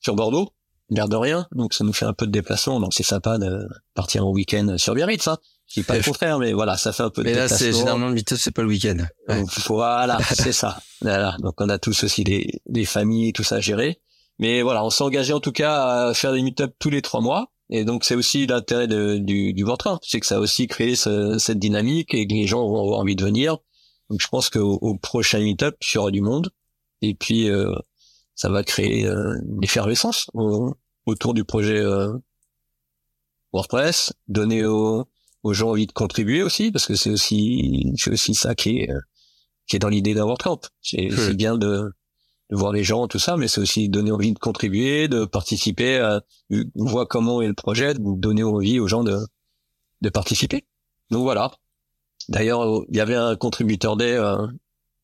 sur 0.00 0.14
Bordeaux 0.14 0.52
l'air 0.90 1.08
de 1.08 1.16
rien. 1.16 1.46
Donc 1.52 1.74
ça 1.74 1.84
nous 1.84 1.92
fait 1.92 2.04
un 2.04 2.12
peu 2.12 2.26
de 2.26 2.32
déplacement. 2.32 2.80
Donc 2.80 2.94
c'est 2.94 3.02
sympa 3.02 3.38
de 3.38 3.66
partir 3.94 4.26
en 4.26 4.30
week-end 4.30 4.76
sur 4.78 4.94
Biarritz. 4.94 5.28
Hein. 5.28 5.38
Je 5.66 5.80
dis 5.80 5.84
pas 5.84 5.96
le 5.96 6.02
contraire, 6.02 6.38
mais 6.38 6.52
voilà, 6.52 6.76
ça 6.76 6.92
fait 6.92 7.02
un 7.02 7.10
peu 7.10 7.22
de 7.22 7.28
déplacement. 7.28 7.56
Mais 7.58 7.66
là, 7.66 7.72
c'est 7.72 7.78
généralement 7.78 8.08
le 8.08 8.20
c'est 8.24 8.50
pas 8.50 8.62
le 8.62 8.68
week-end. 8.68 8.96
voilà, 9.68 10.18
c'est 10.34 10.52
ça. 10.52 10.78
Voilà. 11.02 11.36
Donc 11.40 11.60
on 11.60 11.68
a 11.68 11.78
tous 11.78 12.04
aussi 12.04 12.24
des, 12.24 12.62
des 12.66 12.84
familles, 12.84 13.32
tout 13.32 13.44
ça 13.44 13.56
à 13.56 13.60
gérer. 13.60 14.00
Mais 14.38 14.62
voilà, 14.62 14.84
on 14.84 14.90
s'est 14.90 15.04
engagé 15.04 15.32
en 15.32 15.40
tout 15.40 15.52
cas 15.52 16.08
à 16.08 16.14
faire 16.14 16.32
des 16.32 16.42
meet 16.42 16.62
tous 16.78 16.90
les 16.90 17.02
trois 17.02 17.20
mois. 17.20 17.52
Et 17.70 17.84
donc 17.84 18.04
c'est 18.04 18.14
aussi 18.14 18.46
l'intérêt 18.46 18.88
du, 18.88 19.52
du 19.52 19.62
Vortrain, 19.64 19.98
c'est 20.02 20.20
que 20.20 20.26
ça 20.26 20.36
a 20.36 20.40
aussi 20.40 20.66
créé 20.66 20.96
cette 20.96 21.58
dynamique 21.58 22.14
et 22.14 22.26
que 22.26 22.32
les 22.32 22.46
gens 22.46 22.66
vont 22.66 22.80
avoir 22.82 23.00
envie 23.00 23.16
de 23.16 23.24
venir. 23.24 23.58
Donc 24.08 24.20
je 24.22 24.28
pense 24.28 24.48
qu'au 24.48 24.78
au 24.80 24.96
prochain 24.96 25.40
meetup, 25.40 25.74
il 25.82 25.94
y 25.94 25.98
aura 25.98 26.10
du 26.10 26.22
monde. 26.22 26.50
Et 27.02 27.14
puis 27.14 27.50
euh, 27.50 27.74
ça 28.34 28.48
va 28.48 28.64
créer 28.64 29.06
euh, 29.06 29.34
une 29.46 29.62
effervescence 29.62 30.30
au- 30.32 30.74
autour 31.04 31.34
du 31.34 31.44
projet 31.44 31.78
euh, 31.78 32.12
WordPress, 33.52 34.12
donner 34.28 34.64
aux, 34.64 35.06
aux 35.42 35.52
gens 35.52 35.70
envie 35.70 35.86
de 35.86 35.92
contribuer 35.92 36.42
aussi, 36.42 36.70
parce 36.72 36.86
que 36.86 36.94
c'est 36.94 37.10
aussi 37.10 37.92
c'est 37.96 38.10
aussi 38.10 38.34
ça 38.34 38.54
qui 38.54 38.78
est 38.78 38.90
qui 39.66 39.76
est 39.76 39.78
dans 39.78 39.88
l'idée 39.90 40.14
d'un 40.14 40.24
WordCamp. 40.24 40.60
C'est 40.80 41.08
c'est 41.10 41.34
bien 41.34 41.56
de, 41.58 41.92
de 42.50 42.56
voir 42.56 42.72
les 42.72 42.84
gens, 42.84 43.08
tout 43.08 43.18
ça, 43.18 43.36
mais 43.36 43.46
c'est 43.48 43.60
aussi 43.60 43.88
donner 43.88 44.10
envie 44.10 44.32
de 44.32 44.38
contribuer, 44.38 45.06
de 45.08 45.24
participer. 45.24 45.98
À, 45.98 46.22
on 46.50 46.84
voit 46.84 47.06
comment 47.06 47.42
est 47.42 47.46
le 47.48 47.54
projet, 47.54 47.94
de 47.94 48.00
donner 48.00 48.42
envie 48.42 48.80
aux 48.80 48.88
gens 48.88 49.04
de 49.04 49.18
de 50.00 50.08
participer. 50.10 50.64
Donc 51.10 51.22
voilà. 51.22 51.50
D'ailleurs, 52.28 52.84
il 52.88 52.96
y 52.96 53.00
avait 53.00 53.16
un 53.16 53.34
contributeur 53.36 53.96
day. 53.96 54.12
euh, 54.14 54.46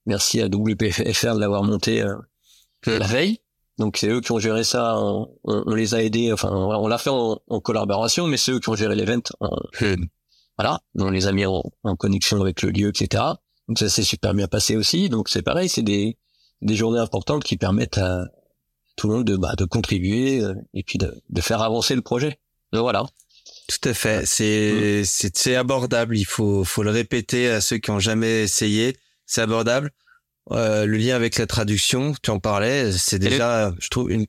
merci 0.07 0.41
à 0.41 0.47
WPFR 0.47 1.35
de 1.35 1.41
l'avoir 1.41 1.63
monté 1.65 2.03
euh, 2.03 2.15
Hmm. 2.87 2.99
la 2.99 3.07
veille. 3.07 3.39
Donc 3.79 3.97
c'est 3.97 4.09
eux 4.09 4.21
qui 4.21 4.31
ont 4.33 4.39
géré 4.39 4.63
ça. 4.63 4.99
On, 4.99 5.29
on- 5.45 5.63
on 5.67 5.75
les 5.75 5.95
a 5.95 6.03
aidés. 6.03 6.33
Enfin, 6.33 6.51
on 6.53 6.87
l'a 6.87 6.99
fait 6.99 7.11
en, 7.11 7.41
en 7.49 7.61
collaboration, 7.61 8.27
mais 8.27 8.37
c'est 8.37 8.53
eux 8.53 8.61
qui 8.61 8.69
ont 8.69 8.75
géré 8.77 8.95
l'event. 8.95 9.23
en- 9.41 9.57
Voilà, 10.59 10.81
on 10.99 11.11
les 11.11 11.27
a 11.27 11.33
mis 11.33 11.47
en, 11.47 11.63
en 11.83 11.97
connexion 11.97 12.41
avec 12.41 12.63
le 12.63 12.71
lieu, 12.71 12.89
etc. 12.91 13.25
Donc 13.67 13.79
ça 13.79 13.89
s'est 13.89 14.03
super 14.05 14.35
bien 14.35 14.47
passé 14.47 14.77
aussi. 14.77 15.09
Donc 15.09 15.29
c'est 15.29 15.43
pareil, 15.43 15.69
c'est 15.69 15.83
des 15.83 16.17
des 16.65 16.75
journées 16.75 16.99
importantes 16.99 17.45
qui 17.45 17.57
permettent 17.57 17.99
à 17.99 18.27
tout 18.97 19.09
le 19.09 19.15
monde 19.15 19.25
de 19.25 19.37
bah, 19.37 19.55
de 19.57 19.65
contribuer 19.65 20.41
euh, 20.41 20.55
et 20.73 20.83
puis 20.83 20.99
de, 20.99 21.23
de 21.29 21.41
faire 21.41 21.63
avancer 21.63 21.95
le 21.95 22.03
projet. 22.03 22.39
Donc 22.73 22.83
voilà. 22.83 23.05
Tout 23.69 23.89
à 23.89 23.95
fait. 23.95 24.27
C'est 24.27 25.05
c'est 25.05 25.37
c'est 25.37 25.57
abordable. 25.57 26.17
Il 26.17 26.25
faut 26.25 26.65
faut 26.65 26.83
le 26.83 26.91
répéter 26.91 27.49
à 27.49 27.61
ceux 27.61 27.79
qui 27.79 27.91
ont 27.91 28.01
jamais 28.01 28.43
essayé. 28.43 28.97
C'est 29.27 29.41
abordable. 29.41 29.93
Euh, 30.51 30.85
le 30.85 30.99
lien 30.99 31.17
avec 31.17 31.39
la 31.39 31.47
traduction, 31.47 32.15
tu 32.23 32.31
en 32.31 32.39
parlais, 32.39 32.93
c'est 32.93 33.19
déjà, 33.19 33.73
je 33.79 33.89
trouve, 33.89 34.11
une 34.11 34.27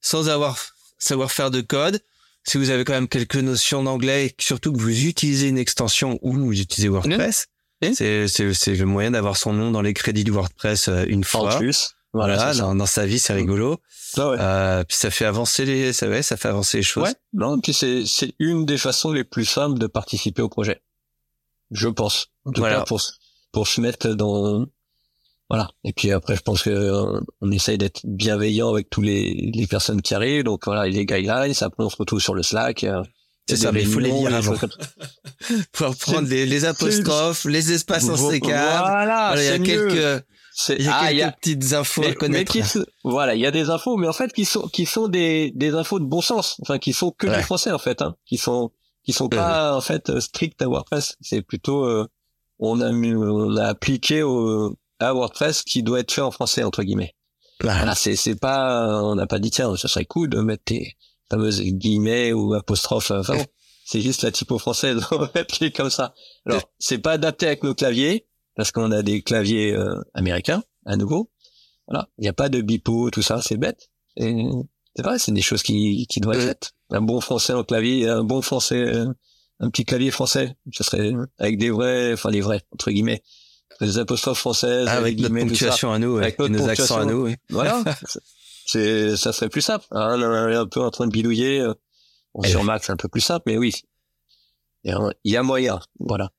sans 0.00 0.28
avoir 0.28 0.56
savoir 0.98 1.32
faire 1.32 1.50
de 1.50 1.60
code. 1.60 2.00
Si 2.44 2.58
vous 2.58 2.70
avez 2.70 2.84
quand 2.84 2.92
même 2.92 3.08
quelques 3.08 3.36
notions 3.36 3.82
d'anglais, 3.82 4.26
et 4.26 4.34
surtout 4.38 4.72
que 4.72 4.78
vous 4.78 5.06
utilisez 5.06 5.48
une 5.48 5.58
extension 5.58 6.18
ou 6.22 6.32
vous 6.32 6.58
utilisez 6.58 6.88
WordPress. 6.88 7.48
C'est 7.94 8.28
c'est 8.28 8.52
c'est 8.54 8.74
le 8.74 8.86
moyen 8.86 9.10
d'avoir 9.12 9.36
son 9.36 9.52
nom 9.52 9.70
dans 9.70 9.82
les 9.82 9.94
crédits 9.94 10.24
du 10.24 10.30
WordPress 10.30 10.88
euh, 10.88 11.04
une 11.08 11.20
En 11.20 11.22
fois. 11.24 11.56
plus, 11.58 11.94
Voilà, 12.12 12.36
voilà. 12.36 12.54
dans, 12.54 12.74
dans 12.74 12.86
sa 12.86 13.06
vie, 13.06 13.18
c'est 13.18 13.32
rigolo. 13.32 13.78
Ah 14.16 14.30
ouais. 14.30 14.36
Euh, 14.40 14.84
puis 14.84 14.96
ça 14.96 15.10
fait 15.10 15.24
avancer 15.24 15.64
les, 15.64 15.92
ça, 15.92 16.08
ouais, 16.08 16.22
ça 16.22 16.36
fait 16.36 16.48
avancer 16.48 16.78
les 16.78 16.82
choses. 16.82 17.04
Ouais, 17.04 17.14
non, 17.32 17.60
puis 17.60 17.72
c'est 17.72 18.04
c'est 18.06 18.34
une 18.38 18.66
des 18.66 18.78
façons 18.78 19.12
les 19.12 19.24
plus 19.24 19.44
simples 19.44 19.78
de 19.78 19.86
participer 19.86 20.42
au 20.42 20.48
projet. 20.48 20.82
Je 21.70 21.88
pense. 21.88 22.28
En 22.44 22.52
tout 22.52 22.60
Voilà. 22.62 22.78
cas 22.78 22.84
pour 22.84 23.00
se- 23.00 23.12
pour 23.52 23.66
se 23.68 23.80
mettre 23.80 24.08
dans 24.14 24.66
voilà. 25.48 25.70
Et 25.84 25.92
puis 25.92 26.12
après 26.12 26.36
je 26.36 26.42
pense 26.42 26.62
que 26.62 26.70
euh, 26.70 27.20
on 27.40 27.50
essaye 27.50 27.78
d'être 27.78 28.00
bienveillant 28.04 28.70
avec 28.72 28.90
tous 28.90 29.00
les 29.02 29.50
les 29.54 29.66
personnes 29.66 30.02
qui 30.02 30.14
arrivent. 30.14 30.44
Donc 30.44 30.66
voilà, 30.66 30.86
les 30.86 31.06
guidelines, 31.06 31.54
après 31.60 31.84
on 31.84 31.90
se 31.90 31.96
retrouve 31.96 32.20
sur 32.20 32.34
le 32.34 32.42
Slack. 32.42 32.84
euh, 32.84 33.02
C'est 33.48 33.56
ça, 33.56 33.72
mais 33.72 33.82
il 33.82 33.88
faut 33.88 33.98
les 33.98 34.10
lire 34.12 34.34
avant. 34.34 34.54
Pour 35.72 35.96
prendre 35.96 36.28
les, 36.28 36.46
les 36.46 36.64
apostrophes, 36.64 37.44
les 37.46 37.72
espaces 37.72 38.08
en 38.08 38.14
C4. 38.14 38.40
Voilà, 38.44 39.34
il 39.36 39.44
y 39.44 39.48
a 39.48 39.58
mieux. 39.58 39.64
quelques, 39.64 40.24
il 40.78 40.84
y 40.84 40.88
a 40.88 40.96
ah, 40.96 41.00
quelques 41.06 41.12
il 41.12 41.18
y 41.18 41.22
a- 41.22 41.32
petites 41.32 41.72
infos 41.72 42.00
mais, 42.02 42.06
à 42.06 42.10
mais 42.10 42.14
connaître. 42.16 42.52
qui 42.52 42.62
voilà, 43.02 43.34
il 43.34 43.40
y 43.40 43.46
a 43.46 43.50
des 43.50 43.70
infos, 43.70 43.96
mais 43.96 44.06
en 44.06 44.12
fait 44.12 44.32
qui 44.32 44.44
sont 44.44 44.68
qui 44.68 44.86
sont 44.86 45.08
des 45.08 45.52
des 45.54 45.74
infos 45.74 45.98
de 45.98 46.04
bon 46.04 46.20
sens, 46.20 46.56
enfin 46.62 46.78
qui 46.78 46.92
sont 46.92 47.10
que 47.10 47.26
Ouais. 47.26 47.38
du 47.38 47.42
français 47.42 47.72
en 47.72 47.78
fait, 47.78 48.02
hein, 48.02 48.14
qui 48.26 48.36
sont 48.36 48.70
qui 49.04 49.12
sont 49.12 49.28
pas 49.28 49.74
en 49.76 49.80
fait 49.80 50.10
euh, 50.10 50.20
strictes 50.20 50.60
à 50.62 50.66
WordPress. 50.68 51.16
C'est 51.20 51.42
plutôt 51.42 51.84
euh, 51.86 52.06
on 52.58 52.80
a 52.80 52.90
on 52.90 53.56
a 53.56 53.64
appliqué 53.66 54.22
au 54.22 54.76
à 55.00 55.12
WordPress 55.14 55.62
qui 55.62 55.82
doit 55.82 56.00
être 56.00 56.12
fait 56.12 56.20
en 56.20 56.30
français 56.30 56.62
entre 56.62 56.82
guillemets. 56.82 57.14
Voilà. 57.62 57.78
Voilà, 57.78 57.94
c'est 57.94 58.14
c'est 58.16 58.36
pas 58.38 59.02
on 59.02 59.14
n'a 59.16 59.26
pas 59.26 59.38
dit 59.38 59.50
tiens, 59.50 59.74
ça 59.76 59.88
serait 59.88 60.04
cool 60.04 60.28
de 60.28 60.40
mettre 60.40 60.64
tes 60.64 60.96
fameuses 61.30 61.60
guillemets 61.62 62.32
ou 62.32 62.54
apostrophes. 62.54 63.10
Enfin 63.12 63.36
bon, 63.36 63.44
c'est 63.84 64.00
juste 64.00 64.22
la 64.22 64.30
typo 64.30 64.58
française, 64.58 65.00
on 65.10 65.18
va 65.18 65.30
mettre 65.34 65.56
les 65.60 65.70
comme 65.72 65.90
ça. 65.90 66.14
Alors 66.46 66.62
c'est 66.78 66.98
pas 66.98 67.12
adapté 67.12 67.46
avec 67.46 67.62
nos 67.62 67.74
claviers 67.74 68.26
parce 68.56 68.72
qu'on 68.72 68.90
a 68.92 69.02
des 69.02 69.22
claviers 69.22 69.72
euh, 69.72 69.94
américains 70.14 70.62
à 70.86 70.96
nouveau. 70.96 71.30
Voilà, 71.88 72.08
il 72.18 72.22
n'y 72.22 72.28
a 72.28 72.32
pas 72.32 72.48
de 72.48 72.60
bipo, 72.60 73.10
tout 73.10 73.22
ça, 73.22 73.40
c'est 73.42 73.56
bête. 73.56 73.88
Et 74.16 74.44
C'est 74.96 75.02
vrai, 75.02 75.18
c'est 75.18 75.32
des 75.32 75.42
choses 75.42 75.62
qui, 75.62 76.06
qui 76.08 76.20
doivent 76.20 76.36
être 76.36 76.42
Ouais. 76.42 76.48
faites. 76.48 76.72
Un 76.92 77.00
bon 77.00 77.20
français 77.20 77.52
en 77.52 77.62
clavier, 77.64 78.08
un 78.08 78.24
bon 78.24 78.42
français, 78.42 78.76
euh, 78.94 79.06
un 79.60 79.70
petit 79.70 79.84
clavier 79.84 80.10
français, 80.10 80.56
ce 80.72 80.82
serait 80.84 81.12
avec 81.38 81.58
des 81.58 81.70
vrais, 81.70 82.12
enfin 82.12 82.30
des 82.30 82.40
vrais 82.40 82.60
entre 82.72 82.90
guillemets, 82.90 83.22
des 83.80 83.98
apostrophes 83.98 84.38
françaises, 84.38 84.86
Ah, 84.88 84.98
avec 84.98 85.16
des 85.16 85.22
notre 85.22 85.34
guillemets, 85.34 85.48
tout 85.50 85.54
ça. 85.56 85.66
ponctuation 85.66 85.92
à 85.92 85.98
nous, 85.98 86.14
ouais, 86.16 86.22
Avec 86.22 86.40
et 86.40 86.48
notre 86.48 86.64
nos 86.64 86.68
accents 86.70 86.98
à 86.98 87.04
nous. 87.04 87.24
oui. 87.26 87.34
Voilà, 87.50 87.82
c'est 88.72 89.16
ça 89.16 89.32
serait 89.32 89.48
plus 89.48 89.62
simple. 89.62 89.84
Hein, 89.90 90.16
on 90.20 90.48
est 90.48 90.54
un 90.56 90.66
peu 90.66 90.80
en 90.80 90.90
train 90.90 91.06
de 91.06 91.12
bidouiller. 91.12 91.60
euh, 91.60 91.74
Eh 92.44 92.48
sur. 92.48 92.62
Mac, 92.64 92.84
c'est 92.84 92.92
un 92.92 92.96
peu 92.96 93.08
plus 93.08 93.20
simple, 93.20 93.42
mais 93.46 93.56
oui, 93.58 93.74
il 94.84 94.90
y 94.90 94.94
a, 94.94 94.98
il 95.24 95.32
y 95.32 95.36
a 95.36 95.42
moyen. 95.42 95.80
Voilà. 95.98 96.30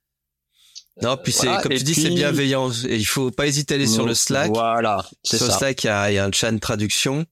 Non, 1.01 1.17
puis 1.17 1.31
c'est 1.31 1.47
Voilà, 1.47 1.61
comme 1.63 1.73
tu 1.73 1.83
dis, 1.83 1.93
c'est 1.95 2.09
bienveillant. 2.09 2.69
Et 2.87 2.97
il 2.97 3.05
faut 3.05 3.31
pas 3.31 3.47
hésiter 3.47 3.73
à 3.73 3.77
aller 3.77 3.87
sur 3.87 4.05
le 4.05 4.13
Slack. 4.13 4.51
Voilà, 4.51 5.05
c'est 5.23 5.37
Sur 5.37 5.47
ça. 5.47 5.57
Slack, 5.57 5.83
il 5.83 5.87
y 5.87 5.89
a, 5.89 6.11
y 6.11 6.17
a 6.17 6.25
un 6.25 6.31
chat 6.31 6.51
de 6.51 6.59
traduction. 6.59 7.25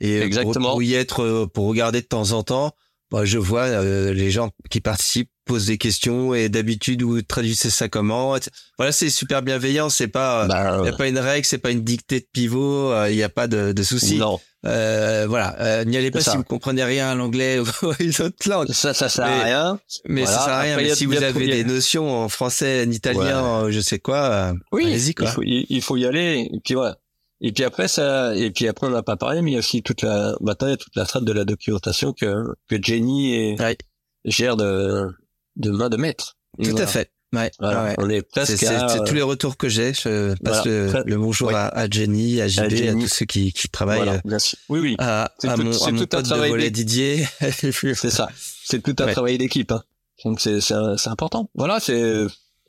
Et 0.00 0.16
pour- 0.18 0.26
Exactement. 0.26 0.70
Pour, 0.72 0.82
y 0.82 0.94
être, 0.94 1.22
euh, 1.22 1.46
pour 1.46 1.66
regarder 1.68 2.00
de 2.00 2.06
temps 2.06 2.32
en 2.32 2.42
temps, 2.42 2.72
bah, 3.12 3.24
je 3.24 3.38
vois 3.38 3.62
euh, 3.64 4.12
les 4.12 4.30
gens 4.30 4.50
qui 4.70 4.80
participent 4.80 5.28
posent 5.44 5.66
des 5.66 5.76
questions 5.78 6.34
et 6.34 6.48
d'habitude 6.48 7.02
vous 7.02 7.20
traduisez 7.22 7.68
ça 7.70 7.88
comment? 7.88 8.36
Voilà, 8.78 8.92
c'est 8.92 9.10
super 9.10 9.42
bienveillant. 9.42 9.88
C'est 9.90 10.06
pas, 10.08 10.46
Bah, 10.46 10.78
il 10.82 10.86
y 10.86 10.88
a 10.88 10.96
pas 10.96 11.08
une 11.08 11.18
règle, 11.18 11.44
c'est 11.44 11.58
pas 11.58 11.70
une 11.72 11.82
dictée 11.82 12.20
de 12.20 12.26
pivot. 12.32 12.92
euh, 12.92 13.10
Il 13.10 13.16
y 13.16 13.22
a 13.24 13.28
pas 13.28 13.48
de, 13.48 13.72
de 13.72 13.82
souci. 13.82 14.18
non, 14.18 14.38
Euh, 14.64 15.26
voilà, 15.28 15.56
euh, 15.60 15.84
n'y 15.84 15.96
allez 15.96 16.12
pas 16.12 16.20
ça. 16.20 16.30
si 16.30 16.36
vous 16.36 16.44
comprenez 16.44 16.84
rien 16.84 17.10
à 17.10 17.14
l'anglais 17.16 17.58
ou 17.58 17.64
à 17.90 17.94
une 18.00 18.10
autre 18.20 18.48
langue. 18.48 18.70
ça, 18.72 18.94
ça 18.94 19.08
sert 19.08 19.26
Mais- 19.26 19.32
à 19.32 19.44
rien. 19.44 19.80
Mais 20.08 20.22
Voilà. 20.22 20.38
ça 20.38 20.44
sert 20.44 20.52
à 20.54 20.60
rien. 20.60 20.72
Après, 20.74 20.84
Mais 20.84 20.90
a- 20.92 20.94
si 20.94 21.06
vous 21.06 21.22
avez 21.22 21.46
des 21.48 21.64
notions 21.64 22.08
en 22.22 22.28
français, 22.28 22.84
en 22.86 22.90
italien, 22.92 23.44
euh, 23.64 23.70
je 23.72 23.80
sais 23.80 23.98
quoi, 23.98 24.18
euh, 24.30 24.52
Oui, 24.70 24.84
allez-y 24.86 25.08
il 25.10 25.14
quoi. 25.16 25.26
faut, 25.26 25.42
il, 25.42 25.66
il 25.68 25.82
faut 25.82 25.96
y 25.96 26.06
aller. 26.06 26.48
Et 26.52 26.60
puis 26.64 26.74
voilà. 26.74 26.96
Et 27.44 27.50
puis 27.52 27.64
après 27.64 27.88
ça, 27.88 28.34
et 28.36 28.50
puis 28.52 28.68
après 28.68 28.86
on 28.86 28.90
n'a 28.90 29.02
pas 29.02 29.16
parlé, 29.16 29.42
mais 29.42 29.50
il 29.50 29.54
y 29.54 29.56
a 29.56 29.60
aussi 29.60 29.82
toute 29.82 30.02
la, 30.02 30.34
maintenant 30.40 30.68
il 30.68 30.70
y 30.70 30.74
a 30.74 30.76
toute 30.76 30.94
la 30.94 31.04
strate 31.04 31.24
de 31.24 31.32
la 31.32 31.44
documentation 31.44 32.12
que 32.12 32.44
que 32.68 32.76
Jenny 32.80 33.34
et 33.34 33.56
Ouais. 33.60 33.76
gère 34.24 34.56
de 34.56 35.08
de 35.56 35.70
main 35.70 35.88
de 35.88 35.96
maître. 35.96 36.36
Tout 36.62 36.70
voilà. 36.70 36.84
à 36.84 36.86
fait. 36.86 37.10
Ouais. 37.34 37.50
Voilà. 37.58 37.84
ouais. 37.84 37.94
On 37.98 38.08
est 38.10 38.18
C'est 38.18 38.28
presque 38.30 38.56
c'est- 38.58 38.66
à, 38.68 39.00
tous 39.00 39.14
les 39.14 39.22
retours 39.22 39.56
que 39.56 39.68
j'ai. 39.68 39.92
Je 39.94 40.34
passe 40.42 40.64
Voilà. 40.66 41.00
le, 41.00 41.02
le 41.06 41.16
bonjour 41.18 41.48
Ouais. 41.48 41.54
à, 41.54 41.66
à 41.68 41.88
Jenny, 41.90 42.40
à 42.42 42.46
JB, 42.46 42.60
à, 42.60 42.68
Jenny. 42.68 43.02
tous 43.04 43.08
ceux 43.14 43.24
qui, 43.26 43.52
qui 43.52 43.68
travaillent 43.70 43.96
voilà, 44.04 44.20
euh. 44.24 44.38
Oui, 44.68 44.80
oui, 44.80 44.96
à, 44.98 45.32
C'est 45.38 45.48
à 45.48 45.54
tout- 45.56 45.62
mon, 45.62 45.70
à 45.82 45.90
mon 45.90 45.96
tout 45.98 46.02
un 46.04 46.06
pote 46.06 46.22
de 46.22 46.28
travail 46.28 46.50
volet 46.50 46.70
Didier. 46.70 47.26
c'est 47.40 48.10
ça. 48.10 48.28
C'est 48.64 48.82
tout 48.82 48.94
un 49.02 49.10
travail 49.12 49.38
d'équipe. 49.38 49.72
Hein. 49.72 49.82
Donc 50.24 50.40
c'est 50.40 50.60
c'est 50.60 50.74
important. 51.08 51.50
Voilà, 51.54 51.80
c'est 51.80 52.26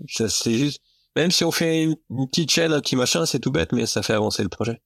c'est 0.09 0.29
c'est 0.29 0.55
juste. 0.57 0.81
Même 1.15 1.31
si 1.31 1.43
on 1.43 1.51
fait 1.51 1.83
une, 1.83 1.95
une 2.09 2.27
petite 2.29 2.49
chaîne, 2.51 2.73
un 2.73 2.81
petit 2.81 2.95
machin, 2.95 3.25
c'est 3.25 3.39
tout 3.39 3.51
bête, 3.51 3.71
mais 3.71 3.85
ça 3.85 4.01
fait 4.01 4.13
avancer 4.13 4.41
le 4.43 4.49
projet. 4.49 4.81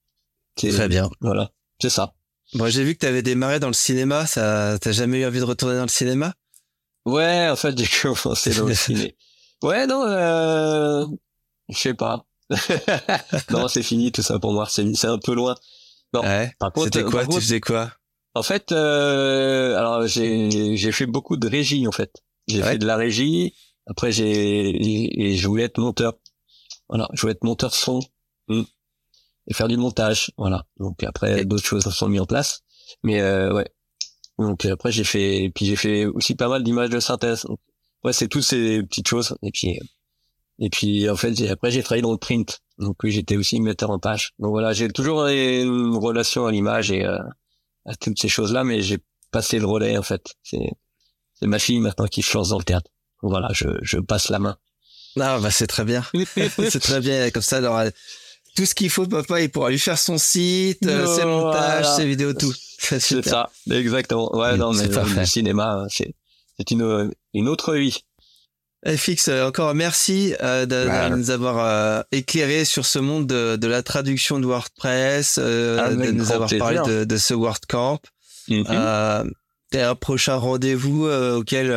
Très 0.58 0.88
bien. 0.88 1.10
Voilà, 1.22 1.52
c'est 1.82 1.90
ça. 1.90 2.14
Bon, 2.54 2.68
j'ai 2.70 2.84
vu 2.84 2.96
que 2.96 3.00
tu 3.00 3.06
avais 3.06 3.22
démarré 3.22 3.60
dans 3.60 3.68
le 3.68 3.74
cinéma. 3.74 4.26
Ça, 4.26 4.78
t'as 4.80 4.92
jamais 4.92 5.20
eu 5.22 5.26
envie 5.26 5.40
de 5.40 5.44
retourner 5.46 5.76
dans 5.76 5.84
le 5.84 5.88
cinéma? 5.90 6.34
Ouais, 7.06 7.48
en 7.50 7.56
fait, 7.56 7.78
j'ai 7.78 7.88
commencé 8.02 8.54
dans 8.54 8.66
le 8.66 8.74
ciné. 8.76 9.16
Ouais, 9.64 9.86
non, 9.88 10.04
euh, 10.06 11.06
je 11.70 11.78
sais 11.78 11.94
pas. 11.94 12.26
non, 13.50 13.68
c'est 13.68 13.84
fini 13.84 14.12
tout 14.12 14.22
ça 14.22 14.40
pour 14.40 14.54
moi. 14.54 14.68
C'est 14.70 14.94
c'est 14.96 15.08
un 15.08 15.18
peu 15.20 15.34
loin. 15.34 15.56
Non. 16.14 16.22
Ouais. 16.22 16.52
Par 16.60 16.72
contre, 16.72 16.86
C'était 16.86 17.04
quoi? 17.04 17.22
par 17.26 17.30
Tu 17.30 17.42
faisais 17.42 17.60
quoi? 17.60 17.92
En 18.34 18.44
fait, 18.44 18.72
euh, 18.72 19.76
alors 19.78 20.08
j'ai 20.08 20.78
j'ai 20.78 20.92
fait 20.92 21.06
beaucoup 21.08 21.36
de 21.38 21.48
régie 21.48 21.86
en 21.88 21.92
fait. 21.92 22.22
J'ai 22.48 22.62
Ouais. 22.62 22.72
fait 22.72 22.78
de 22.78 22.86
la 22.86 22.96
régie. 22.96 23.54
Après, 23.88 24.12
j'ai 24.12 25.36
je 25.38 25.48
voulais 25.48 25.64
être 25.64 25.80
monteur. 25.80 26.14
Voilà, 26.90 27.08
je 27.14 27.22
voulais 27.22 27.34
être 27.34 27.44
monteur 27.44 27.74
son 27.74 28.00
Mm. 28.48 28.64
et 29.48 29.54
faire 29.54 29.68
du 29.68 29.78
montage. 29.78 30.32
Voilà. 30.38 30.66
Donc 30.80 31.04
après, 31.04 31.46
d'autres 31.46 31.66
choses 31.66 31.84
se 31.84 31.92
sont 31.92 32.10
mis 32.10 32.20
en 32.20 32.26
place. 32.26 32.62
Mais 33.04 33.22
euh, 33.22 33.54
ouais. 33.54 33.68
Donc 34.40 34.66
après, 34.66 34.92
j'ai 34.92 35.04
fait 35.04 35.52
puis 35.54 35.66
j'ai 35.66 35.76
fait 35.76 36.06
aussi 36.06 36.36
pas 36.36 36.48
mal 36.50 36.64
d'images 36.64 36.90
de 36.90 37.00
synthèse. 37.00 37.44
Donc, 37.46 37.60
ouais, 38.04 38.14
c'est 38.14 38.28
toutes 38.28 38.44
ces 38.44 38.84
petites 38.84 39.08
choses. 39.08 39.38
Et 39.44 39.52
puis 39.52 39.80
et 40.60 40.70
puis 40.70 41.10
en 41.10 41.16
fait, 41.16 41.40
après 41.50 41.72
j'ai 41.72 41.84
travaillé 41.84 42.02
dans 42.02 42.12
le 42.12 42.18
print. 42.18 42.60
Donc 42.80 42.98
oui, 43.04 43.12
j'étais 43.12 43.38
aussi 43.38 43.60
metteur 43.62 43.92
en 43.92 44.00
page. 44.00 44.34
Donc 44.40 44.52
voilà, 44.52 44.74
j'ai 44.74 44.90
toujours 44.90 45.26
une 45.28 45.96
relation 45.98 46.46
à 46.46 46.52
l'image 46.52 46.92
et 46.92 47.06
euh, 47.06 47.18
à 47.86 47.96
toutes 47.96 48.20
ces 48.20 48.30
choses-là, 48.30 48.64
mais 48.64 48.82
j'ai 48.82 49.00
passé 49.32 49.60
le 49.60 49.66
relais 49.66 49.98
en 49.98 50.04
fait. 50.04 50.36
C'est 50.44 50.72
c'est 51.36 51.48
ma 51.48 51.60
fille 51.60 51.80
maintenant 51.80 52.08
qui 52.08 52.22
se 52.24 52.36
lance 52.38 52.50
dans 52.50 52.58
le 52.58 52.64
théâtre. 52.64 52.90
Voilà, 53.22 53.50
je 53.54 53.66
je 53.82 53.98
passe 53.98 54.30
la 54.30 54.40
main. 54.40 54.58
Non, 55.16 55.40
bah 55.40 55.50
c'est 55.52 55.68
très 55.68 55.84
bien. 55.86 56.04
c'est 56.70 56.80
très 56.80 57.00
bien. 57.00 57.30
Comme 57.32 57.42
ça, 57.42 57.58
elle 57.58 57.66
aura 57.66 57.86
tout 58.56 58.66
ce 58.66 58.76
qu'il 58.76 58.90
faut. 58.90 59.08
Papa, 59.08 59.42
il 59.42 59.50
pourra 59.50 59.70
lui 59.72 59.80
faire 59.80 59.98
son 59.98 60.18
site, 60.18 60.86
euh, 60.86 61.06
ses 61.08 61.22
Voilà. 61.24 61.26
montages, 61.26 61.96
ses 61.96 62.06
vidéos, 62.06 62.34
tout. 62.34 62.54
C'est 62.80 63.00
ça, 63.26 63.50
exactement. 63.72 64.36
Ouais, 64.36 64.54
Mm, 64.54 64.58
non, 64.58 64.74
mais 64.74 64.88
le 64.88 65.26
cinéma, 65.26 65.86
c'est 65.90 66.14
c'est 66.58 66.72
une 66.72 67.12
une 67.34 67.48
autre 67.48 67.74
vie. 67.76 68.04
FX, 68.86 69.28
euh, 69.30 69.48
encore 69.48 69.74
merci 69.74 70.36
euh, 70.44 70.68
de, 70.68 70.86
de 71.10 71.16
nous 71.16 71.32
avoir 71.32 71.58
euh, 71.66 72.04
éclairé 72.12 72.64
sur 72.64 72.86
ce 72.86 73.00
monde 73.00 73.26
de, 73.26 73.56
de 73.56 73.68
la 73.68 73.82
traduction 73.82 74.40
de 74.40 74.46
WordPress, 74.46 75.40
euh, 75.42 75.96
de 75.96 76.12
nous 76.12 76.32
avoir 76.32 76.48
parlé 76.60 76.80
de, 76.86 77.04
de 77.04 77.18
ce 77.18 77.34
WordCamp. 77.34 78.00
Et 78.50 78.62
un 79.82 79.96
prochain 79.96 80.36
rendez-vous 80.36 81.08
euh, 81.08 81.38
auquel 81.38 81.72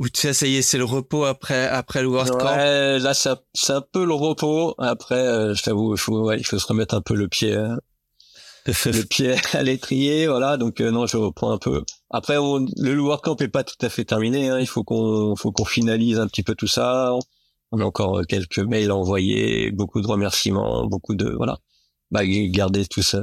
tu 0.00 0.20
sais, 0.20 0.32
ça 0.32 0.46
y 0.46 0.56
est, 0.56 0.62
c'est 0.62 0.78
le 0.78 0.84
repos 0.84 1.24
après 1.24 1.66
après 1.68 2.02
le 2.02 2.08
WordCamp. 2.08 2.44
Ouais, 2.56 2.98
là, 2.98 3.14
c'est 3.14 3.30
un- 3.30 3.38
c'est 3.54 3.72
un 3.72 3.82
peu 3.82 4.04
le 4.04 4.14
repos. 4.14 4.74
Après, 4.78 5.14
euh, 5.26 5.54
je 5.54 5.62
t'avoue, 5.62 5.94
il 5.94 5.98
faut, 5.98 6.20
ouais, 6.26 6.38
il 6.38 6.44
faut 6.46 6.58
se 6.58 6.66
remettre 6.66 6.94
un 6.94 7.00
peu 7.02 7.14
le 7.14 7.28
pied, 7.28 7.52
euh, 7.54 7.76
le 8.66 9.02
pied 9.04 9.34
à 9.54 9.62
l'étrier, 9.62 10.26
voilà. 10.26 10.56
Donc 10.56 10.80
euh, 10.80 10.90
non, 10.90 11.06
je 11.06 11.16
reprends 11.16 11.52
un 11.52 11.58
peu. 11.58 11.82
Après, 12.10 12.36
on, 12.38 12.66
le 12.76 13.00
WordCamp 13.00 13.36
est 13.40 13.48
pas 13.48 13.64
tout 13.64 13.76
à 13.84 13.88
fait 13.88 14.04
terminé. 14.04 14.48
Hein. 14.48 14.58
Il 14.60 14.66
faut 14.66 14.82
qu'on, 14.84 15.36
faut 15.36 15.52
qu'on 15.52 15.64
finalise 15.64 16.18
un 16.18 16.26
petit 16.26 16.42
peu 16.42 16.54
tout 16.54 16.66
ça. 16.68 17.12
On 17.70 17.80
a 17.80 17.84
encore 17.84 18.20
euh, 18.20 18.22
quelques 18.24 18.58
mails 18.58 18.90
à 18.90 18.96
envoyer, 18.96 19.70
beaucoup 19.72 20.00
de 20.00 20.06
remerciements, 20.06 20.86
beaucoup 20.86 21.14
de 21.14 21.30
voilà. 21.30 21.58
Bah, 22.10 22.20
garder 22.26 22.84
tout 22.86 23.02
ça. 23.02 23.20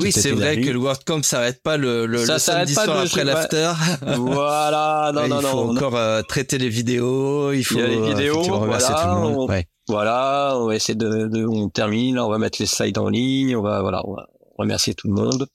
Oui, 0.00 0.12
c'est 0.12 0.30
vrai 0.32 0.60
que 0.60 0.70
le 0.70 0.78
WordCamp 0.78 1.22
s'arrête 1.22 1.62
pas 1.62 1.76
le, 1.76 2.06
le, 2.06 2.24
Ça 2.24 2.34
le 2.34 2.38
samedi 2.38 2.74
pas 2.74 2.84
soir 2.84 3.02
de- 3.02 3.06
après 3.08 3.24
l'after. 3.24 3.72
voilà, 4.16 5.12
non, 5.14 5.24
il 5.24 5.28
non, 5.30 5.40
faut 5.42 5.64
non. 5.64 5.76
encore 5.76 5.96
euh, 5.96 6.22
traiter 6.22 6.58
les 6.58 6.68
vidéos, 6.68 7.52
il 7.52 7.62
faut 7.64 7.78
y 7.78 7.82
a 7.82 7.86
les 7.86 7.96
euh, 7.98 8.06
vidéos, 8.14 8.42
voilà, 8.42 8.78
tout 8.78 9.08
le 9.08 9.14
monde. 9.20 9.34
on- 9.36 9.46
Ouais. 9.48 9.66
Voilà, 9.88 10.52
on 10.56 10.66
va 10.66 10.74
essayer 10.76 10.94
de, 10.94 11.28
de 11.28 11.46
on 11.46 11.70
termine, 11.70 12.18
on 12.18 12.28
va 12.28 12.36
mettre 12.38 12.58
les 12.60 12.66
slides 12.66 12.98
en 12.98 13.08
ligne, 13.08 13.56
on 13.56 13.62
va 13.62 13.80
voilà, 13.80 14.02
on 14.06 14.14
va 14.14 14.26
remercier 14.58 14.92
tout 14.94 15.08
le 15.08 15.14
monde. 15.14 15.46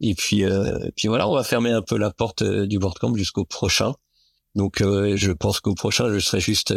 Et 0.00 0.14
puis 0.14 0.44
euh, 0.44 0.78
et 0.86 0.92
puis 0.94 1.08
voilà, 1.08 1.26
on 1.26 1.34
va 1.34 1.42
fermer 1.42 1.70
un 1.72 1.80
peu 1.82 1.96
la 1.96 2.10
porte 2.10 2.42
du 2.42 2.76
WordCamp 2.78 3.14
jusqu'au 3.16 3.44
prochain. 3.46 3.94
Donc 4.54 4.82
euh, 4.82 5.14
je 5.16 5.32
pense 5.32 5.60
qu'au 5.60 5.74
prochain, 5.74 6.12
je 6.12 6.18
serai 6.18 6.38
juste 6.40 6.74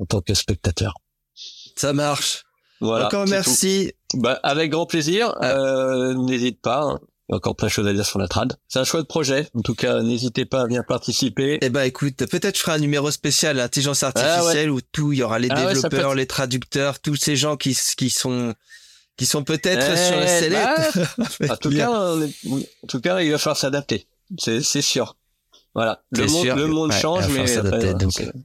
en 0.00 0.06
tant 0.06 0.20
que 0.22 0.32
spectateur. 0.34 0.94
Ça 1.76 1.92
marche. 1.92 2.44
Voilà. 2.80 3.06
encore 3.06 3.26
merci. 3.26 3.90
tout. 3.92 3.97
Bah, 4.14 4.38
avec 4.42 4.70
grand 4.70 4.86
plaisir. 4.86 5.34
Euh, 5.42 6.14
n'hésite 6.14 6.60
pas. 6.60 6.82
hein. 6.82 7.00
Il 7.28 7.32
y 7.32 7.34
a 7.34 7.36
encore 7.36 7.56
plein 7.56 7.68
de 7.68 7.72
choses 7.72 7.86
à 7.86 7.92
dire 7.92 8.06
sur 8.06 8.18
la 8.18 8.26
trad. 8.26 8.54
C'est 8.68 8.78
un 8.78 8.84
chouette 8.84 9.06
projet. 9.06 9.48
En 9.54 9.60
tout 9.60 9.74
cas, 9.74 10.00
n'hésitez 10.00 10.46
pas 10.46 10.62
à 10.62 10.64
venir 10.64 10.82
participer. 10.86 11.58
Eh 11.60 11.68
ben 11.68 11.82
écoute, 11.82 12.16
peut-être 12.24 12.56
je 12.56 12.62
ferai 12.62 12.72
un 12.72 12.78
numéro 12.78 13.10
spécial 13.10 13.60
intelligence 13.60 14.02
Ah 14.02 14.06
artificielle 14.06 14.70
où 14.70 14.80
tout, 14.80 15.12
il 15.12 15.18
y 15.18 15.22
aura 15.22 15.38
les 15.38 15.48
Ah 15.50 15.66
développeurs, 15.74 16.14
les 16.14 16.26
traducteurs, 16.26 17.00
tous 17.00 17.16
ces 17.16 17.36
gens 17.36 17.58
qui 17.58 17.76
qui 17.98 18.08
sont 18.08 18.54
qui 19.18 19.26
sont 19.26 19.44
peut-être 19.44 19.86
Eh, 19.92 19.96
sur 20.08 20.16
la 20.16 20.26
sellette. 20.26 20.98
En 21.50 21.56
tout 21.56 21.70
cas, 21.70 21.90
en 21.90 22.86
tout 22.88 23.00
cas, 23.02 23.20
il 23.20 23.30
va 23.30 23.36
falloir 23.36 23.58
s'adapter. 23.58 24.06
C'est, 24.38 24.62
sûr. 24.80 25.16
Voilà. 25.74 26.00
Le 26.12 26.26
monde, 26.28 26.44
sûr. 26.44 26.56
le 26.56 26.66
monde 26.66 26.90
Ouais, 26.92 26.98
change, 27.00 27.24
il 27.28 27.34
va 27.34 27.42
mais 27.42 27.46
falloir 27.46 27.66
après, 27.74 27.80
s'adapter, 27.90 28.06
voilà, 28.20 28.32
donc. 28.32 28.44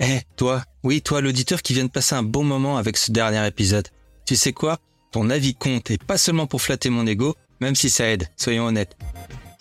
Eh, 0.00 0.20
toi, 0.36 0.62
oui, 0.84 1.02
toi, 1.02 1.20
l'auditeur 1.20 1.60
qui 1.60 1.74
vient 1.74 1.84
de 1.84 1.90
passer 1.90 2.14
un 2.14 2.22
bon 2.22 2.44
moment 2.44 2.76
avec 2.76 2.96
ce 2.96 3.10
dernier 3.10 3.44
épisode. 3.46 3.88
Tu 4.26 4.36
sais 4.36 4.52
quoi? 4.52 4.78
Ton 5.10 5.28
avis 5.30 5.54
compte 5.54 5.90
et 5.90 5.98
pas 5.98 6.18
seulement 6.18 6.46
pour 6.46 6.62
flatter 6.62 6.88
mon 6.90 7.06
ego, 7.06 7.34
même 7.60 7.74
si 7.74 7.90
ça 7.90 8.06
aide, 8.06 8.28
soyons 8.36 8.66
honnêtes. 8.66 8.96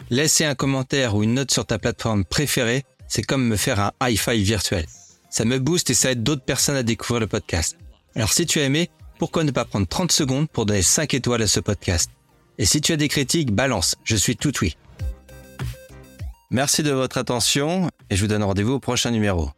Laisser 0.10 0.46
un 0.46 0.56
commentaire 0.56 1.16
ou 1.16 1.24
une 1.24 1.34
note 1.34 1.52
sur 1.52 1.66
ta 1.66 1.80
plateforme 1.80 2.24
préférée, 2.24 2.86
c'est 3.08 3.24
comme 3.24 3.48
me 3.48 3.56
faire 3.56 3.80
un 3.80 3.92
high 4.02 4.18
five 4.18 4.44
virtuel. 4.44 4.86
Ça 5.30 5.44
me 5.44 5.60
booste 5.60 5.90
et 5.90 5.94
ça 5.94 6.12
aide 6.12 6.24
d'autres 6.24 6.46
personnes 6.46 6.76
à 6.76 6.84
découvrir 6.84 7.20
le 7.20 7.28
podcast. 7.28 7.78
Alors 8.16 8.32
si 8.32 8.46
tu 8.46 8.60
as 8.60 8.66
aimé, 8.66 8.90
pourquoi 9.18 9.44
ne 9.44 9.52
pas 9.52 9.66
prendre 9.66 9.88
30 9.88 10.12
secondes 10.12 10.50
pour 10.50 10.66
donner 10.66 10.82
5 10.84 11.14
étoiles 11.14 11.42
à 11.42 11.48
ce 11.48 11.60
podcast? 11.60 12.12
Et 12.60 12.66
si 12.66 12.82
tu 12.82 12.94
as 12.94 12.98
des 12.98 13.08
critiques, 13.08 13.52
balance, 13.52 13.96
je 14.04 14.16
suis 14.16 14.36
tout 14.38 14.54
oui. 14.62 14.78
Merci 16.52 16.84
de 16.84 16.92
votre 16.92 17.18
attention 17.18 17.90
et 18.10 18.16
je 18.16 18.22
vous 18.22 18.28
donne 18.28 18.44
rendez-vous 18.44 18.74
au 18.74 18.80
prochain 18.80 19.12
numéro. 19.12 19.50